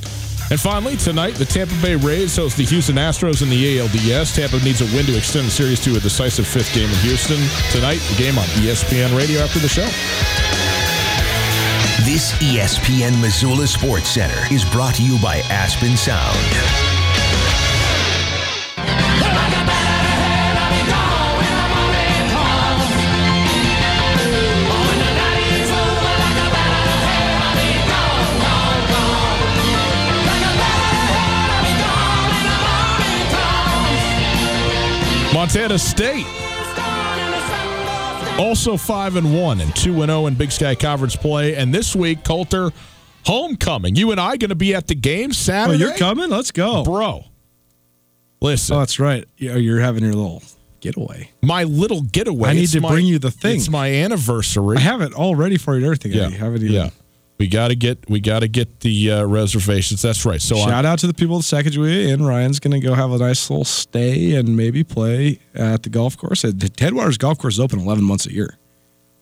And 0.50 0.60
finally, 0.60 0.96
tonight, 0.96 1.34
the 1.36 1.46
Tampa 1.46 1.74
Bay 1.80 1.96
Rays 1.96 2.36
host 2.36 2.58
the 2.58 2.64
Houston 2.64 2.96
Astros 2.96 3.42
in 3.42 3.48
the 3.48 3.78
ALDS. 3.78 4.34
Tampa 4.36 4.62
needs 4.62 4.82
a 4.82 4.96
win 4.96 5.06
to 5.06 5.16
extend 5.16 5.46
the 5.46 5.50
series 5.50 5.82
to 5.84 5.96
a 5.96 6.00
decisive 6.00 6.46
fifth 6.46 6.74
game 6.74 6.90
in 6.90 6.96
Houston. 6.96 7.40
Tonight, 7.70 8.00
the 8.10 8.16
game 8.18 8.36
on 8.36 8.44
ESPN 8.60 9.16
Radio 9.16 9.40
after 9.40 9.60
the 9.60 9.68
show. 9.68 9.86
This 12.04 12.32
ESPN 12.42 13.18
Missoula 13.20 13.66
Sports 13.66 14.10
Center 14.10 14.52
is 14.52 14.64
brought 14.64 14.96
to 14.96 15.02
you 15.02 15.18
by 15.22 15.38
Aspen 15.48 15.96
Sound. 15.96 16.91
Montana 35.42 35.76
State 35.76 36.24
also 38.38 38.76
5 38.76 39.16
and 39.16 39.36
1 39.36 39.60
and 39.60 39.74
2 39.74 40.02
and 40.02 40.08
0 40.08 40.26
in 40.26 40.34
Big 40.36 40.52
Sky 40.52 40.76
Conference 40.76 41.16
play 41.16 41.56
and 41.56 41.74
this 41.74 41.96
week 41.96 42.22
Colter 42.22 42.70
homecoming. 43.26 43.96
You 43.96 44.12
and 44.12 44.20
I 44.20 44.36
going 44.36 44.50
to 44.50 44.54
be 44.54 44.72
at 44.72 44.86
the 44.86 44.94
game 44.94 45.32
Saturday. 45.32 45.82
Oh, 45.82 45.88
you're 45.88 45.96
coming? 45.96 46.30
Let's 46.30 46.52
go. 46.52 46.84
Bro. 46.84 47.24
Listen. 48.40 48.76
Oh, 48.76 48.78
that's 48.78 49.00
right. 49.00 49.24
You're 49.36 49.80
having 49.80 50.04
your 50.04 50.12
little 50.12 50.44
getaway. 50.78 51.32
My 51.42 51.64
little 51.64 52.02
getaway. 52.02 52.50
I 52.50 52.52
need 52.52 52.62
It's 52.62 52.72
to 52.74 52.80
my- 52.80 52.90
bring 52.90 53.06
you 53.06 53.18
the 53.18 53.32
thing. 53.32 53.56
It's 53.56 53.68
my 53.68 53.90
anniversary. 53.92 54.76
I 54.76 54.80
have 54.80 55.00
it 55.00 55.12
all 55.12 55.34
ready 55.34 55.56
for 55.56 55.72
you 55.72 55.78
and 55.78 55.86
everything. 55.86 56.12
Yeah. 56.12 56.26
I 56.26 56.30
haven't 56.30 56.62
even. 56.62 56.70
Yeah. 56.72 56.90
We 57.42 57.48
got 57.48 57.68
to 57.68 57.74
get 57.74 58.08
we 58.08 58.20
got 58.20 58.38
to 58.40 58.48
get 58.48 58.78
the 58.80 59.10
uh, 59.10 59.24
reservations. 59.24 60.00
That's 60.00 60.24
right. 60.24 60.40
So 60.40 60.54
Shout 60.54 60.84
out 60.84 61.00
to 61.00 61.08
the 61.08 61.12
people 61.14 61.38
at 61.38 61.42
Sacagawea 61.42 62.12
and 62.12 62.24
Ryan's 62.24 62.60
going 62.60 62.80
to 62.80 62.86
go 62.86 62.94
have 62.94 63.10
a 63.10 63.18
nice 63.18 63.50
little 63.50 63.64
stay 63.64 64.36
and 64.36 64.56
maybe 64.56 64.84
play 64.84 65.40
at 65.52 65.82
the 65.82 65.88
golf 65.90 66.16
course. 66.16 66.44
Uh, 66.44 66.52
The 66.54 66.70
Headwaters 66.78 67.18
Golf 67.18 67.38
Course 67.38 67.54
is 67.54 67.60
open 67.60 67.80
11 67.80 68.04
months 68.04 68.26
a 68.26 68.32
year. 68.32 68.58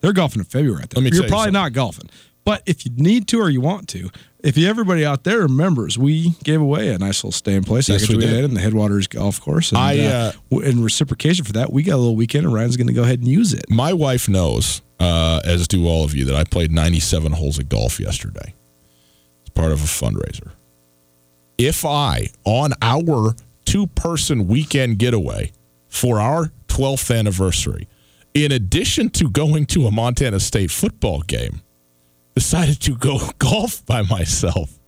They're 0.02 0.12
golfing 0.12 0.40
in 0.40 0.44
February. 0.44 0.84
Let 0.94 0.96
me 0.96 1.04
You're 1.04 1.10
tell 1.12 1.22
you 1.22 1.28
probably 1.28 1.36
something. 1.44 1.52
not 1.54 1.72
golfing. 1.72 2.10
But 2.44 2.62
if 2.66 2.84
you 2.84 2.92
need 2.94 3.26
to 3.28 3.40
or 3.40 3.48
you 3.48 3.62
want 3.62 3.88
to, 3.90 4.10
if 4.40 4.58
you, 4.58 4.68
everybody 4.68 5.02
out 5.04 5.24
there 5.24 5.40
remembers, 5.40 5.96
we 5.98 6.30
gave 6.44 6.60
away 6.60 6.88
a 6.88 6.98
nice 6.98 7.24
little 7.24 7.32
stay 7.32 7.54
in 7.54 7.64
place. 7.64 7.88
Yes, 7.88 8.06
we 8.06 8.16
did. 8.18 8.44
in 8.44 8.52
the 8.52 8.60
Headwaters 8.60 9.06
Golf 9.06 9.40
Course. 9.40 9.70
And, 9.72 9.78
I, 9.78 9.98
uh, 10.00 10.32
w- 10.50 10.68
in 10.70 10.82
reciprocation 10.82 11.46
for 11.46 11.52
that, 11.52 11.72
we 11.72 11.82
got 11.84 11.94
a 11.94 11.96
little 11.96 12.16
weekend 12.16 12.44
and 12.44 12.54
Ryan's 12.54 12.76
going 12.76 12.86
to 12.88 12.92
go 12.92 13.02
ahead 13.02 13.18
and 13.20 13.28
use 13.28 13.52
it. 13.54 13.64
my 13.70 13.92
wife 13.94 14.28
knows, 14.28 14.82
uh, 15.00 15.40
as 15.44 15.66
do 15.66 15.88
all 15.88 16.04
of 16.04 16.14
you, 16.14 16.26
that 16.26 16.36
I 16.36 16.44
played 16.44 16.70
97 16.70 17.32
holes 17.32 17.58
of 17.58 17.68
golf 17.68 17.98
yesterday. 17.98 18.54
It's 19.40 19.50
part 19.50 19.72
of 19.72 19.82
a 19.82 19.86
fundraiser. 19.86 20.52
If 21.58 21.84
I, 21.84 22.28
on 22.44 22.72
our 22.82 23.34
two 23.64 23.86
person 23.88 24.46
weekend 24.46 24.98
getaway 24.98 25.52
for 25.88 26.20
our 26.20 26.52
12th 26.68 27.16
anniversary, 27.16 27.88
in 28.34 28.52
addition 28.52 29.10
to 29.10 29.28
going 29.28 29.66
to 29.66 29.86
a 29.86 29.90
Montana 29.90 30.38
State 30.38 30.70
football 30.70 31.22
game, 31.22 31.62
decided 32.34 32.80
to 32.82 32.96
go 32.96 33.18
golf 33.38 33.84
by 33.86 34.02
myself, 34.02 34.78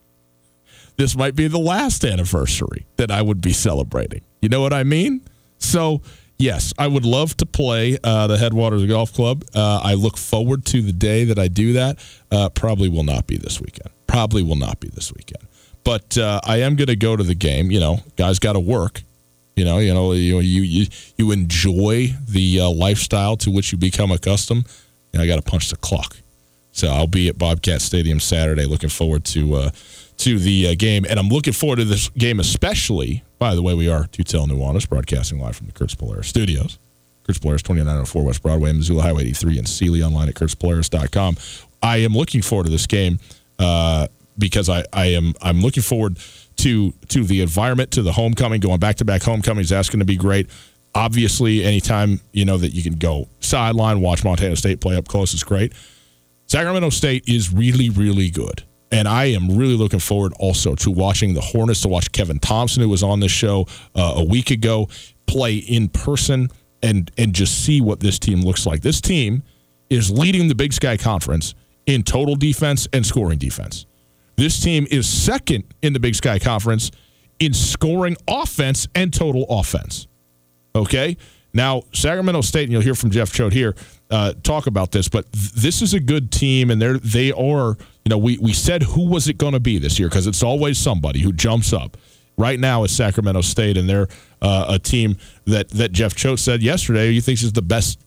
this 0.97 1.17
might 1.17 1.35
be 1.35 1.49
the 1.49 1.59
last 1.59 2.05
anniversary 2.05 2.87
that 2.97 3.11
I 3.11 3.23
would 3.23 3.41
be 3.41 3.53
celebrating. 3.53 4.21
You 4.43 4.51
know 4.51 4.61
what 4.61 4.75
I 4.75 4.85
mean? 4.85 5.23
So, 5.59 6.03
yes, 6.39 6.73
I 6.79 6.87
would 6.87 7.05
love 7.05 7.37
to 7.39 7.47
play 7.47 7.99
uh, 8.03 8.27
the 8.27 8.39
Headwaters 8.39 8.85
Golf 8.87 9.13
Club. 9.13 9.45
Uh, 9.55 9.81
I 9.83 9.95
look 9.95 10.17
forward 10.17 10.65
to 10.67 10.83
the 10.83 10.93
day 10.93 11.25
that 11.25 11.39
I 11.39 11.49
do 11.49 11.75
that. 11.75 11.99
Uh, 12.31 12.49
probably 12.49 12.89
will 12.89 13.05
not 13.05 13.27
be 13.27 13.37
this 13.37 13.61
weekend. 13.61 13.93
Probably 14.07 14.43
will 14.43 14.57
not 14.57 14.81
be 14.81 14.89
this 14.89 15.13
weekend. 15.13 15.47
But 15.85 16.17
uh, 16.17 16.41
I 16.45 16.59
am 16.59 16.77
going 16.77 16.89
to 16.89 16.97
go 16.97 17.17
to 17.17 17.25
the 17.25 17.35
game. 17.35 17.71
You 17.71 17.81
know, 17.81 18.01
guys 18.17 18.39
got 18.39 18.53
to 18.53 18.61
work. 18.61 19.03
You 19.57 19.65
know, 19.65 19.79
you 19.79 19.93
know, 19.93 20.13
you 20.13 20.41
you 20.41 20.63
you, 20.63 20.87
you 21.17 21.31
enjoy 21.33 22.15
the 22.29 22.61
uh, 22.61 22.71
lifestyle 22.71 23.37
to 23.39 23.51
which 23.51 23.73
you 23.73 23.79
become 23.79 24.11
accustomed. 24.11 24.67
And 25.13 25.21
I 25.21 25.27
got 25.27 25.37
to 25.37 25.43
punch 25.43 25.71
the 25.71 25.77
clock. 25.77 26.17
So 26.73 26.89
I'll 26.89 27.07
be 27.07 27.29
at 27.29 27.37
Bobcat 27.37 27.83
Stadium 27.83 28.19
Saturday. 28.19 28.65
Looking 28.65 28.89
forward 28.89 29.25
to 29.27 29.55
uh, 29.55 29.71
to 30.23 30.39
the 30.39 30.69
uh, 30.69 30.75
game, 30.79 31.05
and 31.09 31.19
I'm 31.19 31.29
looking 31.29 31.53
forward 31.53 31.77
to 31.77 31.85
this 31.85 32.09
game 32.11 32.39
especially. 32.39 33.25
By 33.39 33.57
the 33.57 33.63
way, 33.63 33.75
we 33.75 33.89
are 33.89 34.05
Tutel 34.05 34.47
Nuanez, 34.47 34.89
broadcasting 34.89 35.41
live 35.41 35.57
from 35.57 35.67
the 35.67 35.73
Kurtz 35.73 35.97
Polaris 35.97 36.29
studios. 36.29 36.79
Kurtz 37.25 37.41
Polaris, 37.41 37.63
2904 37.63 38.25
West 38.25 38.43
Broadway, 38.43 38.73
Missoula 38.73 39.03
Highway 39.03 39.23
83, 39.23 39.59
and 39.59 39.69
Seeley 39.69 40.03
online 40.03 40.29
at 40.29 40.35
kurtzpolaris.com. 40.35 41.37
I 41.83 41.99
am 41.99 42.13
looking 42.13 42.41
forward 42.41 42.65
to 42.65 42.71
this 42.71 42.87
game 42.87 43.19
uh, 43.59 44.07
because 44.39 44.69
I, 44.69 44.85
I 44.93 45.07
am 45.07 45.35
I'm 45.43 45.61
looking 45.61 45.83
forward 45.83 46.19
to 46.59 46.93
to 47.09 47.25
the 47.25 47.41
environment, 47.41 47.91
to 47.93 48.03
the 48.03 48.13
homecoming, 48.13 48.61
going 48.61 48.79
back 48.79 48.97
to 48.97 49.05
back 49.05 49.23
homecomings. 49.23 49.71
That's 49.71 49.89
going 49.89 50.01
to 50.01 50.05
be 50.05 50.17
great. 50.17 50.49
Obviously, 50.95 51.65
anytime 51.65 52.21
you 52.33 52.45
know 52.45 52.59
that 52.59 52.71
you 52.71 52.85
can 52.85 52.95
go 52.95 53.29
sideline, 53.41 54.01
watch 54.01 54.23
Montana 54.23 54.55
State 54.55 54.81
play 54.81 54.97
up 54.97 55.09
close 55.09 55.35
is 55.35 55.43
great. 55.43 55.73
Sacramento 56.47 56.91
State 56.91 57.25
is 57.27 57.53
really, 57.53 57.91
really 57.91 58.31
good. 58.31 58.63
And 58.93 59.09
I 59.09 59.25
am 59.25 59.57
really 59.57 59.77
looking 59.77 59.99
forward 59.99 60.35
also 60.39 60.75
to 60.77 60.91
watching 60.91 61.33
the 61.33 61.41
Hornets, 61.41 61.81
to 61.81 61.89
watch 61.89 62.13
Kevin 62.13 62.39
Thompson, 62.39 62.83
who 62.83 62.89
was 62.91 63.03
on 63.03 63.21
this 63.21 63.33
show 63.33 63.67
uh, 63.95 64.15
a 64.17 64.25
week 64.25 64.51
ago, 64.51 64.89
play 65.27 65.57
in 65.57 65.89
person 65.89 66.51
and 66.83 67.11
and 67.17 67.35
just 67.35 67.65
see 67.65 67.81
what 67.81 68.01
this 68.01 68.19
team 68.19 68.43
looks 68.43 68.67
like. 68.67 68.83
This 68.83 69.01
team 69.01 69.43
is 69.89 70.11
leading 70.11 70.49
the 70.49 70.55
Big 70.55 70.73
Sky 70.73 70.97
Conference 70.97 71.55
in 71.87 72.03
total 72.03 72.37
defense 72.37 72.87
and 72.93 73.05
scoring 73.05 73.39
defense. 73.39 73.87
This 74.37 74.61
team 74.61 74.87
is 74.91 75.09
second 75.09 75.65
in 75.83 75.93
the 75.93 76.01
Big 76.01 76.15
Sky 76.15 76.39
Conference 76.39 76.91
in 77.39 77.55
scoring 77.55 78.17
offense 78.29 78.89
and 78.95 79.13
total 79.13 79.47
offense. 79.49 80.07
Okay. 80.75 81.17
Now, 81.55 81.83
Sacramento 81.93 82.41
State, 82.41 82.65
and 82.65 82.73
you'll 82.73 82.83
hear 82.83 82.95
from 82.95 83.11
Jeff 83.11 83.31
Choate 83.33 83.53
here, 83.53 83.75
uh, 84.11 84.33
talk 84.43 84.67
about 84.67 84.91
this, 84.91 85.09
but 85.09 85.31
th- 85.33 85.53
this 85.53 85.83
is 85.83 85.93
a 85.93 86.01
good 86.01 86.33
team, 86.33 86.71
and 86.71 86.81
they're 86.81 86.99
they 86.99 87.31
are 87.33 87.77
you 88.05 88.11
know, 88.11 88.19
we, 88.19 88.39
we 88.39 88.53
said 88.53 88.83
who 88.83 89.09
was 89.09 89.29
it 89.29 89.39
going 89.39 89.53
to 89.53 89.61
be 89.61 89.79
this 89.79 89.99
year 89.99 90.09
because 90.09 90.27
it's 90.27 90.43
always 90.43 90.79
somebody 90.79 91.21
who 91.21 91.33
jumps 91.33 91.73
up. 91.73 91.97
Right 92.39 92.59
now 92.59 92.83
is 92.83 92.91
Sacramento 92.91 93.43
State, 93.43 93.77
and 93.77 93.89
they're 93.89 94.09
uh, 94.41 94.65
a 94.71 94.79
team 94.79 95.19
that, 95.45 95.69
that 95.71 95.93
Jeff 95.93 96.15
Choate 96.15 96.39
said 96.39 96.63
yesterday 96.63 97.13
he 97.13 97.21
thinks 97.21 97.43
is 97.43 97.53
the 97.53 97.63
best. 97.63 98.01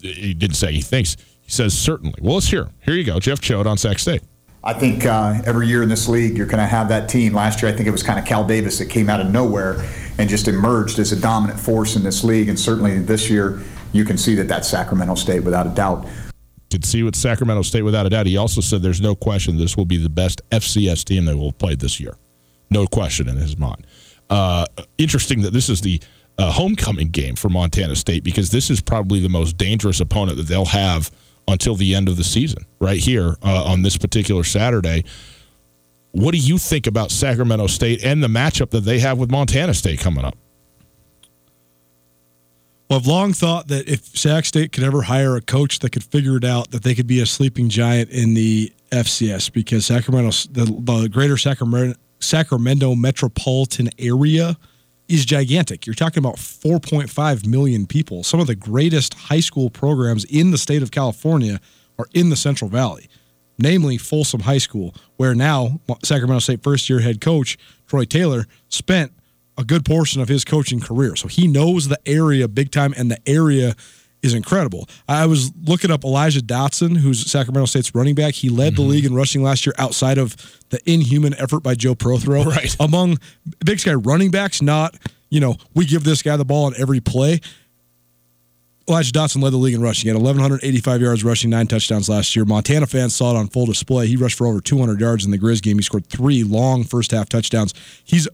He 0.00 0.34
didn't 0.34 0.56
say 0.56 0.72
he 0.72 0.80
thinks. 0.80 1.16
He 1.40 1.50
says 1.50 1.78
certainly. 1.78 2.18
Well, 2.20 2.34
let's 2.34 2.48
hear. 2.48 2.68
Here 2.80 2.94
you 2.94 3.04
go, 3.04 3.20
Jeff 3.20 3.40
Choate 3.40 3.68
on 3.68 3.78
Sac 3.78 4.00
State. 4.00 4.22
I 4.62 4.74
think 4.74 5.06
uh, 5.06 5.40
every 5.46 5.68
year 5.68 5.82
in 5.82 5.88
this 5.88 6.08
league, 6.08 6.36
you're 6.36 6.46
going 6.46 6.58
to 6.58 6.66
have 6.66 6.88
that 6.88 7.08
team. 7.08 7.32
Last 7.32 7.62
year, 7.62 7.72
I 7.72 7.74
think 7.74 7.86
it 7.88 7.92
was 7.92 8.02
kind 8.02 8.18
of 8.18 8.26
Cal 8.26 8.44
Davis 8.44 8.78
that 8.78 8.90
came 8.90 9.08
out 9.08 9.20
of 9.20 9.30
nowhere 9.30 9.82
and 10.18 10.28
just 10.28 10.48
emerged 10.48 10.98
as 10.98 11.12
a 11.12 11.20
dominant 11.20 11.58
force 11.58 11.96
in 11.96 12.02
this 12.02 12.22
league. 12.22 12.48
And 12.48 12.58
certainly 12.58 12.98
this 12.98 13.30
year, 13.30 13.62
you 13.92 14.04
can 14.04 14.18
see 14.18 14.34
that 14.34 14.48
that's 14.48 14.68
Sacramento 14.68 15.14
State 15.14 15.44
without 15.44 15.66
a 15.66 15.70
doubt. 15.70 16.06
Could 16.70 16.84
see 16.84 17.02
with 17.02 17.16
Sacramento 17.16 17.62
State 17.62 17.82
without 17.82 18.06
a 18.06 18.10
doubt. 18.10 18.26
He 18.26 18.36
also 18.36 18.60
said 18.60 18.82
there's 18.82 19.00
no 19.00 19.14
question 19.14 19.56
this 19.56 19.76
will 19.76 19.86
be 19.86 19.96
the 19.96 20.08
best 20.08 20.40
FCS 20.50 21.04
team 21.04 21.24
they 21.24 21.34
will 21.34 21.46
have 21.46 21.58
played 21.58 21.80
this 21.80 21.98
year. 21.98 22.16
No 22.70 22.86
question 22.86 23.28
in 23.28 23.36
his 23.36 23.58
mind. 23.58 23.86
Uh, 24.28 24.66
interesting 24.96 25.42
that 25.42 25.52
this 25.52 25.68
is 25.68 25.80
the 25.80 26.00
uh, 26.38 26.52
homecoming 26.52 27.08
game 27.08 27.34
for 27.34 27.48
Montana 27.48 27.96
State 27.96 28.22
because 28.22 28.50
this 28.50 28.70
is 28.70 28.80
probably 28.80 29.20
the 29.20 29.28
most 29.28 29.56
dangerous 29.56 30.00
opponent 30.00 30.36
that 30.38 30.46
they'll 30.46 30.64
have 30.64 31.10
until 31.48 31.74
the 31.74 31.94
end 31.94 32.08
of 32.08 32.16
the 32.16 32.24
season, 32.24 32.64
right 32.78 32.98
here 32.98 33.36
uh, 33.42 33.64
on 33.64 33.82
this 33.82 33.98
particular 33.98 34.44
Saturday. 34.44 35.04
What 36.12 36.32
do 36.32 36.38
you 36.38 36.58
think 36.58 36.86
about 36.86 37.10
Sacramento 37.10 37.66
State 37.66 38.04
and 38.04 38.22
the 38.22 38.28
matchup 38.28 38.70
that 38.70 38.80
they 38.80 39.00
have 39.00 39.18
with 39.18 39.30
Montana 39.30 39.74
State 39.74 40.00
coming 40.00 40.24
up? 40.24 40.36
Well, 42.90 42.98
I've 42.98 43.06
long 43.06 43.32
thought 43.32 43.68
that 43.68 43.88
if 43.88 44.04
Sac 44.18 44.44
State 44.44 44.72
could 44.72 44.82
ever 44.82 45.02
hire 45.02 45.36
a 45.36 45.40
coach 45.40 45.78
that 45.78 45.92
could 45.92 46.02
figure 46.02 46.36
it 46.36 46.42
out, 46.42 46.72
that 46.72 46.82
they 46.82 46.96
could 46.96 47.06
be 47.06 47.20
a 47.20 47.26
sleeping 47.26 47.68
giant 47.68 48.10
in 48.10 48.34
the 48.34 48.72
FCS 48.90 49.52
because 49.52 49.86
Sacramento, 49.86 50.30
the, 50.50 50.64
the 50.64 51.08
greater 51.08 51.36
Sacramento, 51.36 51.96
Sacramento 52.18 52.96
metropolitan 52.96 53.90
area 53.96 54.56
is 55.06 55.24
gigantic. 55.24 55.86
You're 55.86 55.94
talking 55.94 56.20
about 56.20 56.34
4.5 56.34 57.46
million 57.46 57.86
people. 57.86 58.24
Some 58.24 58.40
of 58.40 58.48
the 58.48 58.56
greatest 58.56 59.14
high 59.14 59.38
school 59.38 59.70
programs 59.70 60.24
in 60.24 60.50
the 60.50 60.58
state 60.58 60.82
of 60.82 60.90
California 60.90 61.60
are 61.96 62.06
in 62.12 62.28
the 62.28 62.36
Central 62.36 62.68
Valley, 62.68 63.08
namely 63.56 63.98
Folsom 63.98 64.40
High 64.40 64.58
School, 64.58 64.96
where 65.16 65.36
now 65.36 65.78
Sacramento 66.02 66.40
State 66.40 66.64
first 66.64 66.90
year 66.90 66.98
head 66.98 67.20
coach 67.20 67.56
Troy 67.86 68.04
Taylor 68.04 68.46
spent 68.68 69.12
a 69.60 69.64
good 69.64 69.84
portion 69.84 70.20
of 70.20 70.28
his 70.28 70.44
coaching 70.44 70.80
career. 70.80 71.14
So 71.14 71.28
he 71.28 71.46
knows 71.46 71.88
the 71.88 72.00
area 72.06 72.48
big 72.48 72.70
time, 72.70 72.94
and 72.96 73.10
the 73.10 73.18
area 73.28 73.76
is 74.22 74.34
incredible. 74.34 74.88
I 75.08 75.26
was 75.26 75.52
looking 75.64 75.90
up 75.90 76.04
Elijah 76.04 76.40
Dotson, 76.40 76.96
who's 76.96 77.30
Sacramento 77.30 77.66
State's 77.66 77.94
running 77.94 78.14
back. 78.14 78.34
He 78.34 78.48
led 78.48 78.74
mm-hmm. 78.74 78.82
the 78.82 78.88
league 78.88 79.04
in 79.04 79.14
rushing 79.14 79.42
last 79.42 79.66
year 79.66 79.74
outside 79.78 80.18
of 80.18 80.36
the 80.70 80.80
inhuman 80.90 81.34
effort 81.34 81.60
by 81.60 81.74
Joe 81.74 81.94
Protheroe. 81.94 82.40
Right. 82.50 82.74
Among 82.80 83.18
Big 83.64 83.78
Sky 83.78 83.94
running 83.94 84.30
backs, 84.30 84.60
not, 84.60 84.96
you 85.28 85.40
know, 85.40 85.56
we 85.74 85.84
give 85.84 86.02
this 86.04 86.22
guy 86.22 86.36
the 86.36 86.44
ball 86.44 86.64
on 86.64 86.74
every 86.76 87.00
play. 87.00 87.40
Elijah 88.88 89.12
Dotson 89.12 89.40
led 89.40 89.52
the 89.52 89.56
league 89.56 89.74
in 89.74 89.80
rushing. 89.80 90.06
He 90.06 90.08
had 90.08 90.16
1,185 90.16 91.00
yards 91.00 91.22
rushing, 91.22 91.48
nine 91.48 91.68
touchdowns 91.68 92.08
last 92.08 92.34
year. 92.34 92.44
Montana 92.44 92.88
fans 92.88 93.14
saw 93.14 93.36
it 93.36 93.38
on 93.38 93.46
full 93.46 93.66
display. 93.66 94.08
He 94.08 94.16
rushed 94.16 94.36
for 94.36 94.48
over 94.48 94.60
200 94.60 95.00
yards 95.00 95.24
in 95.24 95.30
the 95.30 95.38
Grizz 95.38 95.62
game. 95.62 95.76
He 95.76 95.82
scored 95.82 96.06
three 96.06 96.42
long 96.42 96.82
first 96.82 97.12
half 97.12 97.28
touchdowns. 97.28 97.72
He's 98.02 98.26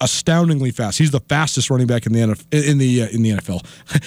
astoundingly 0.00 0.70
fast. 0.70 0.98
He's 0.98 1.10
the 1.10 1.20
fastest 1.20 1.70
running 1.70 1.86
back 1.86 2.06
in 2.06 2.12
the 2.12 2.20
NFL, 2.20 2.70
in 2.70 2.78
the 2.78 3.02
uh, 3.02 3.08
in 3.08 3.22
the 3.22 3.30
NFL. 3.30 3.64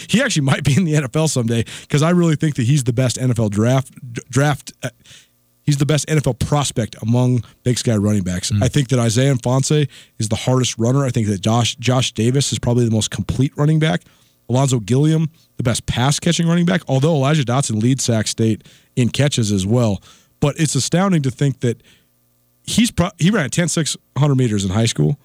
he 0.10 0.22
actually 0.22 0.44
might 0.44 0.64
be 0.64 0.76
in 0.76 0.86
the 0.86 0.94
NFL 0.94 1.30
someday 1.30 1.64
because 1.82 2.02
I 2.02 2.12
really 2.12 2.36
think 2.36 2.56
that 2.56 2.64
he's 2.64 2.84
the 2.84 2.94
best 2.94 3.18
NFL 3.18 3.52
draft 3.52 3.94
draft. 4.30 4.74
Uh, 4.84 4.90
he's 5.64 5.78
the 5.78 5.86
best 5.86 6.08
NFL 6.08 6.40
prospect 6.40 6.96
among 7.02 7.44
Big 7.64 7.78
Sky 7.78 7.96
running 7.96 8.24
backs. 8.24 8.52
Mm. 8.52 8.64
I 8.64 8.68
think 8.68 8.90
that 8.90 9.00
Isaiah 9.00 9.34
Ifanse 9.34 9.90
is 10.20 10.30
the 10.30 10.36
hardest 10.36 10.78
runner. 10.78 11.06
I 11.06 11.10
think 11.10 11.28
that 11.28 11.42
Josh 11.42 11.76
Josh 11.76 12.12
Davis 12.12 12.52
is 12.52 12.60
probably 12.60 12.86
the 12.86 12.92
most 12.92 13.12
complete 13.12 13.56
running 13.58 13.80
back. 13.80 14.02
Ulonzo 14.50 14.84
Gilliam, 14.86 15.30
the 15.58 15.64
best 15.64 15.86
pass 15.88 16.20
catching 16.20 16.48
running 16.48 16.66
back. 16.66 16.82
Although 16.88 17.16
Elijah 17.16 17.44
Dotson 17.44 17.82
leads 17.82 18.04
Sac 18.04 18.28
State 18.28 18.68
in 18.96 19.10
catches 19.10 19.52
as 19.52 19.66
well, 19.66 20.02
but 20.40 20.60
it's 20.60 20.76
astounding 20.76 21.24
to 21.24 21.32
think 21.32 21.62
that 21.62 21.82
he's 22.64 22.92
pro- 22.92 23.12
he 23.18 23.32
ran 23.32 23.50
10 23.50 23.68
600 23.68 24.36
meters 24.36 24.66
in 24.66 24.72
high 24.72 24.86
school 24.86 25.20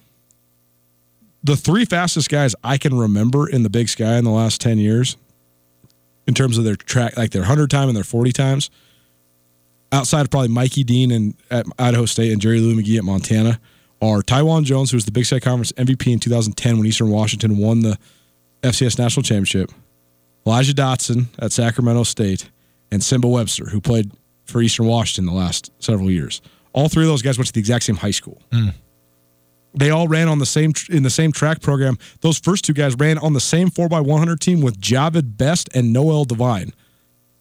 the 1.43 1.57
three 1.57 1.85
fastest 1.85 2.29
guys 2.29 2.55
I 2.63 2.79
can 2.79 2.97
remember 2.97 3.49
in 3.49 3.63
the 3.63 3.71
Big 3.71 3.89
Sky 3.89 4.17
in 4.17 4.25
the 4.25 4.31
last 4.31 4.61
10 4.61 4.79
years, 4.79 5.17
in 6.27 6.35
terms 6.35 6.59
of 6.59 6.65
their 6.65 6.77
track, 6.77 7.17
like 7.17 7.31
their 7.31 7.43
100 7.43 7.71
time 7.71 7.89
and 7.89 7.97
their 7.97 8.05
40 8.05 8.33
times, 8.33 8.71
outside 9.93 10.23
of 10.23 10.31
probably 10.31 10.49
Mikey 10.49 10.85
Dean 10.85 11.11
and 11.11 11.35
at 11.51 11.67
Idaho 11.79 12.07
State 12.07 12.33
and 12.33 12.41
Jerry 12.41 12.61
Louie-McGee 12.61 12.99
at 12.99 13.05
Montana, 13.05 13.61
are 14.03 14.23
Taiwan 14.23 14.65
Jones, 14.65 14.91
who 14.91 14.97
was 14.97 15.05
the 15.05 15.13
Big 15.13 15.27
Sky 15.27 15.41
Conference 15.41 15.73
MVP 15.73 16.13
in 16.13 16.19
2010 16.21 16.79
when 16.79 16.87
Eastern 16.87 17.11
Washington 17.11 17.59
won 17.59 17.81
the 17.81 17.99
FCS 18.63 18.99
National 18.99 19.23
Championship, 19.23 19.71
Elijah 20.47 20.75
Dotson 20.75 21.27
at 21.39 21.53
Sacramento 21.53 22.05
State, 22.05 22.51
and 22.91 23.03
Nsimba 23.03 23.31
Webster, 23.31 23.67
who 23.67 23.81
played 23.81 24.11
for 24.45 24.63
Eastern 24.63 24.87
Washington 24.87 25.27
the 25.27 25.39
last 25.39 25.71
several 25.79 26.11
years. 26.11 26.41
All 26.73 26.89
three 26.89 27.05
of 27.05 27.09
those 27.09 27.23
guys 27.23 27.39
went 27.39 27.47
to 27.49 27.53
the 27.53 27.61
exact 27.61 27.85
same 27.85 27.97
high 27.97 28.11
school. 28.11 28.41
Mm. 28.51 28.75
They 29.75 29.91
all 29.91 30.09
ran 30.09 30.29
on 30.29 30.39
the 30.39 30.47
same 30.47 30.73
in 30.89 31.03
the 31.03 31.11
same 31.11 31.33
track 31.33 31.61
program. 31.61 31.97
Those 32.21 32.39
first 32.39 32.65
two 32.65 32.73
guys 32.73 32.97
ran 32.97 33.19
on 33.19 33.33
the 33.35 33.41
same 33.41 33.71
four 33.71 33.87
x 33.87 33.95
one 33.95 34.19
hundred 34.19 34.41
team 34.41 34.61
with 34.61 34.81
Jahvid 34.81 35.37
Best 35.37 35.69
and 35.75 35.93
Noel 35.93 36.25
Devine. 36.25 36.73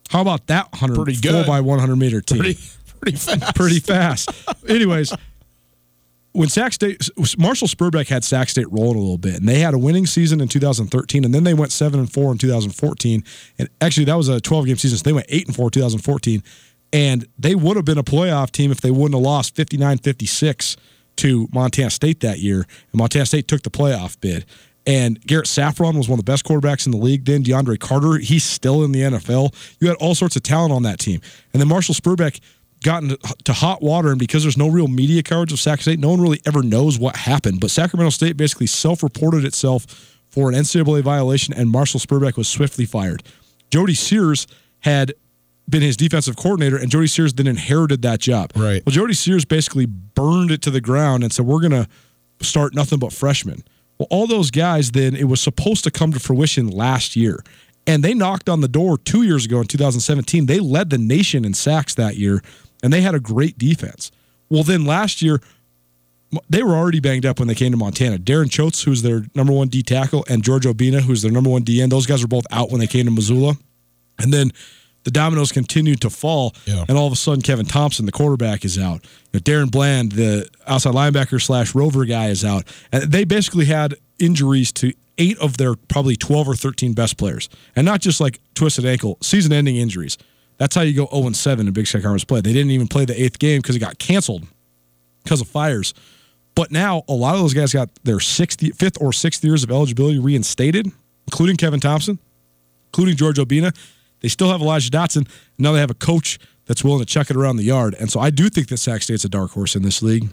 How 0.10 0.22
about 0.22 0.48
that 0.48 0.68
hundred 0.76 0.96
four 0.96 1.44
by 1.46 1.62
one 1.62 1.80
hundred 1.80 1.98
meter 1.98 2.22
team? 2.22 2.40
Pretty, 2.40 2.60
pretty 3.00 3.18
fast. 3.18 3.56
Pretty 3.56 3.80
fast. 3.80 4.30
Anyways, 4.68 5.14
when 6.34 6.50
Sac 6.50 6.74
State 6.74 7.10
Marshall 7.38 7.68
Sperbeck 7.68 8.08
had 8.08 8.24
Sac 8.24 8.50
State 8.50 8.72
rolling 8.72 8.98
a 8.98 9.02
little 9.02 9.18
bit, 9.18 9.36
and 9.36 9.48
they 9.48 9.60
had 9.60 9.74
a 9.74 9.80
winning 9.80 10.06
season 10.06 10.42
in 10.42 10.48
2013, 10.48 11.26
and 11.26 11.34
then 11.34 11.44
they 11.44 11.54
went 11.54 11.72
seven 11.72 12.00
and 12.00 12.12
four 12.12 12.32
in 12.32 12.38
2014. 12.38 13.24
And 13.58 13.70
actually, 13.82 14.06
that 14.06 14.16
was 14.16 14.30
a 14.30 14.40
12 14.40 14.66
game 14.68 14.78
season, 14.78 14.98
so 14.98 15.04
they 15.04 15.14
went 15.14 15.26
eight 15.30 15.48
and 15.48 15.56
four 15.56 15.72
2014, 15.72 16.44
and 16.94 17.28
they 17.38 17.56
would 17.56 17.76
have 17.76 17.86
been 17.86 17.98
a 17.98 18.04
playoff 18.04 18.52
team 18.52 18.72
if 18.72 18.82
they 18.82 18.92
wouldn't 18.92 19.16
have 19.16 19.24
lost 19.24 19.56
59 19.56 19.98
56 19.98 20.78
to 21.20 21.48
Montana 21.54 21.90
State 21.90 22.20
that 22.22 22.40
year, 22.40 22.58
and 22.58 22.94
Montana 22.94 23.26
State 23.26 23.48
took 23.48 23.64
the 23.64 23.70
playoff 23.70 24.20
bid. 24.20 24.46
And 24.86 25.22
Garrett 25.22 25.46
Safron 25.46 25.98
was 25.98 26.10
one 26.10 26.18
of 26.18 26.26
the 26.26 26.32
best 26.32 26.46
quarterbacks 26.46 26.86
in 26.86 26.92
the 26.92 26.98
league. 26.98 27.26
Then 27.26 27.44
DeAndre 27.44 27.80
Carter, 27.80 28.18
he's 28.18 28.44
still 28.44 28.84
in 28.84 28.92
the 28.92 29.02
NFL. 29.02 29.54
You 29.80 29.88
had 29.88 29.98
all 29.98 30.16
sorts 30.16 30.36
of 30.36 30.44
talent 30.44 30.74
on 30.74 30.84
that 30.84 31.00
team. 31.00 31.22
And 31.54 31.62
then 31.62 31.68
Marshall 31.68 31.94
Sperbeck 31.94 32.40
got 32.84 33.04
into 33.04 33.18
to 33.44 33.54
hot 33.54 33.82
water, 33.82 34.10
and 34.10 34.18
because 34.18 34.44
there's 34.44 34.58
no 34.58 34.70
real 34.70 34.88
media 34.88 35.22
coverage 35.22 35.52
of 35.52 35.60
Sac 35.60 35.82
State, 35.82 36.00
no 36.00 36.10
one 36.10 36.22
really 36.22 36.40
ever 36.46 36.64
knows 36.64 36.98
what 36.98 37.16
happened. 37.16 37.60
But 37.60 37.72
Sacramento 37.72 38.12
State 38.12 38.38
basically 38.38 38.68
self-reported 38.68 39.44
itself 39.44 39.86
for 40.30 40.50
an 40.50 40.56
NCAA 40.56 41.04
violation, 41.04 41.54
and 41.54 41.70
Marshall 41.70 42.00
Sperbeck 42.00 42.38
was 42.38 42.48
swiftly 42.48 42.86
fired. 42.86 43.22
Jody 43.70 43.96
Sears 43.96 44.48
had 44.80 45.14
been 45.70 45.82
his 45.82 45.98
defensive 45.98 46.36
coordinator, 46.36 46.78
and 46.78 46.90
Jody 46.90 47.08
Sears 47.08 47.34
then 47.34 47.48
inherited 47.48 48.02
that 48.02 48.20
job. 48.20 48.52
Right. 48.56 48.84
Well, 48.86 48.94
Jody 48.94 49.14
Sears 49.14 49.46
basically 49.46 49.86
burned 49.86 50.52
it 50.52 50.62
to 50.64 50.72
the 50.72 50.82
ground 50.82 51.24
and 51.24 51.32
said, 51.32 51.46
"We're 51.46 51.60
going 51.60 51.72
to 51.72 51.88
start 52.42 52.74
nothing 52.74 53.00
but 53.00 53.14
freshmen." 53.14 53.64
Well, 53.98 54.08
all 54.10 54.28
those 54.28 54.52
guys 54.52 54.92
then 54.92 55.16
it 55.16 55.26
was 55.26 55.42
supposed 55.42 55.84
to 55.84 55.92
come 55.92 56.14
to 56.14 56.20
fruition 56.20 56.68
last 56.68 57.16
year, 57.16 57.44
and 57.86 58.04
they 58.04 58.14
knocked 58.14 58.50
on 58.50 58.62
the 58.62 58.68
door 58.68 58.98
two 58.98 59.24
years 59.24 59.46
ago 59.46 59.60
in 59.60 59.68
2017. 59.68 60.46
They 60.46 60.60
led 60.60 60.90
the 60.90 60.98
nation 60.98 61.46
in 61.46 61.54
sacks 61.54 61.94
that 61.96 62.16
year, 62.16 62.42
and 62.82 62.92
they 62.94 63.02
had 63.02 63.16
a 63.16 63.20
great 63.20 63.58
defense. 63.58 64.12
Well, 64.50 64.64
then 64.64 64.86
last 64.86 65.22
year. 65.22 65.42
They 66.48 66.62
were 66.62 66.76
already 66.76 67.00
banged 67.00 67.26
up 67.26 67.40
when 67.40 67.48
they 67.48 67.56
came 67.56 67.72
to 67.72 67.78
Montana. 67.78 68.20
Darren 68.20 68.52
Choates, 68.52 68.84
who's 68.84 69.02
their 69.02 69.24
number 69.34 69.52
one 69.52 69.68
D 69.68 69.82
tackle, 69.82 70.24
and 70.30 70.44
George 70.44 70.66
Obinna, 70.66 71.02
who's 71.02 71.24
their 71.24 71.32
number 71.32 71.50
one 71.50 71.64
DN, 71.64 71.90
those 71.90 72.06
guys 72.06 72.22
were 72.22 72.28
both 72.28 72.46
out 72.52 72.70
when 72.70 72.80
they 72.80 72.86
came 72.86 73.06
to 73.06 73.12
Missoula. 73.12 73.56
And 74.20 74.32
then 74.32 74.52
the 75.04 75.12
dominoes 75.12 75.52
continued 75.52 76.02
to 76.02 76.10
fall, 76.10 76.54
yeah. 76.66 76.86
and 76.88 76.98
all 76.98 77.08
of 77.08 77.14
a 77.14 77.16
sudden 77.16 77.42
Kevin 77.42 77.66
Thompson, 77.66 78.06
the 78.06 78.12
quarterback, 78.12 78.66
is 78.66 78.78
out. 78.78 79.06
You 79.32 79.40
know, 79.40 79.40
Darren 79.40 79.72
Bland, 79.72 80.14
the 80.14 80.50
outside 80.68 80.94
linebacker 80.94 81.42
slash 81.42 81.74
rover 81.74 82.06
guy, 82.06 82.28
is 82.28 82.44
out, 82.44 82.66
and 82.92 83.04
they 83.04 83.24
basically 83.24 83.66
had 83.66 83.96
injuries 84.20 84.72
to 84.74 84.94
eight 85.18 85.38
of 85.40 85.58
their 85.58 85.76
probably 85.76 86.16
twelve 86.16 86.48
or 86.48 86.56
thirteen 86.56 86.94
best 86.94 87.18
players, 87.18 87.50
and 87.76 87.86
not 87.86 88.02
just 88.02 88.20
like 88.20 88.40
twisted 88.56 88.86
ankle, 88.86 89.18
season-ending 89.22 89.78
injuries. 89.78 90.18
That's 90.58 90.76
how 90.76 90.82
you 90.82 90.94
go 90.94 91.06
zero 91.06 91.24
oh 91.24 91.26
and 91.28 91.36
seven 91.36 91.68
in 91.68 91.74
Big 91.74 91.88
Sky 91.88 92.02
Conference 92.02 92.26
play. 92.26 92.42
They 92.42 92.52
didn't 92.52 92.72
even 92.72 92.88
play 92.88 93.06
the 93.06 93.22
eighth 93.22 93.40
game 93.40 93.62
because 93.62 93.78
it 93.78 93.80
got 93.80 93.98
canceled 93.98 94.46
because 95.24 95.40
of 95.40 95.48
fires. 95.48 95.94
But 96.56 96.72
now 96.72 97.04
a 97.08 97.14
lot 97.14 97.36
of 97.36 97.42
those 97.42 97.54
guys 97.54 97.72
got 97.72 97.90
their 98.04 98.20
sixth, 98.20 98.60
fifth 98.76 98.98
or 99.00 99.14
sixth 99.14 99.42
years 99.46 99.64
of 99.64 99.72
eligibility 99.72 100.20
reinstated, 100.20 100.92
including 101.28 101.56
Kevin 101.56 101.80
Thompson, 101.80 102.20
including 102.88 103.16
George 103.16 103.38
Obinna 103.38 103.74
they 104.22 104.28
still 104.28 104.50
have 104.52 104.62
Elijah 104.62 104.90
Dotson. 104.90 105.28
Now 105.58 105.72
they 105.72 105.80
have 105.80 105.92
a 105.92 105.96
coach 105.96 106.40
that's 106.66 106.84
willing 106.84 107.00
to 107.00 107.06
chuck 107.06 107.30
it 107.30 107.36
around 107.36 107.58
the 107.58 107.64
yard. 107.64 107.96
And 108.00 108.12
so 108.12 108.20
I 108.20 108.30
do 108.30 108.50
think 108.50 108.68
that 108.70 108.78
Sac 108.78 109.02
State's 109.02 109.26
a 109.26 109.30
dark 109.30 109.52
horse 109.52 109.76
in 109.76 109.82
this 109.82 110.02
league. 110.02 110.30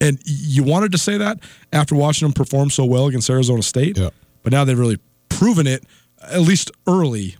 And 0.00 0.20
you 0.24 0.62
wanted 0.62 0.92
to 0.92 0.98
say 0.98 1.18
that 1.18 1.40
after 1.72 1.94
watching 1.94 2.26
them 2.26 2.32
perform 2.32 2.70
so 2.70 2.84
well 2.84 3.08
against 3.08 3.28
Arizona 3.28 3.62
State. 3.62 3.98
Yeah. 3.98 4.10
But 4.42 4.52
now 4.52 4.64
they've 4.64 4.78
really 4.78 4.98
proven 5.28 5.66
it, 5.66 5.84
at 6.22 6.40
least 6.40 6.70
early, 6.86 7.36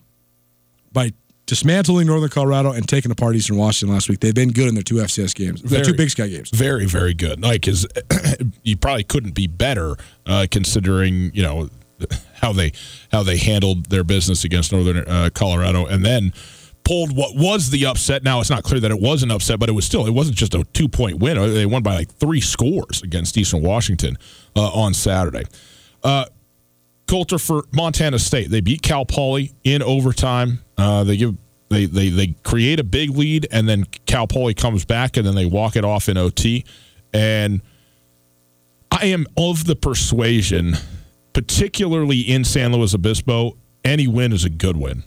by 0.93 1.13
dismantling 1.47 2.07
Northern 2.07 2.29
Colorado 2.29 2.73
and 2.73 2.87
taking 2.89 3.11
apart 3.11 3.35
Eastern 3.37 3.57
Washington 3.57 3.95
last 3.95 4.09
week. 4.09 4.21
They've 4.21 4.35
been 4.35 4.51
good 4.51 4.69
in 4.69 4.75
their 4.75 4.83
two 4.83 4.97
FCS 4.97 5.35
games, 5.35 5.63
their 5.63 5.85
two 5.85 5.95
Big 5.95 6.11
Sky 6.11 6.29
games. 6.29 6.51
Very, 6.51 6.87
very 6.87 7.15
good. 7.15 7.43
Like, 7.43 7.67
is 7.67 7.87
you 8.63 8.77
probably 8.77 9.05
couldn't 9.05 9.33
be 9.33 9.47
better 9.47 9.97
uh, 10.27 10.47
considering 10.51 11.31
you 11.35 11.43
know 11.43 11.71
how 12.35 12.53
they 12.53 12.73
how 13.11 13.23
they 13.23 13.39
handled 13.39 13.87
their 13.87 14.05
business 14.05 14.45
against 14.45 14.73
Northern 14.73 14.99
uh, 14.99 15.31
Colorado, 15.35 15.87
and 15.87 16.05
then 16.05 16.33
pulled 16.85 17.17
what 17.17 17.37
was 17.37 17.71
the 17.71 17.87
upset. 17.87 18.23
Now 18.23 18.41
it's 18.41 18.51
not 18.51 18.63
clear 18.63 18.81
that 18.81 18.91
it 18.91 19.01
was 19.01 19.23
an 19.23 19.31
upset, 19.31 19.59
but 19.59 19.69
it 19.69 19.73
was 19.73 19.85
still 19.85 20.07
it 20.07 20.15
wasn't 20.15 20.37
just 20.37 20.55
a 20.55 20.65
two 20.73 20.89
point 20.89 21.19
win. 21.19 21.37
They 21.53 21.67
won 21.67 21.83
by 21.83 21.95
like 21.95 22.13
three 22.15 22.41
scores 22.41 23.03
against 23.03 23.37
Eastern 23.37 23.63
Washington 23.63 24.17
uh, 24.57 24.71
on 24.71 24.95
Saturday. 24.95 25.45
Uh, 26.03 26.25
Colter 27.07 27.39
for 27.39 27.65
Montana 27.73 28.19
State. 28.19 28.51
They 28.51 28.61
beat 28.61 28.83
Cal 28.83 29.07
Poly 29.07 29.53
in 29.65 29.83
overtime. 29.83 30.61
Uh, 30.77 31.05
they 31.05 31.17
give 31.17 31.37
they, 31.71 31.87
they 31.87 32.09
they 32.11 32.29
create 32.45 32.81
a 32.81 32.85
big 32.85 33.11
lead, 33.11 33.47
and 33.51 33.69
then 33.69 33.85
Cal 34.07 34.27
Poly 34.27 34.55
comes 34.55 34.85
back, 34.85 35.17
and 35.17 35.27
then 35.27 35.35
they 35.35 35.47
walk 35.47 35.77
it 35.77 35.85
off 35.85 36.09
in 36.09 36.17
OT. 36.17 36.65
And 37.13 37.63
I 38.91 39.07
am 39.07 39.27
of 39.37 39.65
the 39.65 39.77
persuasion, 39.77 40.75
particularly 41.39 42.19
in 42.19 42.43
San 42.43 42.73
Luis 42.73 42.97
Obispo, 42.97 43.57
any 43.85 44.09
win 44.09 44.33
is 44.33 44.45
a 44.45 44.51
good 44.51 44.77
win. 44.77 45.05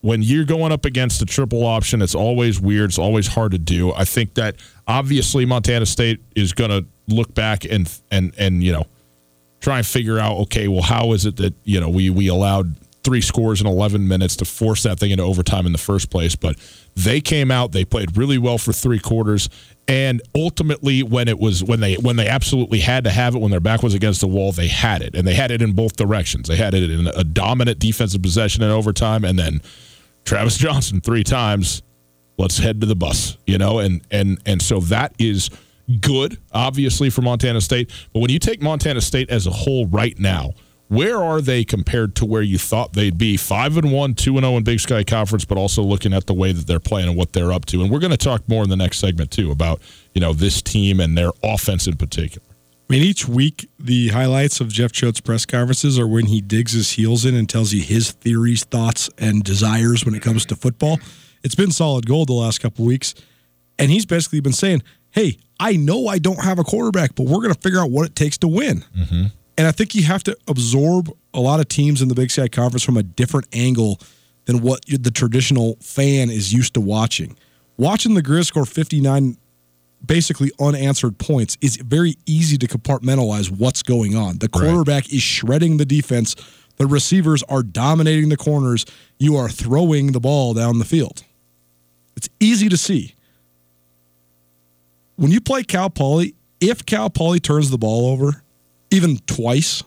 When 0.00 0.22
you're 0.22 0.46
going 0.46 0.72
up 0.72 0.86
against 0.86 1.20
the 1.20 1.26
triple 1.26 1.66
option, 1.66 2.00
it's 2.00 2.14
always 2.14 2.58
weird. 2.58 2.88
It's 2.88 2.98
always 2.98 3.26
hard 3.26 3.52
to 3.52 3.58
do. 3.58 3.92
I 3.92 4.06
think 4.06 4.32
that 4.36 4.56
obviously 4.88 5.44
Montana 5.44 5.84
State 5.84 6.22
is 6.34 6.54
going 6.54 6.70
to 6.70 6.86
look 7.08 7.34
back 7.34 7.66
and 7.66 7.92
and 8.10 8.32
and 8.38 8.64
you 8.64 8.72
know 8.72 8.86
try 9.60 9.76
and 9.76 9.86
figure 9.86 10.18
out 10.18 10.38
okay, 10.44 10.66
well, 10.66 10.80
how 10.80 11.12
is 11.12 11.26
it 11.26 11.36
that 11.36 11.52
you 11.64 11.78
know 11.78 11.90
we 11.90 12.08
we 12.08 12.28
allowed 12.28 12.76
three 13.02 13.20
scores 13.20 13.60
in 13.60 13.66
11 13.66 14.08
minutes 14.08 14.36
to 14.36 14.46
force 14.46 14.82
that 14.84 14.98
thing 14.98 15.10
into 15.10 15.24
overtime 15.24 15.66
in 15.66 15.72
the 15.72 15.78
first 15.78 16.08
place? 16.08 16.34
But 16.34 16.56
they 16.96 17.20
came 17.20 17.50
out, 17.50 17.72
they 17.72 17.84
played 17.84 18.16
really 18.16 18.38
well 18.38 18.58
for 18.58 18.72
three 18.72 18.98
quarters, 18.98 19.48
and 19.86 20.22
ultimately, 20.34 21.02
when 21.02 21.28
it 21.28 21.38
was 21.38 21.62
when 21.62 21.80
they 21.80 21.94
when 21.94 22.16
they 22.16 22.28
absolutely 22.28 22.80
had 22.80 23.04
to 23.04 23.10
have 23.10 23.34
it, 23.34 23.38
when 23.40 23.50
their 23.50 23.60
back 23.60 23.82
was 23.82 23.94
against 23.94 24.20
the 24.20 24.28
wall, 24.28 24.52
they 24.52 24.68
had 24.68 25.02
it, 25.02 25.14
and 25.14 25.26
they 25.26 25.34
had 25.34 25.50
it 25.50 25.60
in 25.60 25.72
both 25.72 25.96
directions. 25.96 26.48
They 26.48 26.56
had 26.56 26.72
it 26.72 26.90
in 26.90 27.06
a 27.06 27.24
dominant 27.24 27.78
defensive 27.78 28.22
possession 28.22 28.62
in 28.62 28.70
overtime, 28.70 29.24
and 29.24 29.38
then 29.38 29.60
Travis 30.24 30.56
Johnson 30.58 31.00
three 31.00 31.24
times. 31.24 31.82
Let's 32.36 32.58
head 32.58 32.80
to 32.80 32.86
the 32.86 32.96
bus, 32.96 33.36
you 33.46 33.58
know, 33.58 33.78
and 33.78 34.00
and 34.10 34.40
and 34.46 34.60
so 34.60 34.80
that 34.80 35.14
is 35.18 35.50
good, 36.00 36.38
obviously, 36.52 37.10
for 37.10 37.22
Montana 37.22 37.60
State. 37.60 37.92
But 38.12 38.20
when 38.20 38.30
you 38.30 38.38
take 38.38 38.62
Montana 38.62 39.00
State 39.00 39.30
as 39.30 39.46
a 39.46 39.50
whole 39.50 39.86
right 39.86 40.18
now, 40.18 40.52
where 40.88 41.22
are 41.22 41.40
they 41.40 41.64
compared 41.64 42.14
to 42.16 42.26
where 42.26 42.42
you 42.42 42.58
thought 42.58 42.92
they'd 42.92 43.16
be? 43.16 43.36
Five 43.36 43.76
and 43.76 43.90
one, 43.90 44.14
two 44.14 44.36
and 44.36 44.44
zero 44.44 44.56
in 44.56 44.64
Big 44.64 44.80
Sky 44.80 45.02
Conference, 45.02 45.44
but 45.44 45.56
also 45.58 45.82
looking 45.82 46.12
at 46.12 46.26
the 46.26 46.34
way 46.34 46.52
that 46.52 46.66
they're 46.66 46.80
playing 46.80 47.08
and 47.08 47.16
what 47.16 47.32
they're 47.32 47.52
up 47.52 47.64
to. 47.66 47.82
And 47.82 47.90
we're 47.90 48.00
going 48.00 48.10
to 48.10 48.16
talk 48.16 48.48
more 48.48 48.62
in 48.62 48.70
the 48.70 48.76
next 48.76 48.98
segment 48.98 49.30
too 49.30 49.50
about 49.50 49.80
you 50.12 50.20
know 50.20 50.32
this 50.32 50.60
team 50.62 51.00
and 51.00 51.16
their 51.16 51.30
offense 51.42 51.86
in 51.86 51.96
particular. 51.96 52.46
I 52.50 52.92
mean, 52.92 53.02
each 53.02 53.26
week 53.26 53.68
the 53.78 54.08
highlights 54.08 54.60
of 54.60 54.68
Jeff 54.68 54.92
Choate's 54.92 55.20
press 55.20 55.46
conferences 55.46 55.98
are 55.98 56.06
when 56.06 56.26
he 56.26 56.42
digs 56.42 56.72
his 56.72 56.92
heels 56.92 57.24
in 57.24 57.34
and 57.34 57.48
tells 57.48 57.72
you 57.72 57.82
his 57.82 58.12
theories, 58.12 58.64
thoughts, 58.64 59.08
and 59.16 59.42
desires 59.42 60.04
when 60.04 60.14
it 60.14 60.20
comes 60.20 60.44
to 60.46 60.56
football. 60.56 60.98
It's 61.42 61.54
been 61.54 61.70
solid 61.70 62.06
gold 62.06 62.28
the 62.28 62.34
last 62.34 62.58
couple 62.60 62.84
weeks, 62.84 63.14
and 63.78 63.90
he's 63.90 64.04
basically 64.04 64.40
been 64.40 64.52
saying, 64.52 64.82
"Hey, 65.10 65.38
I 65.58 65.76
know 65.76 66.08
I 66.08 66.18
don't 66.18 66.44
have 66.44 66.58
a 66.58 66.64
quarterback, 66.64 67.14
but 67.14 67.24
we're 67.24 67.40
going 67.40 67.54
to 67.54 67.60
figure 67.60 67.80
out 67.80 67.90
what 67.90 68.06
it 68.06 68.14
takes 68.14 68.36
to 68.38 68.48
win." 68.48 68.84
Mm-hmm. 68.96 69.24
And 69.56 69.66
I 69.66 69.72
think 69.72 69.94
you 69.94 70.04
have 70.04 70.24
to 70.24 70.36
absorb 70.48 71.10
a 71.32 71.40
lot 71.40 71.60
of 71.60 71.68
teams 71.68 72.02
in 72.02 72.08
the 72.08 72.14
Big 72.14 72.30
Sky 72.30 72.48
Conference 72.48 72.82
from 72.82 72.96
a 72.96 73.02
different 73.02 73.46
angle 73.52 74.00
than 74.46 74.60
what 74.60 74.84
the 74.86 75.10
traditional 75.10 75.76
fan 75.80 76.30
is 76.30 76.52
used 76.52 76.74
to 76.74 76.80
watching. 76.80 77.36
Watching 77.76 78.14
the 78.14 78.22
Grizz 78.22 78.46
score 78.46 78.66
59 78.66 79.36
basically 80.04 80.50
unanswered 80.60 81.18
points 81.18 81.56
is 81.60 81.76
very 81.76 82.16
easy 82.26 82.58
to 82.58 82.66
compartmentalize 82.66 83.50
what's 83.50 83.82
going 83.82 84.14
on. 84.14 84.38
The 84.38 84.48
quarterback 84.48 85.04
right. 85.04 85.12
is 85.12 85.22
shredding 85.22 85.78
the 85.78 85.86
defense, 85.86 86.34
the 86.76 86.86
receivers 86.86 87.42
are 87.44 87.62
dominating 87.62 88.28
the 88.28 88.36
corners, 88.36 88.84
you 89.18 89.36
are 89.36 89.48
throwing 89.48 90.12
the 90.12 90.20
ball 90.20 90.54
down 90.54 90.78
the 90.78 90.84
field. 90.84 91.24
It's 92.16 92.28
easy 92.38 92.68
to 92.68 92.76
see. 92.76 93.14
When 95.16 95.30
you 95.30 95.40
play 95.40 95.62
Cal 95.62 95.90
Poly, 95.90 96.34
if 96.60 96.84
Cal 96.84 97.08
Poly 97.10 97.40
turns 97.40 97.70
the 97.70 97.78
ball 97.78 98.10
over, 98.10 98.43
even 98.94 99.18
twice, 99.26 99.82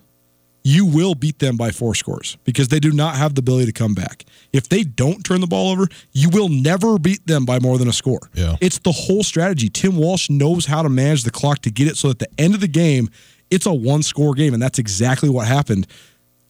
you 0.64 0.86
will 0.86 1.16
beat 1.16 1.40
them 1.40 1.56
by 1.56 1.72
four 1.72 1.96
scores 1.96 2.38
because 2.44 2.68
they 2.68 2.80
do 2.80 2.92
not 2.92 3.16
have 3.16 3.36
the 3.36 3.40
ability 3.40 3.68
to 3.68 3.72
come 3.72 3.94
back. 3.94 4.26
If 4.52 4.68
they 4.68 4.84
don't 4.84 5.24
turn 5.24 5.40
the 5.40 5.48
ball 5.48 5.72
over, 5.72 5.88
you 6.12 6.30
will 6.30 6.50
never 6.50 7.00
beat 7.00 7.26
them 7.26 7.46
by 7.46 7.60
more 7.60 7.78
than 7.78 7.88
a 7.88 7.94
score. 7.94 8.30
Yeah. 8.34 8.58
It's 8.60 8.80
the 8.80 8.92
whole 8.92 9.24
strategy. 9.24 9.70
Tim 9.70 9.96
Walsh 9.96 10.30
knows 10.30 10.66
how 10.66 10.82
to 10.82 10.90
manage 10.90 11.24
the 11.24 11.32
clock 11.32 11.60
to 11.60 11.72
get 11.72 11.88
it 11.88 11.96
so 11.96 12.10
at 12.10 12.20
the 12.20 12.28
end 12.38 12.54
of 12.54 12.60
the 12.60 12.68
game, 12.68 13.10
it's 13.50 13.66
a 13.66 13.74
one 13.74 14.04
score 14.04 14.34
game. 14.34 14.54
And 14.54 14.62
that's 14.62 14.78
exactly 14.78 15.30
what 15.30 15.48
happened 15.48 15.88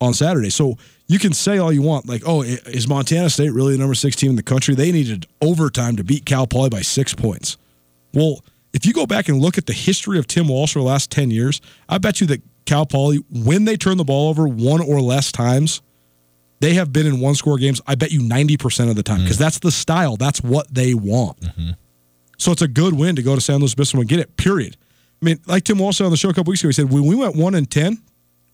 on 0.01 0.15
Saturday. 0.15 0.49
So 0.49 0.77
you 1.07 1.19
can 1.19 1.33
say 1.33 1.59
all 1.59 1.71
you 1.71 1.83
want, 1.83 2.07
like, 2.07 2.23
oh, 2.25 2.41
is 2.41 2.87
Montana 2.87 3.29
State 3.29 3.51
really 3.51 3.73
the 3.73 3.79
number 3.79 3.93
six 3.93 4.15
team 4.15 4.31
in 4.31 4.35
the 4.35 4.43
country? 4.43 4.73
They 4.73 4.91
needed 4.91 5.27
overtime 5.41 5.95
to 5.95 6.03
beat 6.03 6.25
Cal 6.25 6.47
Poly 6.47 6.69
by 6.69 6.81
six 6.81 7.13
points. 7.13 7.57
Well, 8.15 8.43
if 8.73 8.85
you 8.85 8.93
go 8.93 9.05
back 9.05 9.29
and 9.29 9.39
look 9.39 9.57
at 9.57 9.65
the 9.65 9.73
history 9.73 10.19
of 10.19 10.27
Tim 10.27 10.47
Walsh 10.47 10.73
for 10.73 10.79
the 10.79 10.85
last 10.85 11.11
10 11.11 11.31
years, 11.31 11.61
I 11.87 11.97
bet 11.97 12.21
you 12.21 12.27
that 12.27 12.41
Cal 12.65 12.85
Poly, 12.85 13.23
when 13.31 13.65
they 13.65 13.77
turn 13.77 13.97
the 13.97 14.03
ball 14.03 14.29
over 14.29 14.47
one 14.47 14.81
or 14.81 15.01
less 15.01 15.31
times, 15.31 15.81
they 16.59 16.73
have 16.73 16.91
been 16.91 17.05
in 17.05 17.19
one 17.19 17.35
score 17.35 17.57
games, 17.57 17.81
I 17.87 17.95
bet 17.95 18.11
you 18.11 18.21
90% 18.21 18.89
of 18.89 18.95
the 18.95 19.03
time, 19.03 19.21
because 19.21 19.35
mm-hmm. 19.35 19.43
that's 19.43 19.59
the 19.59 19.71
style. 19.71 20.17
That's 20.17 20.41
what 20.41 20.73
they 20.73 20.93
want. 20.93 21.39
Mm-hmm. 21.41 21.71
So 22.37 22.51
it's 22.51 22.61
a 22.61 22.67
good 22.67 22.93
win 22.93 23.15
to 23.15 23.23
go 23.23 23.35
to 23.35 23.41
San 23.41 23.59
Luis 23.59 23.73
Obispo 23.73 23.99
and 23.99 24.09
get 24.09 24.19
it, 24.19 24.35
period. 24.37 24.77
I 25.21 25.25
mean, 25.25 25.39
like 25.47 25.63
Tim 25.63 25.79
Walsh 25.79 25.97
said 25.97 26.05
on 26.05 26.11
the 26.11 26.17
show 26.17 26.29
a 26.29 26.33
couple 26.33 26.51
weeks 26.51 26.61
ago, 26.61 26.69
he 26.69 26.73
said, 26.73 26.91
when 26.91 27.05
we 27.05 27.15
went 27.15 27.35
1 27.35 27.55
and 27.55 27.69
10, 27.69 27.97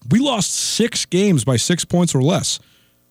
we 0.09 0.19
lost 0.19 0.53
six 0.53 1.05
games 1.05 1.43
by 1.43 1.57
six 1.57 1.83
points 1.83 2.13
or 2.13 2.21
less. 2.21 2.59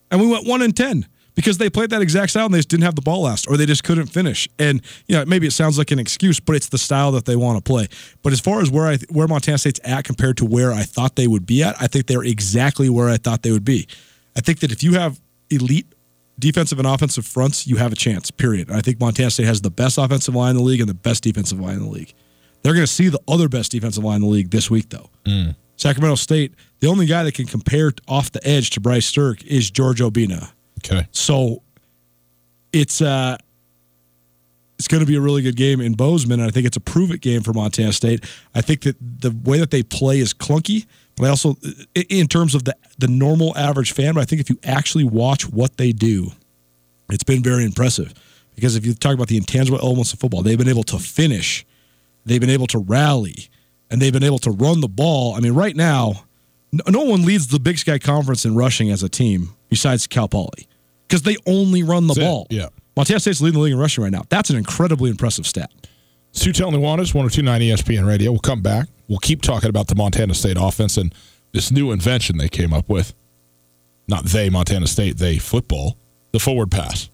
And 0.09 0.21
we 0.21 0.27
went 0.27 0.47
1 0.47 0.61
and 0.61 0.75
10 0.75 1.07
because 1.35 1.57
they 1.57 1.69
played 1.69 1.89
that 1.89 2.01
exact 2.01 2.31
style 2.31 2.45
and 2.45 2.53
they 2.53 2.59
just 2.59 2.69
didn't 2.69 2.83
have 2.83 2.95
the 2.95 3.01
ball 3.01 3.23
last 3.23 3.47
or 3.49 3.57
they 3.57 3.65
just 3.65 3.83
couldn't 3.83 4.07
finish. 4.07 4.47
And 4.59 4.81
you 5.07 5.15
know, 5.15 5.25
maybe 5.25 5.47
it 5.47 5.51
sounds 5.51 5.77
like 5.77 5.91
an 5.91 5.99
excuse, 5.99 6.39
but 6.39 6.55
it's 6.55 6.69
the 6.69 6.77
style 6.77 7.11
that 7.13 7.25
they 7.25 7.35
want 7.35 7.57
to 7.57 7.63
play. 7.63 7.87
But 8.21 8.33
as 8.33 8.39
far 8.39 8.61
as 8.61 8.69
where 8.69 8.87
I 8.87 8.97
where 9.09 9.27
Montana 9.27 9.57
State's 9.57 9.79
at 9.83 10.03
compared 10.03 10.37
to 10.37 10.45
where 10.45 10.71
I 10.71 10.83
thought 10.83 11.15
they 11.15 11.27
would 11.27 11.45
be 11.45 11.63
at, 11.63 11.75
I 11.79 11.87
think 11.87 12.07
they're 12.07 12.23
exactly 12.23 12.89
where 12.89 13.09
I 13.09 13.17
thought 13.17 13.43
they 13.43 13.51
would 13.51 13.65
be. 13.65 13.87
I 14.35 14.41
think 14.41 14.59
that 14.59 14.71
if 14.71 14.83
you 14.83 14.93
have 14.93 15.19
elite 15.49 15.87
defensive 16.39 16.79
and 16.79 16.87
offensive 16.87 17.25
fronts, 17.25 17.67
you 17.67 17.77
have 17.77 17.91
a 17.91 17.95
chance. 17.95 18.31
Period. 18.31 18.71
I 18.71 18.81
think 18.81 18.99
Montana 18.99 19.31
State 19.31 19.45
has 19.45 19.61
the 19.61 19.71
best 19.71 19.97
offensive 19.97 20.35
line 20.35 20.51
in 20.51 20.57
the 20.57 20.63
league 20.63 20.79
and 20.79 20.89
the 20.89 20.95
best 20.95 21.23
defensive 21.23 21.59
line 21.59 21.75
in 21.75 21.83
the 21.83 21.89
league. 21.89 22.13
They're 22.63 22.73
going 22.73 22.85
to 22.85 22.91
see 22.91 23.09
the 23.09 23.21
other 23.27 23.49
best 23.49 23.71
defensive 23.71 24.03
line 24.03 24.17
in 24.17 24.21
the 24.21 24.27
league 24.27 24.49
this 24.49 24.71
week, 24.71 24.89
though. 24.89 25.09
Mm. 25.25 25.55
Sacramento 25.75 26.15
State, 26.15 26.53
the 26.79 26.87
only 26.87 27.05
guy 27.05 27.23
that 27.23 27.33
can 27.33 27.45
compare 27.45 27.91
off 28.07 28.31
the 28.31 28.45
edge 28.47 28.69
to 28.71 28.79
Bryce 28.79 29.11
Sterk 29.11 29.45
is 29.45 29.69
George 29.69 29.99
Obinna. 29.99 30.51
Okay. 30.85 31.07
So 31.11 31.61
it's 32.71 33.01
uh 33.01 33.37
it's 34.83 34.87
going 34.89 34.99
to 34.99 35.07
be 35.07 35.15
a 35.15 35.21
really 35.21 35.41
good 35.41 35.55
game 35.55 35.79
in 35.79 35.93
Bozeman, 35.93 36.41
and 36.41 36.49
I 36.49 36.51
think 36.51 36.65
it's 36.65 36.75
a 36.75 36.81
prove 36.81 37.11
it 37.11 37.21
game 37.21 37.41
for 37.41 37.53
Montana 37.53 37.93
State. 37.93 38.25
I 38.53 38.59
think 38.59 38.81
that 38.81 38.97
the 38.99 39.31
way 39.45 39.57
that 39.59 39.71
they 39.71 39.81
play 39.81 40.19
is 40.19 40.33
clunky, 40.33 40.87
but 41.15 41.25
I 41.25 41.29
also, 41.29 41.55
in 42.09 42.27
terms 42.27 42.53
of 42.53 42.65
the 42.65 42.75
the 42.97 43.07
normal 43.07 43.57
average 43.57 43.93
fan, 43.93 44.13
but 44.13 44.21
I 44.21 44.25
think 44.25 44.41
if 44.41 44.49
you 44.49 44.57
actually 44.63 45.05
watch 45.05 45.47
what 45.47 45.77
they 45.77 45.93
do, 45.93 46.31
it's 47.09 47.23
been 47.23 47.41
very 47.41 47.63
impressive. 47.63 48.13
Because 48.55 48.75
if 48.75 48.85
you 48.85 48.93
talk 48.93 49.13
about 49.13 49.29
the 49.29 49.37
intangible 49.37 49.79
elements 49.79 50.11
of 50.11 50.19
football, 50.19 50.41
they've 50.41 50.57
been 50.57 50.67
able 50.67 50.83
to 50.83 50.99
finish, 50.99 51.65
they've 52.25 52.41
been 52.41 52.49
able 52.49 52.67
to 52.67 52.79
rally, 52.79 53.49
and 53.89 54.01
they've 54.01 54.13
been 54.13 54.23
able 54.23 54.39
to 54.39 54.51
run 54.51 54.81
the 54.81 54.89
ball. 54.89 55.33
I 55.33 55.39
mean, 55.39 55.53
right 55.53 55.75
now, 55.75 56.25
no 56.71 57.03
one 57.03 57.25
leads 57.25 57.47
the 57.47 57.59
Big 57.59 57.77
Sky 57.77 57.99
Conference 57.99 58.43
in 58.43 58.53
rushing 58.55 58.91
as 58.91 59.01
a 59.01 59.09
team 59.09 59.51
besides 59.69 60.07
Cal 60.07 60.27
Poly 60.27 60.67
because 61.13 61.21
they 61.21 61.37
only 61.45 61.83
run 61.83 62.07
the 62.07 62.15
That's 62.15 62.27
ball. 62.27 62.47
It. 62.49 62.55
Yeah. 62.55 62.69
Montana 62.97 63.19
State's 63.19 63.39
leading 63.39 63.59
the 63.59 63.63
league 63.63 63.73
in 63.73 63.77
rushing 63.77 64.03
right 64.03 64.11
now. 64.11 64.23
That's 64.29 64.49
an 64.49 64.55
incredibly 64.55 65.11
impressive 65.11 65.45
stat. 65.45 65.69
Stu 66.31 66.51
Nuanez, 66.51 67.13
1029 67.13 67.61
ESPN 67.61 68.07
Radio. 68.07 68.31
We'll 68.31 68.39
come 68.39 68.63
back. 68.63 68.87
We'll 69.07 69.19
keep 69.19 69.43
talking 69.43 69.69
about 69.69 69.85
the 69.85 69.93
Montana 69.93 70.33
State 70.33 70.57
offense 70.59 70.97
and 70.97 71.13
this 71.51 71.71
new 71.71 71.91
invention 71.91 72.39
they 72.39 72.49
came 72.49 72.73
up 72.73 72.89
with. 72.89 73.13
Not 74.07 74.25
they, 74.25 74.49
Montana 74.49 74.87
State, 74.87 75.17
they 75.17 75.37
football, 75.37 75.99
the 76.31 76.39
forward 76.39 76.71
pass. 76.71 77.11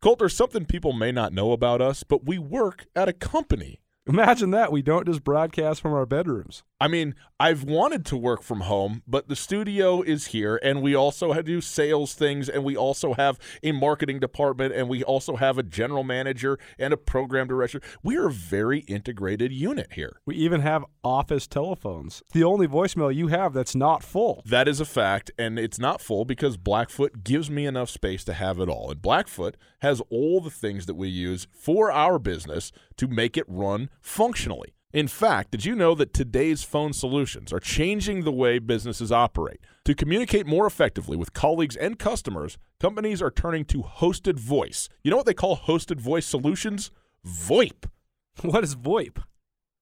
Colt, 0.00 0.20
there's 0.20 0.36
something 0.36 0.64
people 0.64 0.92
may 0.92 1.10
not 1.10 1.32
know 1.32 1.50
about 1.50 1.82
us, 1.82 2.04
but 2.04 2.24
we 2.24 2.38
work 2.38 2.86
at 2.94 3.08
a 3.08 3.12
company 3.12 3.80
Imagine 4.08 4.52
that. 4.52 4.72
We 4.72 4.80
don't 4.80 5.06
just 5.06 5.22
broadcast 5.22 5.82
from 5.82 5.92
our 5.92 6.06
bedrooms. 6.06 6.62
I 6.80 6.86
mean, 6.86 7.16
I've 7.40 7.64
wanted 7.64 8.06
to 8.06 8.16
work 8.16 8.42
from 8.42 8.60
home, 8.60 9.02
but 9.04 9.28
the 9.28 9.34
studio 9.34 10.00
is 10.00 10.26
here, 10.26 10.60
and 10.62 10.80
we 10.80 10.94
also 10.94 11.32
have 11.32 11.44
do 11.44 11.60
sales 11.60 12.14
things, 12.14 12.48
and 12.48 12.62
we 12.62 12.76
also 12.76 13.14
have 13.14 13.38
a 13.64 13.72
marketing 13.72 14.20
department, 14.20 14.74
and 14.74 14.88
we 14.88 15.02
also 15.02 15.36
have 15.36 15.58
a 15.58 15.64
general 15.64 16.04
manager 16.04 16.56
and 16.78 16.92
a 16.92 16.96
program 16.96 17.48
director. 17.48 17.80
We 18.02 18.16
are 18.16 18.28
a 18.28 18.32
very 18.32 18.80
integrated 18.80 19.52
unit 19.52 19.94
here. 19.94 20.20
We 20.24 20.36
even 20.36 20.60
have 20.60 20.84
office 21.02 21.48
telephones. 21.48 22.22
The 22.32 22.44
only 22.44 22.68
voicemail 22.68 23.12
you 23.12 23.26
have 23.28 23.52
that's 23.52 23.74
not 23.74 24.04
full. 24.04 24.42
That 24.46 24.68
is 24.68 24.78
a 24.78 24.84
fact, 24.84 25.32
and 25.36 25.58
it's 25.58 25.80
not 25.80 26.00
full 26.00 26.24
because 26.24 26.56
Blackfoot 26.56 27.24
gives 27.24 27.50
me 27.50 27.66
enough 27.66 27.90
space 27.90 28.22
to 28.24 28.34
have 28.34 28.60
it 28.60 28.68
all. 28.68 28.90
And 28.90 29.02
Blackfoot 29.02 29.56
has 29.80 30.00
all 30.10 30.40
the 30.40 30.50
things 30.50 30.86
that 30.86 30.94
we 30.94 31.08
use 31.08 31.48
for 31.52 31.90
our 31.90 32.20
business 32.20 32.70
to 32.98 33.08
make 33.08 33.36
it 33.36 33.44
run 33.48 33.90
functionally. 34.00 34.74
In 34.94 35.06
fact, 35.06 35.50
did 35.50 35.66
you 35.66 35.74
know 35.74 35.94
that 35.94 36.14
today's 36.14 36.64
phone 36.64 36.94
solutions 36.94 37.52
are 37.52 37.60
changing 37.60 38.24
the 38.24 38.32
way 38.32 38.58
businesses 38.58 39.12
operate? 39.12 39.60
To 39.84 39.94
communicate 39.94 40.46
more 40.46 40.66
effectively 40.66 41.14
with 41.14 41.34
colleagues 41.34 41.76
and 41.76 41.98
customers, 41.98 42.56
companies 42.80 43.20
are 43.20 43.30
turning 43.30 43.66
to 43.66 43.82
hosted 43.82 44.38
voice. 44.38 44.88
You 45.04 45.10
know 45.10 45.18
what 45.18 45.26
they 45.26 45.34
call 45.34 45.58
hosted 45.58 46.00
voice 46.00 46.24
solutions? 46.26 46.90
VoIP. 47.26 47.84
What 48.42 48.64
is 48.64 48.76
VoIP? 48.76 49.22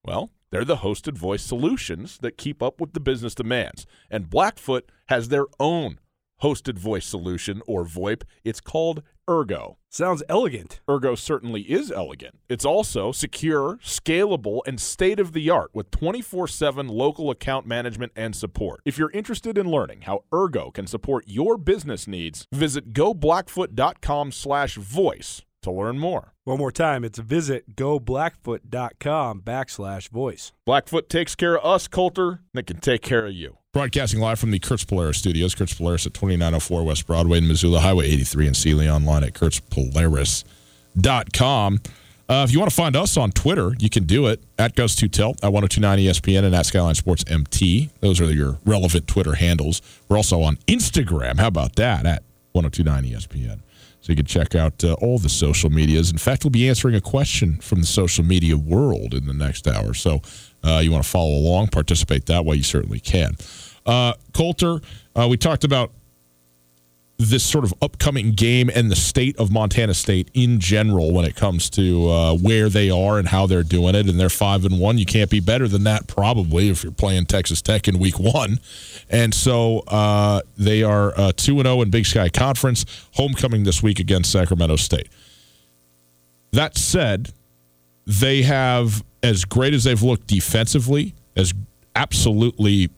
Well, 0.04 0.32
they're 0.50 0.64
the 0.64 0.78
hosted 0.78 1.16
voice 1.16 1.42
solutions 1.42 2.18
that 2.22 2.38
keep 2.38 2.60
up 2.60 2.80
with 2.80 2.92
the 2.92 3.00
business 3.00 3.34
demands. 3.34 3.86
And 4.10 4.30
Blackfoot 4.30 4.90
has 5.08 5.28
their 5.28 5.44
own 5.60 6.00
hosted 6.42 6.78
voice 6.78 7.06
solution 7.06 7.62
or 7.68 7.84
VoIP. 7.84 8.22
It's 8.44 8.60
called 8.60 9.02
Ergo. 9.28 9.78
Sounds 9.90 10.22
elegant. 10.28 10.80
Ergo 10.88 11.14
certainly 11.14 11.62
is 11.62 11.90
elegant. 11.90 12.38
It's 12.48 12.64
also 12.64 13.12
secure, 13.12 13.78
scalable, 13.82 14.60
and 14.66 14.80
state 14.80 15.18
of 15.18 15.32
the 15.32 15.50
art 15.50 15.70
with 15.74 15.90
24 15.90 16.48
7 16.48 16.88
local 16.88 17.30
account 17.30 17.66
management 17.66 18.12
and 18.14 18.36
support. 18.36 18.80
If 18.84 18.98
you're 18.98 19.10
interested 19.10 19.58
in 19.58 19.70
learning 19.70 20.02
how 20.02 20.24
Ergo 20.32 20.70
can 20.70 20.86
support 20.86 21.24
your 21.26 21.58
business 21.58 22.06
needs, 22.06 22.46
visit 22.52 22.92
goblackfoot.com 22.92 24.32
slash 24.32 24.76
voice 24.76 25.42
to 25.66 25.72
learn 25.72 25.98
more. 25.98 26.32
One 26.44 26.58
more 26.58 26.72
time, 26.72 27.04
it's 27.04 27.18
visit 27.18 27.76
goblackfoot.com 27.76 29.42
backslash 29.42 30.08
voice. 30.08 30.52
Blackfoot 30.64 31.08
takes 31.08 31.34
care 31.34 31.58
of 31.58 31.64
us, 31.64 31.88
Colter, 31.88 32.28
and 32.30 32.38
they 32.54 32.62
can 32.62 32.78
take 32.78 33.02
care 33.02 33.26
of 33.26 33.32
you. 33.32 33.58
Broadcasting 33.72 34.20
live 34.20 34.38
from 34.38 34.52
the 34.52 34.58
Kurtz 34.58 34.84
Polaris 34.84 35.18
studios. 35.18 35.54
Kurtz 35.54 35.74
Polaris 35.74 36.06
at 36.06 36.14
2904 36.14 36.84
West 36.84 37.06
Broadway 37.06 37.38
in 37.38 37.48
Missoula, 37.48 37.80
Highway 37.80 38.06
83 38.06 38.48
in 38.48 38.54
Seeley, 38.54 38.88
online 38.88 39.24
at 39.24 39.34
kurtzpolaris.com. 39.34 41.80
Uh, 42.28 42.44
if 42.48 42.52
you 42.52 42.58
want 42.58 42.68
to 42.70 42.74
find 42.74 42.96
us 42.96 43.16
on 43.16 43.30
Twitter, 43.30 43.72
you 43.78 43.88
can 43.88 44.02
do 44.04 44.26
it 44.26 44.42
at 44.58 44.74
Gus2Tilt, 44.74 45.44
at 45.44 45.52
1029 45.52 45.98
ESPN, 45.98 46.44
and 46.44 46.52
at 46.54 46.66
Skyline 46.66 46.96
Sports 46.96 47.24
MT. 47.28 47.90
Those 48.00 48.20
are 48.20 48.32
your 48.32 48.58
relevant 48.64 49.06
Twitter 49.06 49.34
handles. 49.34 49.80
We're 50.08 50.16
also 50.16 50.42
on 50.42 50.56
Instagram. 50.66 51.38
How 51.38 51.46
about 51.48 51.76
that? 51.76 52.04
At 52.04 52.24
1029 52.52 53.04
ESPN. 53.04 53.60
So 54.06 54.12
you 54.12 54.16
can 54.18 54.26
check 54.26 54.54
out 54.54 54.84
uh, 54.84 54.92
all 55.00 55.18
the 55.18 55.28
social 55.28 55.68
medias. 55.68 56.12
In 56.12 56.18
fact, 56.18 56.44
we'll 56.44 56.52
be 56.52 56.68
answering 56.68 56.94
a 56.94 57.00
question 57.00 57.56
from 57.56 57.80
the 57.80 57.88
social 57.88 58.24
media 58.24 58.56
world 58.56 59.14
in 59.14 59.26
the 59.26 59.34
next 59.34 59.66
hour. 59.66 59.94
So 59.94 60.22
uh, 60.62 60.78
you 60.78 60.92
want 60.92 61.02
to 61.02 61.10
follow 61.10 61.32
along, 61.32 61.68
participate 61.68 62.26
that 62.26 62.44
way, 62.44 62.54
you 62.54 62.62
certainly 62.62 63.00
can. 63.00 63.34
Uh, 63.84 64.12
Colter, 64.32 64.80
uh, 65.16 65.26
we 65.28 65.36
talked 65.36 65.64
about 65.64 65.90
this 67.18 67.42
sort 67.42 67.64
of 67.64 67.72
upcoming 67.80 68.32
game 68.32 68.70
and 68.74 68.90
the 68.90 68.96
state 68.96 69.36
of 69.38 69.50
Montana 69.50 69.94
State 69.94 70.30
in 70.34 70.60
general 70.60 71.12
when 71.12 71.24
it 71.24 71.34
comes 71.34 71.70
to 71.70 72.10
uh, 72.10 72.34
where 72.34 72.68
they 72.68 72.90
are 72.90 73.18
and 73.18 73.28
how 73.28 73.46
they're 73.46 73.62
doing 73.62 73.94
it. 73.94 74.06
And 74.08 74.20
they're 74.20 74.28
five 74.28 74.64
and 74.64 74.78
one. 74.78 74.98
You 74.98 75.06
can't 75.06 75.30
be 75.30 75.40
better 75.40 75.66
than 75.66 75.84
that, 75.84 76.06
probably, 76.06 76.68
if 76.68 76.82
you're 76.82 76.92
playing 76.92 77.26
Texas 77.26 77.62
Tech 77.62 77.88
in 77.88 77.98
Week 77.98 78.18
One. 78.18 78.60
And 79.08 79.32
so 79.32 79.78
uh, 79.88 80.42
they 80.58 80.82
are 80.82 81.18
uh, 81.18 81.32
two 81.34 81.58
and 81.58 81.66
zero 81.66 81.80
in 81.80 81.90
Big 81.90 82.04
Sky 82.04 82.28
Conference. 82.28 82.84
Homecoming 83.12 83.64
this 83.64 83.82
week 83.82 83.98
against 83.98 84.30
Sacramento 84.30 84.76
State. 84.76 85.08
That 86.52 86.76
said, 86.76 87.32
they 88.06 88.42
have 88.42 89.02
as 89.22 89.44
great 89.44 89.74
as 89.74 89.84
they've 89.84 90.02
looked 90.02 90.26
defensively, 90.26 91.14
as 91.34 91.54
absolutely 91.94 92.90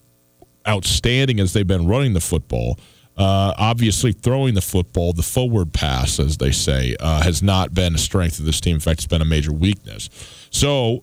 outstanding 0.66 1.40
as 1.40 1.52
they've 1.52 1.66
been 1.66 1.86
running 1.86 2.14
the 2.14 2.20
football. 2.20 2.78
Uh, 3.18 3.52
obviously, 3.58 4.12
throwing 4.12 4.54
the 4.54 4.60
football, 4.60 5.12
the 5.12 5.24
forward 5.24 5.72
pass, 5.72 6.20
as 6.20 6.36
they 6.36 6.52
say, 6.52 6.94
uh, 7.00 7.20
has 7.20 7.42
not 7.42 7.74
been 7.74 7.96
a 7.96 7.98
strength 7.98 8.38
of 8.38 8.44
this 8.44 8.60
team. 8.60 8.76
In 8.76 8.80
fact, 8.80 9.00
it's 9.00 9.08
been 9.08 9.20
a 9.20 9.26
major 9.26 9.52
weakness. 9.52 10.08
So 10.50 11.02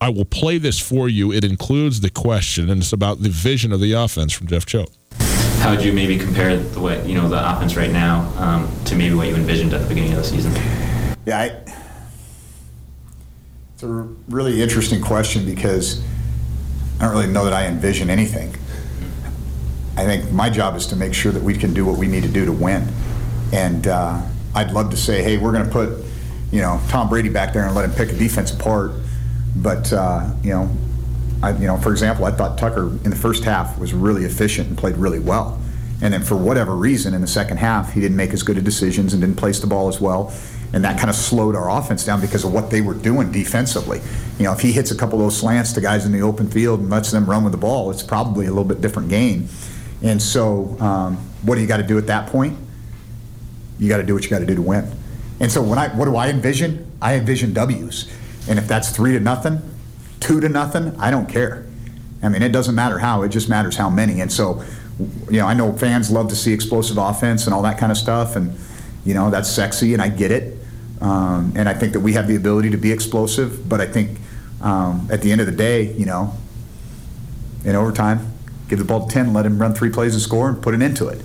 I 0.00 0.10
will 0.10 0.24
play 0.24 0.58
this 0.58 0.78
for 0.78 1.08
you. 1.08 1.32
It 1.32 1.44
includes 1.44 2.00
the 2.00 2.10
question, 2.10 2.70
and 2.70 2.80
it's 2.80 2.92
about 2.92 3.22
the 3.22 3.28
vision 3.28 3.72
of 3.72 3.80
the 3.80 3.92
offense 3.92 4.32
from 4.32 4.46
Jeff 4.46 4.66
Choate. 4.66 4.90
How 5.58 5.74
would 5.74 5.82
you 5.82 5.92
maybe 5.92 6.16
compare 6.16 6.56
the 6.56 6.80
way 6.80 7.04
you 7.08 7.14
know 7.14 7.28
the 7.28 7.56
offense 7.56 7.76
right 7.76 7.90
now 7.90 8.32
um, 8.36 8.70
to 8.84 8.94
maybe 8.94 9.16
what 9.16 9.26
you 9.26 9.34
envisioned 9.34 9.72
at 9.72 9.80
the 9.80 9.88
beginning 9.88 10.12
of 10.12 10.18
the 10.18 10.24
season? 10.24 10.52
Yeah, 11.24 11.40
I, 11.40 11.46
it's 13.74 13.82
a 13.82 13.88
really 14.28 14.62
interesting 14.62 15.02
question 15.02 15.44
because 15.44 16.04
I 17.00 17.04
don't 17.04 17.10
really 17.10 17.26
know 17.26 17.44
that 17.44 17.52
I 17.52 17.66
envision 17.66 18.10
anything. 18.10 18.54
I 19.96 20.04
think 20.04 20.30
my 20.30 20.50
job 20.50 20.76
is 20.76 20.86
to 20.88 20.96
make 20.96 21.14
sure 21.14 21.32
that 21.32 21.42
we 21.42 21.54
can 21.54 21.72
do 21.72 21.84
what 21.84 21.98
we 21.98 22.06
need 22.06 22.22
to 22.22 22.28
do 22.28 22.44
to 22.44 22.52
win. 22.52 22.86
And 23.52 23.86
uh, 23.86 24.22
I'd 24.54 24.72
love 24.72 24.90
to 24.90 24.96
say, 24.96 25.22
hey, 25.22 25.38
we're 25.38 25.52
going 25.52 25.66
to 25.66 25.70
put, 25.70 26.04
you 26.52 26.60
know, 26.60 26.80
Tom 26.88 27.08
Brady 27.08 27.28
back 27.28 27.52
there 27.52 27.66
and 27.66 27.74
let 27.74 27.84
him 27.84 27.92
pick 27.92 28.10
a 28.10 28.16
defense 28.16 28.52
apart. 28.52 28.92
But 29.56 29.92
uh, 29.92 30.30
you 30.42 30.50
know, 30.50 30.70
I, 31.42 31.52
you 31.52 31.66
know, 31.66 31.76
for 31.76 31.90
example, 31.90 32.24
I 32.24 32.30
thought 32.30 32.58
Tucker 32.58 32.88
in 33.04 33.10
the 33.10 33.16
first 33.16 33.44
half 33.44 33.78
was 33.78 33.92
really 33.92 34.24
efficient 34.24 34.68
and 34.68 34.76
played 34.76 34.96
really 34.96 35.18
well. 35.18 35.60
And 36.02 36.12
then 36.12 36.22
for 36.22 36.36
whatever 36.36 36.76
reason, 36.76 37.14
in 37.14 37.22
the 37.22 37.26
second 37.26 37.56
half, 37.56 37.94
he 37.94 38.00
didn't 38.00 38.16
make 38.16 38.32
as 38.32 38.42
good 38.42 38.58
of 38.58 38.64
decisions 38.64 39.14
and 39.14 39.22
didn't 39.22 39.36
place 39.36 39.60
the 39.60 39.66
ball 39.66 39.88
as 39.88 39.98
well. 40.00 40.32
And 40.72 40.84
that 40.84 40.98
kind 40.98 41.08
of 41.08 41.16
slowed 41.16 41.54
our 41.54 41.70
offense 41.70 42.04
down 42.04 42.20
because 42.20 42.44
of 42.44 42.52
what 42.52 42.70
they 42.70 42.82
were 42.82 42.92
doing 42.92 43.32
defensively. 43.32 44.02
You 44.38 44.44
know, 44.44 44.52
if 44.52 44.60
he 44.60 44.72
hits 44.72 44.90
a 44.90 44.96
couple 44.96 45.18
of 45.18 45.24
those 45.24 45.38
slants 45.38 45.72
to 45.74 45.80
guys 45.80 46.04
in 46.04 46.12
the 46.12 46.20
open 46.20 46.50
field 46.50 46.80
and 46.80 46.90
lets 46.90 47.10
them 47.12 47.24
run 47.24 47.44
with 47.44 47.52
the 47.52 47.58
ball, 47.58 47.90
it's 47.90 48.02
probably 48.02 48.44
a 48.44 48.50
little 48.50 48.64
bit 48.64 48.82
different 48.82 49.08
game. 49.08 49.48
And 50.02 50.20
so, 50.20 50.76
um, 50.80 51.16
what 51.42 51.54
do 51.54 51.60
you 51.60 51.66
got 51.66 51.78
to 51.78 51.82
do 51.82 51.98
at 51.98 52.06
that 52.08 52.28
point? 52.28 52.58
You 53.78 53.88
got 53.88 53.98
to 53.98 54.02
do 54.02 54.14
what 54.14 54.24
you 54.24 54.30
got 54.30 54.40
to 54.40 54.46
do 54.46 54.54
to 54.54 54.62
win. 54.62 54.90
And 55.40 55.50
so, 55.50 55.62
when 55.62 55.78
I 55.78 55.88
what 55.88 56.06
do 56.06 56.16
I 56.16 56.28
envision? 56.28 56.90
I 57.00 57.14
envision 57.14 57.52
W's. 57.52 58.10
And 58.48 58.58
if 58.58 58.68
that's 58.68 58.90
three 58.90 59.12
to 59.12 59.20
nothing, 59.20 59.60
two 60.20 60.40
to 60.40 60.48
nothing, 60.48 60.94
I 60.98 61.10
don't 61.10 61.28
care. 61.28 61.66
I 62.22 62.28
mean, 62.28 62.42
it 62.42 62.52
doesn't 62.52 62.74
matter 62.74 62.98
how; 62.98 63.22
it 63.22 63.28
just 63.28 63.48
matters 63.48 63.76
how 63.76 63.90
many. 63.90 64.20
And 64.20 64.32
so, 64.32 64.64
you 65.30 65.38
know, 65.38 65.46
I 65.46 65.54
know 65.54 65.72
fans 65.72 66.10
love 66.10 66.28
to 66.28 66.36
see 66.36 66.52
explosive 66.52 66.98
offense 66.98 67.46
and 67.46 67.54
all 67.54 67.62
that 67.62 67.78
kind 67.78 67.92
of 67.92 67.98
stuff, 67.98 68.36
and 68.36 68.56
you 69.04 69.14
know 69.14 69.30
that's 69.30 69.48
sexy, 69.48 69.92
and 69.92 70.02
I 70.02 70.08
get 70.08 70.30
it. 70.30 70.56
Um, 71.00 71.52
and 71.56 71.68
I 71.68 71.74
think 71.74 71.92
that 71.92 72.00
we 72.00 72.14
have 72.14 72.26
the 72.26 72.36
ability 72.36 72.70
to 72.70 72.78
be 72.78 72.90
explosive, 72.90 73.68
but 73.68 73.80
I 73.80 73.86
think 73.86 74.18
um, 74.62 75.06
at 75.10 75.20
the 75.20 75.30
end 75.30 75.40
of 75.40 75.46
the 75.46 75.52
day, 75.52 75.92
you 75.92 76.06
know, 76.06 76.34
in 77.64 77.76
overtime, 77.76 78.32
give 78.68 78.78
the 78.78 78.84
ball 78.84 79.06
to 79.06 79.12
10, 79.12 79.32
let 79.32 79.46
him 79.46 79.58
run 79.58 79.74
three 79.74 79.90
plays 79.90 80.14
and 80.14 80.22
score 80.22 80.48
and 80.48 80.62
put 80.62 80.74
an 80.74 80.82
end 80.82 80.96
to 80.98 81.08
it. 81.08 81.20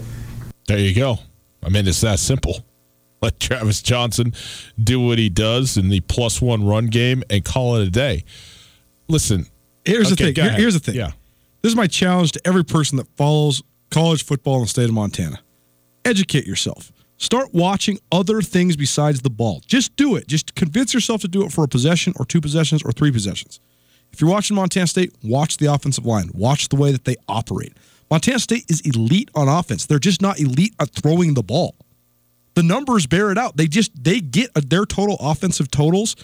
There 0.67 0.77
you 0.77 0.93
go. 0.95 1.19
I 1.63 1.69
mean, 1.69 1.87
it's 1.87 2.01
that 2.01 2.19
simple. 2.19 2.65
Let 3.21 3.39
Travis 3.39 3.83
Johnson 3.83 4.33
do 4.83 4.99
what 4.99 5.19
he 5.19 5.29
does 5.29 5.77
in 5.77 5.89
the 5.89 5.99
plus 5.99 6.41
one 6.41 6.65
run 6.65 6.87
game 6.87 7.23
and 7.29 7.45
call 7.45 7.75
it 7.75 7.87
a 7.87 7.91
day. 7.91 8.23
Listen, 9.07 9.45
here's 9.85 10.11
okay, 10.11 10.31
the 10.31 10.33
thing. 10.33 10.43
Here- 10.43 10.53
here's 10.59 10.73
the 10.73 10.79
thing. 10.79 10.95
Yeah. 10.95 11.11
This 11.61 11.71
is 11.71 11.75
my 11.75 11.85
challenge 11.85 12.31
to 12.31 12.41
every 12.47 12.65
person 12.65 12.97
that 12.97 13.07
follows 13.17 13.61
college 13.91 14.25
football 14.25 14.55
in 14.55 14.61
the 14.63 14.67
state 14.67 14.85
of 14.85 14.93
Montana. 14.93 15.39
Educate 16.03 16.47
yourself. 16.47 16.91
Start 17.17 17.53
watching 17.53 17.99
other 18.11 18.41
things 18.41 18.75
besides 18.75 19.21
the 19.21 19.29
ball. 19.29 19.61
Just 19.67 19.95
do 19.95 20.15
it. 20.15 20.27
Just 20.27 20.55
convince 20.55 20.91
yourself 20.91 21.21
to 21.21 21.27
do 21.27 21.45
it 21.45 21.51
for 21.51 21.63
a 21.63 21.67
possession 21.67 22.13
or 22.15 22.25
two 22.25 22.41
possessions 22.41 22.81
or 22.81 22.91
three 22.91 23.11
possessions. 23.11 23.59
If 24.13 24.21
you're 24.21 24.29
watching 24.29 24.55
Montana 24.55 24.87
State, 24.87 25.13
watch 25.23 25.57
the 25.57 25.67
offensive 25.67 26.05
line. 26.05 26.29
Watch 26.33 26.69
the 26.69 26.75
way 26.75 26.91
that 26.91 27.05
they 27.05 27.15
operate. 27.27 27.73
Montana 28.09 28.39
State 28.39 28.65
is 28.69 28.81
elite 28.81 29.29
on 29.35 29.47
offense. 29.47 29.85
They're 29.85 29.99
just 29.99 30.21
not 30.21 30.39
elite 30.39 30.73
at 30.79 30.89
throwing 30.89 31.33
the 31.33 31.43
ball. 31.43 31.75
The 32.55 32.63
numbers 32.63 33.07
bear 33.07 33.31
it 33.31 33.37
out. 33.37 33.55
They 33.55 33.67
just 33.67 33.91
they 34.03 34.19
get 34.19 34.51
their 34.53 34.85
total 34.85 35.15
offensive 35.19 35.71
totals 35.71 36.17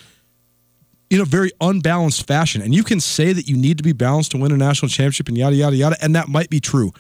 in 1.10 1.22
a 1.22 1.26
very 1.26 1.52
unbalanced 1.62 2.28
fashion. 2.28 2.62
And 2.62 2.76
you 2.76 2.84
can 2.84 3.00
say 3.00 3.32
that 3.32 3.48
you 3.48 3.56
need 3.56 3.78
to 3.78 3.84
be 3.84 3.94
balanced 3.94 4.32
to 4.32 4.38
win 4.38 4.52
a 4.52 4.58
national 4.58 4.90
championship 4.90 5.30
and 5.30 5.38
yada 5.38 5.56
yada 5.56 5.76
yada, 5.76 5.96
and 6.02 6.16
that 6.16 6.28
might 6.28 6.50
be 6.50 6.60
true. 6.60 6.92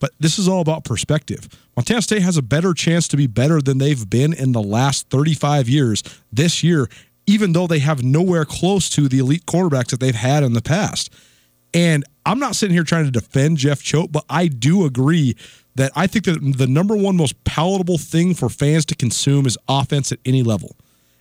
But 0.00 0.10
this 0.18 0.36
is 0.36 0.48
all 0.48 0.60
about 0.60 0.82
perspective. 0.82 1.48
Montana 1.76 2.02
State 2.02 2.22
has 2.22 2.36
a 2.36 2.42
better 2.42 2.74
chance 2.74 3.06
to 3.08 3.16
be 3.16 3.28
better 3.28 3.62
than 3.62 3.78
they've 3.78 4.10
been 4.10 4.32
in 4.32 4.50
the 4.50 4.62
last 4.62 5.08
35 5.10 5.68
years 5.68 6.02
this 6.32 6.64
year, 6.64 6.88
even 7.26 7.52
though 7.52 7.66
they 7.66 7.78
have 7.78 8.02
nowhere 8.02 8.44
close 8.44 8.88
to 8.90 9.08
the 9.08 9.18
elite 9.18 9.46
quarterbacks 9.46 9.90
that 9.90 10.00
they've 10.00 10.14
had 10.14 10.42
in 10.42 10.52
the 10.52 10.62
past. 10.62 11.12
And 11.74 12.04
I'm 12.26 12.38
not 12.38 12.56
sitting 12.56 12.74
here 12.74 12.84
trying 12.84 13.04
to 13.04 13.10
defend 13.10 13.58
Jeff 13.58 13.82
Choate, 13.82 14.12
but 14.12 14.24
I 14.28 14.48
do 14.48 14.84
agree 14.84 15.36
that 15.74 15.92
I 15.96 16.06
think 16.06 16.26
that 16.26 16.38
the 16.58 16.66
number 16.66 16.96
one 16.96 17.16
most 17.16 17.42
palatable 17.44 17.98
thing 17.98 18.34
for 18.34 18.48
fans 18.48 18.84
to 18.86 18.94
consume 18.94 19.46
is 19.46 19.56
offense 19.68 20.12
at 20.12 20.18
any 20.24 20.42
level. 20.42 20.76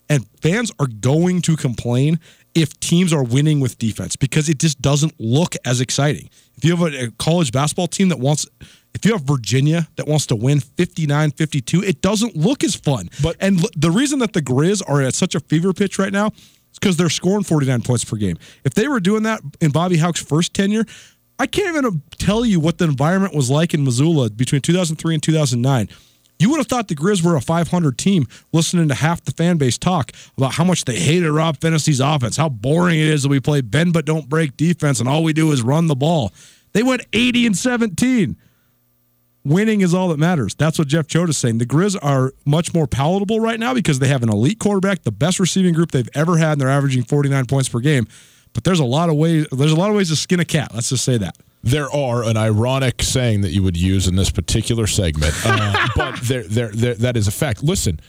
And 0.10 0.28
fans 0.42 0.72
are 0.78 0.88
going 0.88 1.42
to 1.44 1.56
complain 1.56 2.20
if 2.54 2.78
teams 2.82 3.14
are 3.14 3.24
winning 3.24 3.62
with 3.62 3.78
defense 3.78 4.18
because 4.18 4.50
it 4.50 4.60
just 4.60 4.82
doesn't 4.82 5.14
look 5.20 5.56
as 5.64 5.80
exciting. 5.80 6.30
If 6.58 6.66
you 6.66 6.76
have 6.76 6.94
a, 6.94 7.12
college 7.12 7.54
basketball 7.54 7.88
team 7.88 8.10
that 8.10 8.20
wants 8.20 8.46
if 8.94 9.06
you 9.06 9.14
have 9.14 9.22
Virginia 9.22 9.88
that 9.96 10.08
wants 10.08 10.26
to 10.28 10.36
win 10.36 10.60
59-52, 10.60 11.84
it 11.84 12.02
doesn't 12.02 12.36
look 12.36 12.64
as 12.64 12.76
fun. 12.76 13.10
But 13.24 13.36
and 13.40 13.60
l- 13.62 13.70
the 13.76 13.92
reason 13.92 14.20
that 14.20 14.34
the 14.34 14.42
Grizz 14.42 14.82
are 14.88 15.02
at 15.02 15.14
such 15.14 15.36
a 15.36 15.40
fever 15.40 15.74
pitch 15.74 15.98
right 15.98 16.12
now 16.12 16.28
is 16.28 16.80
because 16.80 16.98
they're 16.98 17.10
scoring 17.10 17.44
49 17.44 17.82
points 17.82 18.04
per 18.04 18.18
game. 18.18 18.38
If 18.64 18.74
they 18.74 18.88
were 18.88 19.00
doing 19.00 19.24
that 19.24 19.42
in 19.60 19.72
Bobby 19.72 19.98
Hauck's 19.98 20.22
first 20.22 20.54
tenure, 20.54 20.86
I 21.40 21.48
can't 21.48 21.70
even 21.70 21.86
um, 21.86 22.04
tell 22.20 22.46
you 22.46 22.60
what 22.60 22.78
the 22.78 22.86
environment 22.86 23.34
was 23.34 23.50
like 23.50 23.74
in 23.74 23.84
Missoula 23.84 24.30
between 24.30 24.62
2003 24.62 25.16
and 25.16 25.24
2009. 25.24 25.90
You 26.38 26.50
would 26.50 26.58
have 26.58 26.68
thought 26.68 26.88
the 26.88 26.96
Grizz 26.96 27.24
were 27.24 27.36
a 27.36 27.42
500 27.42 27.98
team 27.98 28.28
listening 28.52 28.88
to 28.88 28.96
half 28.96 29.24
the 29.24 29.32
fan 29.32 29.58
base 29.58 29.78
talk 29.78 30.12
about 30.38 30.54
how 30.54 30.64
much 30.64 30.86
they 30.86 31.00
hated 31.00 31.32
Rob 31.32 31.60
Phenicie's 31.60 32.00
offense, 32.00 32.36
how 32.36 32.50
boring 32.50 33.00
it 33.00 33.08
is 33.08 33.24
that 33.24 33.30
we 33.30 33.40
play 33.40 33.62
bend 33.62 33.94
but 33.94 34.06
don't 34.06 34.28
break 34.28 34.58
defense, 34.58 35.00
and 35.00 35.08
all 35.08 35.24
we 35.24 35.34
do 35.34 35.52
is 35.52 35.62
run 35.62 35.88
the 35.88 35.96
ball. 35.96 36.32
They 36.74 36.84
went 36.84 37.06
80 37.14 37.46
and 37.48 37.58
17. 37.58 38.36
Winning 39.44 39.82
is 39.82 39.94
all 39.94 40.10
that 40.10 40.20
matters. 40.20 40.54
That's 40.54 40.78
what 40.78 40.88
Jeff 40.88 41.08
Choate 41.08 41.30
is 41.30 41.38
saying. 41.38 41.58
The 41.58 41.66
Grizz 41.66 41.98
are 42.02 42.34
much 42.46 42.74
more 42.74 42.86
palatable 42.86 43.40
right 43.40 43.60
now 43.60 43.74
because 43.74 43.98
they 44.00 44.08
have 44.08 44.22
an 44.22 44.30
elite 44.30 44.60
quarterback, 44.60 45.02
the 45.04 45.12
best 45.12 45.40
receiving 45.40 45.74
group 45.74 45.92
they've 45.92 46.10
ever 46.14 46.38
had, 46.38 46.54
and 46.54 46.62
they're 46.62 46.70
averaging 46.70 47.04
49 47.04 47.48
points 47.48 47.68
per 47.68 47.80
game. 47.80 48.08
But 48.54 48.64
there's 48.64 48.80
a 48.80 48.86
lot 48.86 49.10
of 49.10 49.16
ways. 49.16 49.48
There's 49.52 49.72
a 49.72 49.76
lot 49.76 49.90
of 49.90 49.96
ways 49.96 50.10
to 50.10 50.16
skin 50.16 50.40
a 50.40 50.46
cat. 50.46 50.74
Let's 50.76 50.90
just 50.90 51.04
say 51.04 51.18
that. 51.18 51.38
There 51.64 51.92
are 51.92 52.24
an 52.24 52.38
ironic 52.38 53.02
saying 53.04 53.42
that 53.42 53.52
you 53.52 53.64
would 53.64 53.78
use 53.78 54.08
in 54.08 54.16
this 54.16 54.32
particular 54.32 54.88
segment, 54.88 55.34
uh, 55.46 55.88
but 55.96 56.20
there, 56.22 56.44
there, 56.44 56.70
there, 56.70 56.96
that 56.96 57.16
is 57.16 57.28
a 57.28 57.32
fact. 57.32 57.64
Listen, 57.64 58.00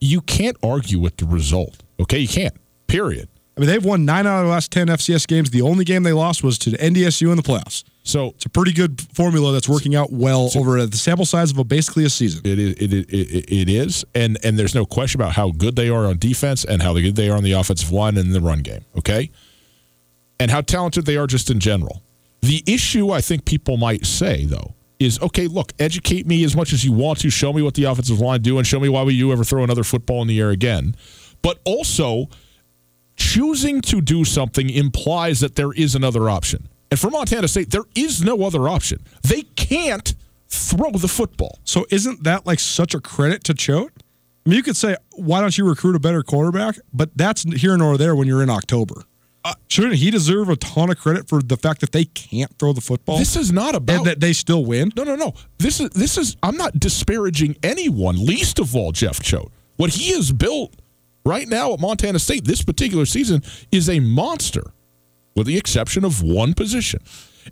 you 0.00 0.20
can't 0.20 0.56
argue 0.62 1.00
with 1.00 1.16
the 1.16 1.26
result. 1.26 1.82
Okay, 2.00 2.18
you 2.18 2.28
can't. 2.28 2.54
Period. 2.86 3.28
I 3.56 3.60
mean, 3.60 3.68
they've 3.68 3.84
won 3.84 4.04
nine 4.04 4.26
out 4.26 4.40
of 4.40 4.46
the 4.46 4.52
last 4.52 4.70
10 4.70 4.86
FCS 4.86 5.26
games. 5.26 5.50
The 5.50 5.62
only 5.62 5.84
game 5.84 6.04
they 6.04 6.12
lost 6.12 6.44
was 6.44 6.58
to 6.58 6.70
the 6.70 6.78
NDSU 6.78 7.30
in 7.30 7.36
the 7.36 7.42
playoffs. 7.42 7.82
So 8.08 8.28
it's 8.28 8.46
a 8.46 8.48
pretty 8.48 8.72
good 8.72 9.02
formula 9.12 9.52
that's 9.52 9.68
working 9.68 9.94
out 9.94 10.10
well 10.10 10.48
so, 10.48 10.60
over 10.60 10.86
the 10.86 10.96
sample 10.96 11.26
size 11.26 11.50
of 11.50 11.58
a 11.58 11.64
basically 11.64 12.06
a 12.06 12.08
season. 12.08 12.40
It 12.42 12.58
is, 12.58 12.72
it, 12.72 12.92
it, 12.94 13.10
it, 13.10 13.52
it 13.52 13.68
is, 13.68 14.02
and 14.14 14.38
and 14.42 14.58
there's 14.58 14.74
no 14.74 14.86
question 14.86 15.20
about 15.20 15.34
how 15.34 15.50
good 15.50 15.76
they 15.76 15.90
are 15.90 16.06
on 16.06 16.18
defense 16.18 16.64
and 16.64 16.80
how 16.80 16.94
good 16.94 17.16
they 17.16 17.28
are 17.28 17.36
on 17.36 17.44
the 17.44 17.52
offensive 17.52 17.92
line 17.92 18.16
and 18.16 18.32
the 18.32 18.40
run 18.40 18.60
game. 18.60 18.86
Okay, 18.96 19.30
and 20.40 20.50
how 20.50 20.62
talented 20.62 21.04
they 21.04 21.18
are 21.18 21.26
just 21.26 21.50
in 21.50 21.60
general. 21.60 22.02
The 22.40 22.64
issue 22.66 23.10
I 23.10 23.20
think 23.20 23.44
people 23.44 23.76
might 23.76 24.06
say 24.06 24.46
though 24.46 24.72
is 24.98 25.20
okay. 25.20 25.46
Look, 25.46 25.74
educate 25.78 26.26
me 26.26 26.44
as 26.44 26.56
much 26.56 26.72
as 26.72 26.86
you 26.86 26.92
want 26.92 27.18
to. 27.18 27.28
Show 27.28 27.52
me 27.52 27.60
what 27.60 27.74
the 27.74 27.84
offensive 27.84 28.20
line 28.20 28.40
do, 28.40 28.56
and 28.56 28.66
show 28.66 28.80
me 28.80 28.88
why 28.88 29.02
would 29.02 29.12
you 29.12 29.32
ever 29.32 29.44
throw 29.44 29.64
another 29.64 29.84
football 29.84 30.22
in 30.22 30.28
the 30.28 30.40
air 30.40 30.48
again. 30.48 30.96
But 31.42 31.60
also, 31.66 32.30
choosing 33.16 33.82
to 33.82 34.00
do 34.00 34.24
something 34.24 34.70
implies 34.70 35.40
that 35.40 35.56
there 35.56 35.72
is 35.74 35.94
another 35.94 36.30
option. 36.30 36.70
And 36.90 36.98
for 36.98 37.10
Montana 37.10 37.48
State, 37.48 37.70
there 37.70 37.84
is 37.94 38.22
no 38.22 38.42
other 38.42 38.68
option. 38.68 39.04
They 39.22 39.42
can't 39.42 40.14
throw 40.48 40.90
the 40.92 41.08
football. 41.08 41.58
So 41.64 41.86
isn't 41.90 42.24
that 42.24 42.46
like 42.46 42.60
such 42.60 42.94
a 42.94 43.00
credit 43.00 43.44
to 43.44 43.54
Choate? 43.54 43.92
I 44.46 44.50
mean, 44.50 44.56
you 44.56 44.62
could 44.62 44.76
say, 44.76 44.96
why 45.12 45.40
don't 45.40 45.56
you 45.58 45.68
recruit 45.68 45.94
a 45.94 46.00
better 46.00 46.22
quarterback? 46.22 46.78
But 46.92 47.10
that's 47.16 47.42
here 47.42 47.76
nor 47.76 47.98
there 47.98 48.16
when 48.16 48.26
you're 48.26 48.42
in 48.42 48.48
October. 48.48 49.02
Uh, 49.44 49.54
shouldn't 49.68 49.94
he 49.94 50.10
deserve 50.10 50.48
a 50.48 50.56
ton 50.56 50.90
of 50.90 50.98
credit 50.98 51.28
for 51.28 51.40
the 51.40 51.56
fact 51.56 51.80
that 51.80 51.92
they 51.92 52.06
can't 52.06 52.58
throw 52.58 52.72
the 52.72 52.80
football? 52.80 53.18
This 53.18 53.36
is 53.36 53.52
not 53.52 53.74
about 53.74 53.98
and 53.98 54.06
that 54.06 54.20
they 54.20 54.32
still 54.32 54.64
win. 54.64 54.92
No, 54.96 55.04
no, 55.04 55.16
no. 55.16 55.34
This 55.58 55.80
is 55.80 55.90
this 55.90 56.18
is. 56.18 56.36
I'm 56.42 56.56
not 56.56 56.80
disparaging 56.80 57.56
anyone, 57.62 58.24
least 58.24 58.58
of 58.58 58.74
all 58.74 58.92
Jeff 58.92 59.22
Choate. 59.22 59.50
What 59.76 59.90
he 59.90 60.12
has 60.12 60.32
built 60.32 60.74
right 61.24 61.46
now 61.46 61.72
at 61.72 61.80
Montana 61.80 62.18
State 62.18 62.44
this 62.44 62.62
particular 62.62 63.06
season 63.06 63.42
is 63.70 63.88
a 63.88 64.00
monster 64.00 64.64
with 65.38 65.46
the 65.46 65.56
exception 65.56 66.04
of 66.04 66.20
one 66.22 66.52
position. 66.52 67.00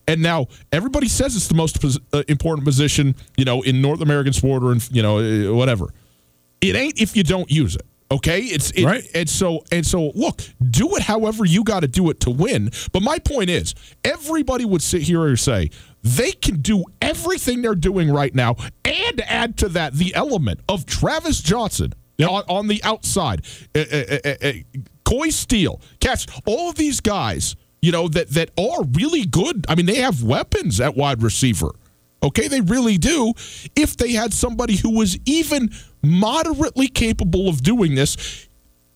And 0.07 0.21
now 0.21 0.49
everybody 0.73 1.09
says 1.09 1.37
it's 1.37 1.49
the 1.49 1.55
most 1.55 1.81
pos- 1.81 1.99
uh, 2.13 2.23
important 2.29 2.67
position, 2.67 3.15
you 3.37 3.45
know, 3.45 3.63
in 3.63 3.81
North 3.81 4.03
American 4.03 4.33
sport 4.33 4.63
or 4.63 4.73
in, 4.73 4.81
you 4.91 5.03
know, 5.03 5.19
uh, 5.19 5.55
whatever. 5.55 5.95
It 6.61 6.77
ain't 6.77 7.01
if 7.01 7.17
you 7.17 7.23
don't 7.23 7.51
use 7.51 7.77
it. 7.77 7.87
Okay, 8.09 8.41
it's 8.43 8.71
it, 8.71 8.85
right, 8.85 9.05
and 9.15 9.29
so 9.29 9.65
and 9.73 9.85
so. 9.85 10.13
Look, 10.15 10.41
do 10.71 10.95
it 10.95 11.03
however 11.03 11.45
you 11.45 11.65
got 11.65 11.81
to 11.81 11.89
do 11.89 12.09
it 12.11 12.21
to 12.21 12.31
win. 12.31 12.71
But 12.93 13.03
my 13.03 13.19
point 13.19 13.51
is, 13.51 13.75
everybody 14.05 14.65
would 14.65 14.81
sit 14.81 15.03
here 15.03 15.27
and 15.27 15.39
say 15.39 15.71
they 16.05 16.31
can 16.31 16.61
do 16.61 16.85
everything 17.03 17.63
they're 17.63 17.75
doing 17.75 18.09
right 18.09 18.33
now, 18.33 18.55
and 18.85 19.21
add 19.23 19.57
to 19.59 19.69
that 19.71 19.95
the 19.95 20.15
element 20.15 20.61
of 20.69 20.87
Travis 20.87 21.41
Johnson 21.41 21.95
yep. 22.17 22.31
on, 22.31 22.45
on, 22.49 22.69
the 22.69 22.81
outside, 22.85 23.45
uh, 23.75 23.81
uh, 23.93 24.35
uh, 24.41 24.53
Coy 25.05 25.31
Steele, 25.31 25.81
catch 25.99 26.29
all 26.47 26.71
of 26.71 26.77
these 26.77 27.01
guys 27.01 27.57
you 27.87 27.93
know, 27.93 28.09
that 28.09 28.31
that 28.31 28.51
are 28.59 28.83
really 28.83 29.25
good. 29.25 29.65
I 29.69 29.77
mean, 29.77 29.87
they 29.87 30.01
have 30.01 30.25
weapons 30.25 30.81
at 30.81 30.97
wide 30.97 31.23
receiver. 31.23 31.71
Okay, 32.21 32.49
they 32.49 32.61
really 32.61 32.99
do. 32.99 33.33
If 33.77 33.97
they 33.97 34.11
had 34.11 34.35
somebody 34.35 34.75
who 34.75 34.91
was 34.91 35.17
even 35.25 35.71
moderately 36.03 36.89
capable 36.89 37.49
of 37.49 37.63
doing 37.63 37.95
this, 37.95 38.49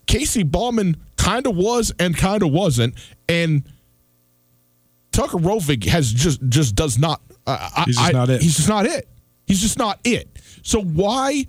Casey 0.09 0.43
Bauman 0.43 0.97
kind 1.16 1.47
of 1.47 1.55
was 1.55 1.93
and 2.01 2.16
kind 2.16 2.43
of 2.43 2.51
wasn't, 2.51 2.95
and 3.28 3.62
Tucker 5.12 5.38
Rovig 5.38 5.84
has 5.84 6.12
just 6.12 6.41
just 6.49 6.74
does 6.74 6.99
not. 6.99 7.22
Uh, 7.47 7.84
he's 7.84 7.97
just 7.97 8.09
I, 8.09 8.11
not 8.11 8.28
it. 8.28 8.43
He's 8.43 8.57
just 8.57 8.68
not 8.68 8.86
it. 8.86 9.07
He's 9.47 9.61
just 9.61 9.78
not 9.78 10.01
it. 10.03 10.28
So 10.62 10.82
why? 10.82 11.47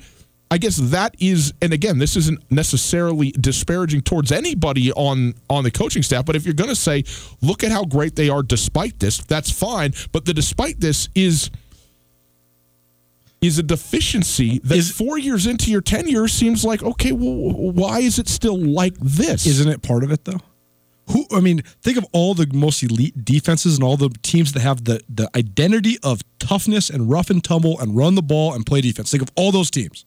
I 0.52 0.58
guess 0.58 0.76
that 0.76 1.16
is, 1.18 1.54
and 1.62 1.72
again, 1.72 1.98
this 1.98 2.18
isn't 2.18 2.52
necessarily 2.52 3.32
disparaging 3.32 4.02
towards 4.02 4.34
anybody 4.34 4.92
on 4.92 5.34
on 5.50 5.64
the 5.64 5.72
coaching 5.72 6.04
staff. 6.04 6.26
But 6.26 6.36
if 6.36 6.44
you're 6.44 6.54
going 6.54 6.70
to 6.70 6.76
say, 6.76 7.06
look 7.42 7.64
at 7.64 7.72
how 7.72 7.86
great 7.86 8.18
they 8.18 8.28
are 8.28 8.44
despite 8.44 9.00
this, 9.00 9.20
that's 9.20 9.50
fine. 9.50 9.94
But 10.12 10.26
the 10.26 10.34
despite 10.34 10.82
this 10.82 11.08
is 11.16 11.52
is 13.40 13.58
a 13.60 13.64
deficiency 13.64 14.60
that 14.66 14.78
is, 14.78 14.92
four 14.92 15.18
years 15.18 15.48
into 15.48 15.72
your 15.72 15.80
tenure 15.80 16.28
seems 16.28 16.66
like 16.66 16.84
okay. 16.84 17.14
Well, 17.14 17.72
why 17.72 18.00
is 18.00 18.20
it 18.20 18.28
still 18.28 18.60
like 18.60 18.96
this? 19.00 19.48
Isn't 19.48 19.70
it 19.70 19.82
part 19.82 20.04
of 20.04 20.12
it 20.12 20.26
though? 20.26 20.42
Who 21.12 21.26
I 21.32 21.40
mean, 21.40 21.62
think 21.82 21.98
of 21.98 22.06
all 22.12 22.34
the 22.34 22.48
most 22.54 22.84
elite 22.84 23.24
defenses 23.24 23.76
and 23.76 23.86
all 23.86 23.96
the 23.96 24.10
teams 24.22 24.52
that 24.52 24.60
have 24.60 24.84
the 24.84 25.02
the 25.08 25.30
identity 25.34 25.98
of 26.04 26.24
toughness 26.40 26.90
and 26.90 27.10
rough 27.10 27.30
and 27.30 27.42
tumble 27.42 27.80
and 27.80 27.96
run 27.96 28.16
the 28.16 28.22
ball 28.22 28.54
and 28.54 28.66
play 28.66 28.82
defense. 28.82 29.12
Think 29.12 29.24
of 29.24 29.32
all 29.38 29.54
those 29.54 29.72
teams 29.72 30.04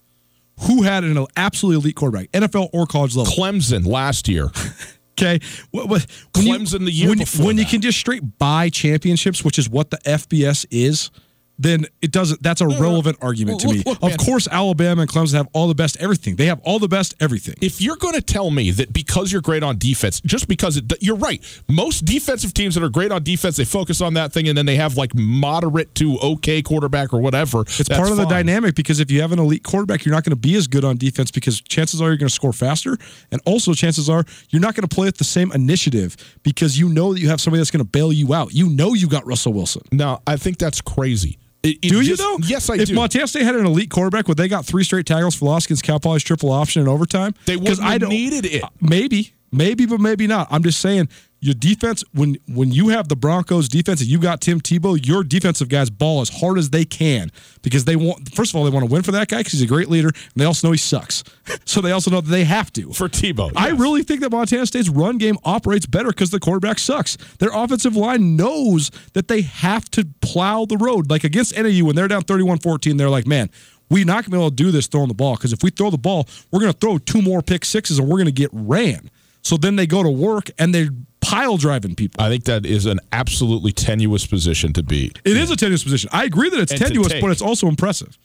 who 0.60 0.82
had 0.82 1.04
an 1.04 1.24
absolutely 1.36 1.82
elite 1.82 1.96
quarterback, 1.96 2.30
NFL 2.32 2.70
or 2.72 2.86
college 2.86 3.16
level. 3.16 3.32
Clemson 3.32 3.86
last 3.86 4.28
year. 4.28 4.50
okay, 5.18 5.40
what, 5.70 5.88
what, 5.88 6.06
Clemson 6.32 6.80
you, 6.80 6.86
the 6.86 6.92
year 6.92 7.08
when, 7.10 7.18
before. 7.18 7.46
When 7.46 7.56
that. 7.56 7.62
you 7.62 7.68
can 7.68 7.80
just 7.80 7.98
straight 7.98 8.38
buy 8.38 8.68
championships, 8.68 9.44
which 9.44 9.58
is 9.58 9.68
what 9.68 9.90
the 9.90 9.98
FBS 9.98 10.66
is, 10.70 11.10
then 11.58 11.86
it 12.02 12.10
doesn't. 12.10 12.42
That's 12.42 12.60
a 12.60 12.66
relevant 12.66 13.18
argument 13.20 13.60
to 13.60 13.68
look, 13.68 13.76
me. 13.76 13.82
look, 13.86 14.02
of 14.02 14.08
man. 14.08 14.18
course, 14.18 14.48
Alabama 14.48 15.02
and 15.02 15.10
Clemson 15.10 15.34
have 15.34 15.48
all 15.52 15.68
the 15.68 15.74
best 15.74 15.96
everything. 16.00 16.36
They 16.36 16.46
have 16.46 16.60
all 16.60 16.78
the 16.78 16.88
best 16.88 17.14
everything. 17.20 17.54
If 17.60 17.80
you're 17.80 17.96
going 17.96 18.14
to 18.14 18.22
tell 18.22 18.50
me 18.50 18.70
that 18.72 18.92
because 18.92 19.30
you're 19.30 19.42
great 19.42 19.62
on 19.62 19.78
defense, 19.78 20.20
just 20.22 20.48
because 20.48 20.76
it, 20.76 20.92
you're 21.00 21.16
right, 21.16 21.42
most 21.68 22.04
defensive 22.04 22.54
teams 22.54 22.74
that 22.74 22.82
are 22.82 22.88
great 22.88 23.12
on 23.12 23.22
defense, 23.22 23.56
they 23.56 23.64
focus 23.64 24.00
on 24.00 24.14
that 24.14 24.32
thing, 24.32 24.48
and 24.48 24.58
then 24.58 24.66
they 24.66 24.76
have 24.76 24.96
like 24.96 25.14
moderate 25.14 25.94
to 25.96 26.18
okay 26.18 26.60
quarterback 26.60 27.12
or 27.12 27.20
whatever. 27.20 27.60
It's 27.60 27.88
part 27.88 28.10
of 28.10 28.16
the 28.16 28.26
dynamic 28.26 28.74
because 28.74 28.98
if 28.98 29.10
you 29.10 29.20
have 29.20 29.32
an 29.32 29.38
elite 29.38 29.62
quarterback, 29.62 30.04
you're 30.04 30.14
not 30.14 30.24
going 30.24 30.30
to 30.30 30.36
be 30.36 30.56
as 30.56 30.66
good 30.66 30.84
on 30.84 30.96
defense 30.96 31.30
because 31.30 31.60
chances 31.60 32.02
are 32.02 32.08
you're 32.08 32.16
going 32.16 32.28
to 32.28 32.34
score 32.34 32.52
faster, 32.52 32.98
and 33.30 33.40
also 33.44 33.74
chances 33.74 34.10
are 34.10 34.24
you're 34.50 34.62
not 34.62 34.74
going 34.74 34.86
to 34.86 34.94
play 34.94 35.06
with 35.06 35.18
the 35.18 35.24
same 35.24 35.52
initiative 35.52 36.16
because 36.42 36.78
you 36.78 36.88
know 36.88 37.14
that 37.14 37.20
you 37.20 37.28
have 37.28 37.40
somebody 37.40 37.60
that's 37.60 37.70
going 37.70 37.84
to 37.84 37.90
bail 37.90 38.12
you 38.12 38.34
out. 38.34 38.52
You 38.52 38.68
know 38.70 38.94
you 38.94 39.08
got 39.08 39.24
Russell 39.24 39.52
Wilson. 39.52 39.82
Now 39.92 40.20
I 40.26 40.36
think 40.36 40.58
that's 40.58 40.80
crazy. 40.80 41.38
It, 41.64 41.78
it 41.82 41.88
do 41.88 42.02
just, 42.02 42.08
you 42.10 42.16
though? 42.16 42.36
Yes, 42.46 42.68
I 42.68 42.74
if 42.74 42.86
do. 42.86 42.92
If 42.92 42.96
Montana 42.96 43.26
State 43.26 43.42
had 43.42 43.54
an 43.54 43.64
elite 43.64 43.90
quarterback, 43.90 44.28
would 44.28 44.36
they 44.36 44.48
got 44.48 44.66
three 44.66 44.84
straight 44.84 45.06
tackles 45.06 45.34
for 45.34 45.46
loss 45.46 45.64
against 45.64 45.82
Cal 45.82 45.98
Poly's 45.98 46.22
triple 46.22 46.52
option 46.52 46.82
in 46.82 46.88
overtime? 46.88 47.34
They 47.46 47.56
wouldn't 47.56 47.80
I 47.80 47.96
needed 47.96 48.44
it. 48.44 48.62
Uh, 48.62 48.68
maybe, 48.82 49.32
maybe, 49.50 49.86
but 49.86 49.98
maybe 49.98 50.26
not. 50.26 50.46
I'm 50.50 50.62
just 50.62 50.80
saying 50.80 51.08
your 51.40 51.54
defense 51.54 52.04
when 52.12 52.36
when 52.48 52.70
you 52.70 52.88
have 52.88 53.08
the 53.08 53.16
Broncos 53.16 53.68
defense 53.68 54.00
and 54.00 54.08
you 54.08 54.18
got 54.18 54.40
Tim 54.40 54.60
Tebow, 54.60 54.98
your 55.06 55.24
defensive 55.24 55.68
guys 55.68 55.90
ball 55.90 56.20
as 56.20 56.28
hard 56.28 56.58
as 56.58 56.70
they 56.70 56.84
can 56.84 57.30
because 57.62 57.84
they 57.84 57.96
want. 57.96 58.34
First 58.34 58.52
of 58.52 58.56
all, 58.56 58.64
they 58.64 58.70
want 58.70 58.86
to 58.86 58.92
win 58.92 59.02
for 59.02 59.12
that 59.12 59.28
guy 59.28 59.38
because 59.38 59.52
he's 59.52 59.62
a 59.62 59.66
great 59.66 59.88
leader, 59.88 60.08
and 60.08 60.36
they 60.36 60.44
also 60.44 60.68
know 60.68 60.72
he 60.72 60.78
sucks. 60.78 61.24
so 61.64 61.80
they 61.80 61.90
also 61.92 62.10
know 62.10 62.20
that 62.20 62.30
they 62.30 62.44
have 62.44 62.72
to 62.74 62.92
for 62.92 63.08
Tebow. 63.08 63.52
I 63.56 63.70
really 63.70 64.02
think 64.02 64.20
that 64.20 64.30
Montana 64.30 64.66
State's 64.66 64.88
run 64.88 65.18
game 65.18 65.36
operates 65.44 65.86
better 65.86 66.08
because 66.08 66.30
the 66.30 66.40
quarterback 66.40 66.78
sucks. 66.78 67.16
Their 67.38 67.50
offensive 67.52 67.96
line 67.96 68.36
knows 68.36 68.90
that 69.12 69.28
they 69.28 69.42
have 69.42 69.90
to 69.92 70.06
plow 70.20 70.64
the 70.64 70.76
road. 70.76 71.10
Like 71.10 71.24
against 71.24 71.56
NAU 71.56 71.84
when 71.84 71.96
they're 71.96 72.08
down 72.08 72.22
31-14, 72.22 72.98
they're 72.98 73.10
like, 73.10 73.26
man. 73.26 73.50
We're 73.90 74.06
not 74.06 74.24
going 74.24 74.24
to 74.24 74.30
be 74.30 74.36
able 74.38 74.48
to 74.48 74.56
do 74.56 74.70
this 74.70 74.86
throwing 74.86 75.08
the 75.08 75.14
ball 75.14 75.36
because 75.36 75.52
if 75.52 75.62
we 75.62 75.68
throw 75.68 75.90
the 75.90 75.98
ball, 75.98 76.26
we're 76.50 76.60
going 76.60 76.72
to 76.72 76.78
throw 76.78 76.96
two 76.96 77.20
more 77.20 77.42
pick 77.42 77.66
sixes 77.66 77.98
and 77.98 78.08
we're 78.08 78.16
going 78.16 78.24
to 78.24 78.32
get 78.32 78.48
ran. 78.54 79.10
So 79.42 79.58
then 79.58 79.76
they 79.76 79.86
go 79.86 80.02
to 80.02 80.08
work 80.08 80.50
and 80.58 80.74
they're 80.74 80.88
pile 81.20 81.56
driving 81.56 81.94
people. 81.94 82.22
I 82.24 82.28
think 82.28 82.44
that 82.44 82.64
is 82.64 82.86
an 82.86 83.00
absolutely 83.12 83.72
tenuous 83.72 84.26
position 84.26 84.72
to 84.72 84.82
be. 84.82 85.12
It 85.24 85.36
is 85.36 85.50
a 85.50 85.56
tenuous 85.56 85.84
position. 85.84 86.10
I 86.12 86.24
agree 86.24 86.48
that 86.48 86.60
it's 86.60 86.72
And 86.72 86.80
tenuous, 86.80 87.12
but 87.20 87.30
it's 87.30 87.42
also 87.42 87.68
impressive. 87.68 88.18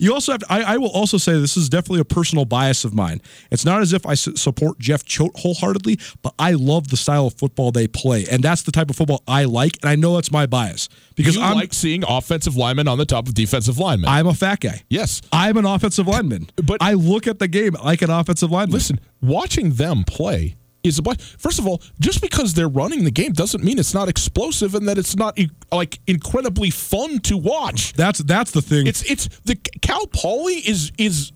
You 0.00 0.14
also 0.14 0.32
have 0.32 0.40
to, 0.40 0.46
I, 0.52 0.74
I 0.74 0.76
will 0.78 0.88
also 0.90 1.18
say 1.18 1.32
this 1.38 1.56
is 1.56 1.68
definitely 1.68 2.00
a 2.00 2.04
personal 2.04 2.44
bias 2.46 2.84
of 2.84 2.94
mine. 2.94 3.20
It's 3.50 3.64
not 3.64 3.82
as 3.82 3.92
if 3.92 4.06
I 4.06 4.14
su- 4.14 4.34
support 4.34 4.78
Jeff 4.78 5.04
Choate 5.04 5.36
wholeheartedly, 5.36 5.98
but 6.22 6.34
I 6.38 6.52
love 6.52 6.88
the 6.88 6.96
style 6.96 7.26
of 7.26 7.34
football 7.34 7.70
they 7.70 7.86
play. 7.86 8.24
And 8.30 8.42
that's 8.42 8.62
the 8.62 8.72
type 8.72 8.88
of 8.88 8.96
football 8.96 9.22
I 9.28 9.44
like. 9.44 9.76
And 9.82 9.90
I 9.90 9.96
know 9.96 10.14
that's 10.14 10.32
my 10.32 10.46
bias 10.46 10.88
because 11.16 11.36
I'm, 11.36 11.54
like 11.54 11.74
seeing 11.74 12.02
offensive 12.08 12.56
linemen 12.56 12.88
on 12.88 12.96
the 12.96 13.04
top 13.04 13.28
of 13.28 13.34
defensive 13.34 13.78
linemen. 13.78 14.08
I'm 14.08 14.26
a 14.26 14.34
fat 14.34 14.60
guy. 14.60 14.82
yes. 14.88 15.20
I'm 15.32 15.56
an 15.58 15.66
offensive 15.66 16.06
lineman. 16.08 16.48
But- 16.56 16.78
I 16.82 16.94
look 16.94 17.26
at 17.26 17.38
the 17.38 17.48
game 17.48 17.74
like 17.84 18.00
an 18.00 18.08
offensive 18.10 18.50
lineman. 18.50 18.72
Listen, 18.72 19.00
watching 19.20 19.72
them 19.74 20.04
play 20.04 20.56
is 20.82 20.98
a 20.98 21.02
bunch. 21.02 21.20
First 21.36 21.58
of 21.58 21.66
all, 21.66 21.82
just 22.00 22.20
because 22.22 22.54
they're 22.54 22.68
running 22.68 23.04
the 23.04 23.10
game 23.10 23.32
doesn't 23.32 23.62
mean 23.62 23.78
it's 23.78 23.92
not 23.94 24.08
explosive 24.08 24.74
and 24.74 24.88
that 24.88 24.96
it's 24.98 25.14
not 25.16 25.38
like 25.70 26.00
incredibly 26.06 26.70
fun 26.70 27.18
to 27.20 27.36
watch. 27.36 27.92
That's 27.94 28.20
that's 28.20 28.50
the 28.52 28.62
thing. 28.62 28.86
It's 28.86 29.02
it's 29.10 29.28
the 29.44 29.56
Cal 29.56 30.06
Poly 30.06 30.54
is 30.54 30.90
is 30.98 31.32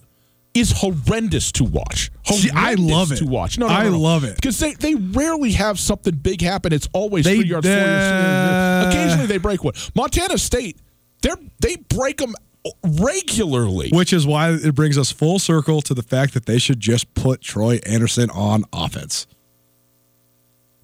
is 0.55 0.70
horrendous 0.70 1.51
to 1.53 1.64
watch. 1.64 2.11
See, 2.26 2.49
I 2.51 2.74
Horrendous 2.74 2.90
love 2.90 3.12
it. 3.12 3.16
to 3.16 3.26
watch. 3.26 3.59
No, 3.59 3.66
no, 3.66 3.74
I 3.74 3.82
no, 3.84 3.90
no. 3.90 3.99
love 4.01 4.24
it. 4.24 4.36
because 4.36 4.59
they 4.61 4.72
they 4.74 4.95
rarely 4.95 5.53
have 5.53 5.78
something 5.80 6.14
big 6.14 6.40
happen. 6.40 6.72
It's 6.72 6.88
always 6.92 7.24
They- 7.24 7.36
three 7.40 7.49
yards, 7.49 7.66
four 7.66 7.76
yards. 7.76 7.88
uh, 7.90 8.84
Occasionally 8.88 9.26
they 9.26 9.38
break 9.38 9.62
one. 9.64 9.74
Montana 9.95 10.38
State, 10.38 10.78
they 11.22 11.30
they 11.61 11.76
break 11.88 12.16
them 12.18 12.34
regularly. 12.82 13.90
which 13.92 14.12
is 14.12 14.26
why 14.26 14.51
it 14.53 14.74
brings 14.74 14.97
us 14.97 15.11
full 15.11 15.38
circle 15.38 15.82
to 15.82 15.95
the 15.95 16.03
fact 16.03 16.34
that 16.34 16.47
they 16.47 16.59
should 16.59 16.80
just 16.80 17.12
put 17.14 17.40
Troy 17.40 17.80
Anderson 17.86 18.30
on 18.30 18.64
offense. 18.72 19.26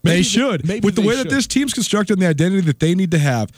Maybe 0.02 0.12
they 0.14 0.16
they- 0.18 0.22
should. 0.22 0.66
maybe 0.66 0.84
With 0.84 0.94
the 0.96 1.02
they 1.02 1.08
way 1.08 1.16
that 1.16 1.28
this 1.30 1.46
team's 1.46 1.72
constructed 1.74 2.14
and 2.14 2.22
the 2.22 2.26
identity 2.28 2.62
that 2.62 2.80
they 2.80 2.94
need 2.94 3.10
to 3.12 3.18
have, 3.18 3.50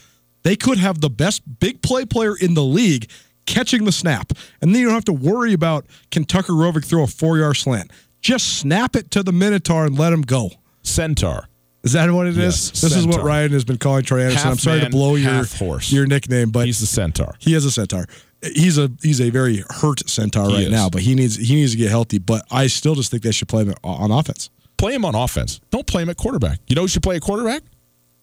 they 0.42 0.56
could 0.56 0.78
have 0.78 1.00
the 1.00 1.10
best 1.10 1.42
big 1.60 1.82
play 1.82 2.04
player 2.04 2.36
in 2.36 2.54
the 2.54 2.64
league 2.64 3.08
catching 3.46 3.84
the 3.84 3.92
snap. 3.92 4.32
And 4.60 4.74
then 4.74 4.80
you 4.80 4.86
don't 4.86 4.94
have 4.94 5.04
to 5.06 5.12
worry 5.12 5.52
about 5.52 5.86
can 6.10 6.24
Tucker 6.24 6.52
Rovig 6.52 6.84
throw 6.84 7.02
a 7.04 7.06
four 7.06 7.38
yard 7.38 7.56
slant. 7.56 7.90
Just 8.20 8.58
snap 8.58 8.94
it 8.96 9.10
to 9.12 9.22
the 9.22 9.32
Minotaur 9.32 9.84
and 9.86 9.98
let 9.98 10.12
him 10.12 10.22
go. 10.22 10.50
Centaur. 10.82 11.48
Is 11.82 11.92
that 11.94 12.08
what 12.12 12.26
it 12.28 12.38
is? 12.38 12.68
Yes, 12.70 12.80
this 12.80 12.94
is 12.96 13.04
what 13.06 13.14
centaur. 13.14 13.26
Ryan 13.26 13.52
has 13.52 13.64
been 13.64 13.78
calling 13.78 14.04
Troy 14.04 14.20
Anderson. 14.22 14.38
Half 14.42 14.52
I'm 14.52 14.58
sorry 14.58 14.76
man, 14.82 14.90
to 14.92 14.96
blow 14.96 15.16
your 15.16 15.44
horse. 15.44 15.90
your 15.90 16.06
nickname, 16.06 16.50
but 16.50 16.66
He's 16.66 16.78
the 16.78 16.86
centaur. 16.86 17.34
he 17.40 17.54
is 17.54 17.64
a 17.64 17.72
centaur. 17.72 18.06
He's 18.54 18.78
a 18.78 18.90
he's 19.02 19.20
a 19.20 19.30
very 19.30 19.64
hurt 19.68 20.08
centaur 20.08 20.48
He 20.48 20.54
right 20.54 20.64
is. 20.64 20.70
now, 20.70 20.88
but 20.88 21.02
he 21.02 21.14
needs 21.16 21.36
he 21.36 21.54
needs 21.56 21.72
to 21.72 21.78
get 21.78 21.90
healthy. 21.90 22.18
But 22.18 22.44
I 22.52 22.68
still 22.68 22.94
just 22.94 23.10
think 23.10 23.24
they 23.24 23.32
should 23.32 23.48
play 23.48 23.64
him 23.64 23.74
on 23.82 24.10
offense. 24.12 24.50
Play 24.82 24.94
him 24.94 25.04
on 25.04 25.14
offense. 25.14 25.60
Don't 25.70 25.86
play 25.86 26.02
him 26.02 26.08
at 26.10 26.16
quarterback. 26.16 26.58
You 26.66 26.74
know 26.74 26.82
who 26.82 26.88
should 26.88 27.04
play 27.04 27.14
a 27.14 27.20
quarterback? 27.20 27.62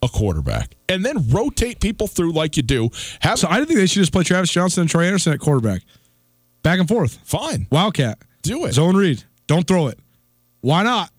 A 0.03 0.09
quarterback. 0.09 0.75
And 0.89 1.05
then 1.05 1.29
rotate 1.29 1.79
people 1.79 2.05
through 2.05 2.33
like 2.33 2.57
you 2.57 2.63
do. 2.63 2.89
Have 3.21 3.39
So 3.39 3.47
I 3.49 3.63
think 3.63 3.79
they 3.79 3.85
should 3.87 4.01
just 4.01 4.11
play 4.11 4.23
Travis 4.25 4.51
Johnson 4.51 4.81
and 4.81 4.89
Troy 4.89 5.05
Anderson 5.05 5.31
at 5.31 5.39
quarterback, 5.39 5.83
back 6.61 6.77
and 6.79 6.85
forth. 6.89 7.17
fine. 7.23 7.65
Wildcat, 7.71 8.17
Do 8.41 8.65
it. 8.65 8.73
zone 8.73 8.97
read. 8.97 9.23
Don't 9.47 9.65
throw 9.65 9.87
it. 9.87 9.99
Why 10.59 10.83
not? 10.83 11.11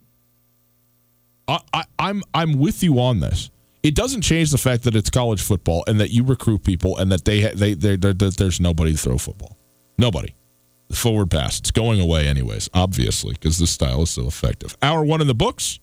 I, 1.48 1.60
I, 1.72 1.84
I'm 1.98 2.22
I'm 2.34 2.58
with 2.58 2.82
you 2.82 3.00
on 3.00 3.20
this. 3.20 3.50
It 3.82 3.94
doesn't 3.94 4.20
change 4.20 4.50
the 4.50 4.58
fact 4.58 4.82
that 4.82 4.94
it's 4.94 5.08
college 5.08 5.40
football 5.40 5.84
and 5.86 5.98
that 6.00 6.10
you 6.10 6.22
recruit 6.22 6.64
people 6.64 6.98
and 6.98 7.10
that 7.12 7.24
they 7.24 7.40
ha- 7.44 7.52
they 7.54 7.72
they 7.72 7.96
they 7.96 8.12
there's 8.12 8.60
nobody 8.60 8.92
to 8.92 8.98
throw 8.98 9.16
football. 9.16 9.56
Nobody. 9.96 10.34
The 10.90 10.96
forward 10.96 11.30
pass. 11.30 11.60
It's 11.60 11.70
going 11.70 12.00
away 12.00 12.26
anyways, 12.26 12.68
obviously, 12.74 13.34
because 13.34 13.58
this 13.58 13.70
style 13.70 14.02
is 14.02 14.10
so 14.10 14.26
effective. 14.26 14.76
Hour 14.82 15.04
one 15.04 15.20
in 15.20 15.28
the 15.28 15.34
books. 15.34 15.78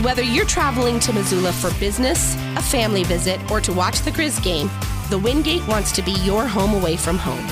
Whether 0.00 0.22
you're 0.22 0.46
traveling 0.46 0.98
to 1.00 1.12
Missoula 1.12 1.52
for 1.52 1.78
business, 1.78 2.34
a 2.56 2.62
family 2.62 3.04
visit, 3.04 3.38
or 3.50 3.60
to 3.60 3.72
watch 3.72 4.00
the 4.00 4.10
Grizz 4.10 4.42
game, 4.42 4.70
the 5.10 5.18
Wingate 5.18 5.68
wants 5.68 5.92
to 5.92 6.02
be 6.02 6.12
your 6.22 6.46
home 6.46 6.72
away 6.72 6.96
from 6.96 7.18
home. 7.18 7.46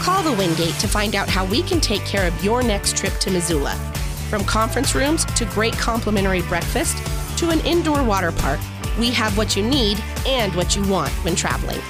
Call 0.00 0.24
the 0.24 0.32
Wingate 0.32 0.74
to 0.80 0.88
find 0.88 1.14
out 1.14 1.28
how 1.28 1.46
we 1.46 1.62
can 1.62 1.80
take 1.80 2.04
care 2.04 2.26
of 2.26 2.44
your 2.44 2.64
next 2.64 2.96
trip 2.96 3.14
to 3.20 3.30
Missoula. 3.30 3.74
From 4.28 4.44
conference 4.44 4.96
rooms 4.96 5.24
to 5.24 5.44
great 5.46 5.74
complimentary 5.74 6.42
breakfast 6.42 6.98
to 7.38 7.50
an 7.50 7.60
indoor 7.60 8.02
water 8.02 8.32
park, 8.32 8.58
we 8.98 9.12
have 9.12 9.38
what 9.38 9.54
you 9.54 9.62
need 9.62 10.02
and 10.26 10.52
what 10.56 10.74
you 10.74 10.82
want 10.88 11.12
when 11.24 11.36
traveling. 11.36 11.80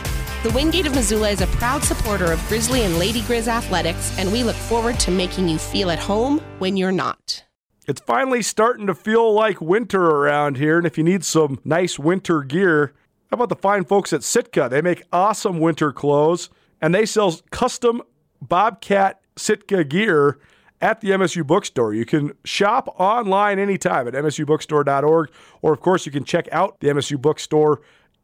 The 0.45 0.51
Wingate 0.51 0.87
of 0.87 0.95
Missoula 0.95 1.31
is 1.31 1.41
a 1.41 1.47
proud 1.47 1.83
supporter 1.83 2.31
of 2.31 2.49
Grizzly 2.49 2.83
and 2.83 2.99
Lady 2.99 3.23
Grizz 3.23 3.49
athletics, 3.49 4.15
and 4.19 4.31
we 4.31 4.43
look 4.43 4.55
forward 4.55 5.01
to 5.01 5.11
making 5.11 5.49
you 5.49 5.57
feel 5.57 5.91
at 5.91 5.99
home 5.99 6.39
when 6.59 6.77
you're 6.77 6.93
not. 6.93 7.43
It's 7.87 8.03
finally 8.03 8.43
starting 8.43 8.87
to 8.89 8.95
feel 8.95 9.33
like 9.33 9.63
winter 9.63 10.05
around 10.05 10.59
here, 10.59 10.77
and 10.77 10.87
if 10.87 10.99
you 10.99 11.03
need 11.03 11.25
some 11.25 11.61
nice 11.65 11.99
winter 11.99 12.43
gear, 12.43 12.93
how 13.31 13.37
about 13.37 13.49
the 13.49 13.57
fine 13.57 13.85
folks 13.85 14.13
at 14.13 14.23
Sitka? 14.23 14.69
They 14.71 14.83
make 14.83 15.03
awesome 15.15 15.61
winter 15.61 15.93
clothes, 15.93 16.51
and 16.79 16.95
they 16.95 17.07
sell 17.07 17.41
custom 17.51 18.03
Bobcat 18.43 19.23
Sitka 19.37 19.83
gear 19.83 20.39
at 20.83 21.01
the 21.01 21.13
MSU 21.13 21.47
Bookstore. 21.47 21.95
You 21.95 22.05
can 22.05 22.33
shop 22.45 22.95
online 23.01 23.59
anytime 23.59 24.07
at 24.07 24.13
msubookstore.org, 24.13 25.31
or 25.63 25.73
of 25.73 25.81
course, 25.81 26.05
you 26.05 26.13
can 26.13 26.25
check 26.25 26.49
out 26.53 26.81
the 26.81 26.89
MSU 26.89 27.19
Bookstore 27.19 27.81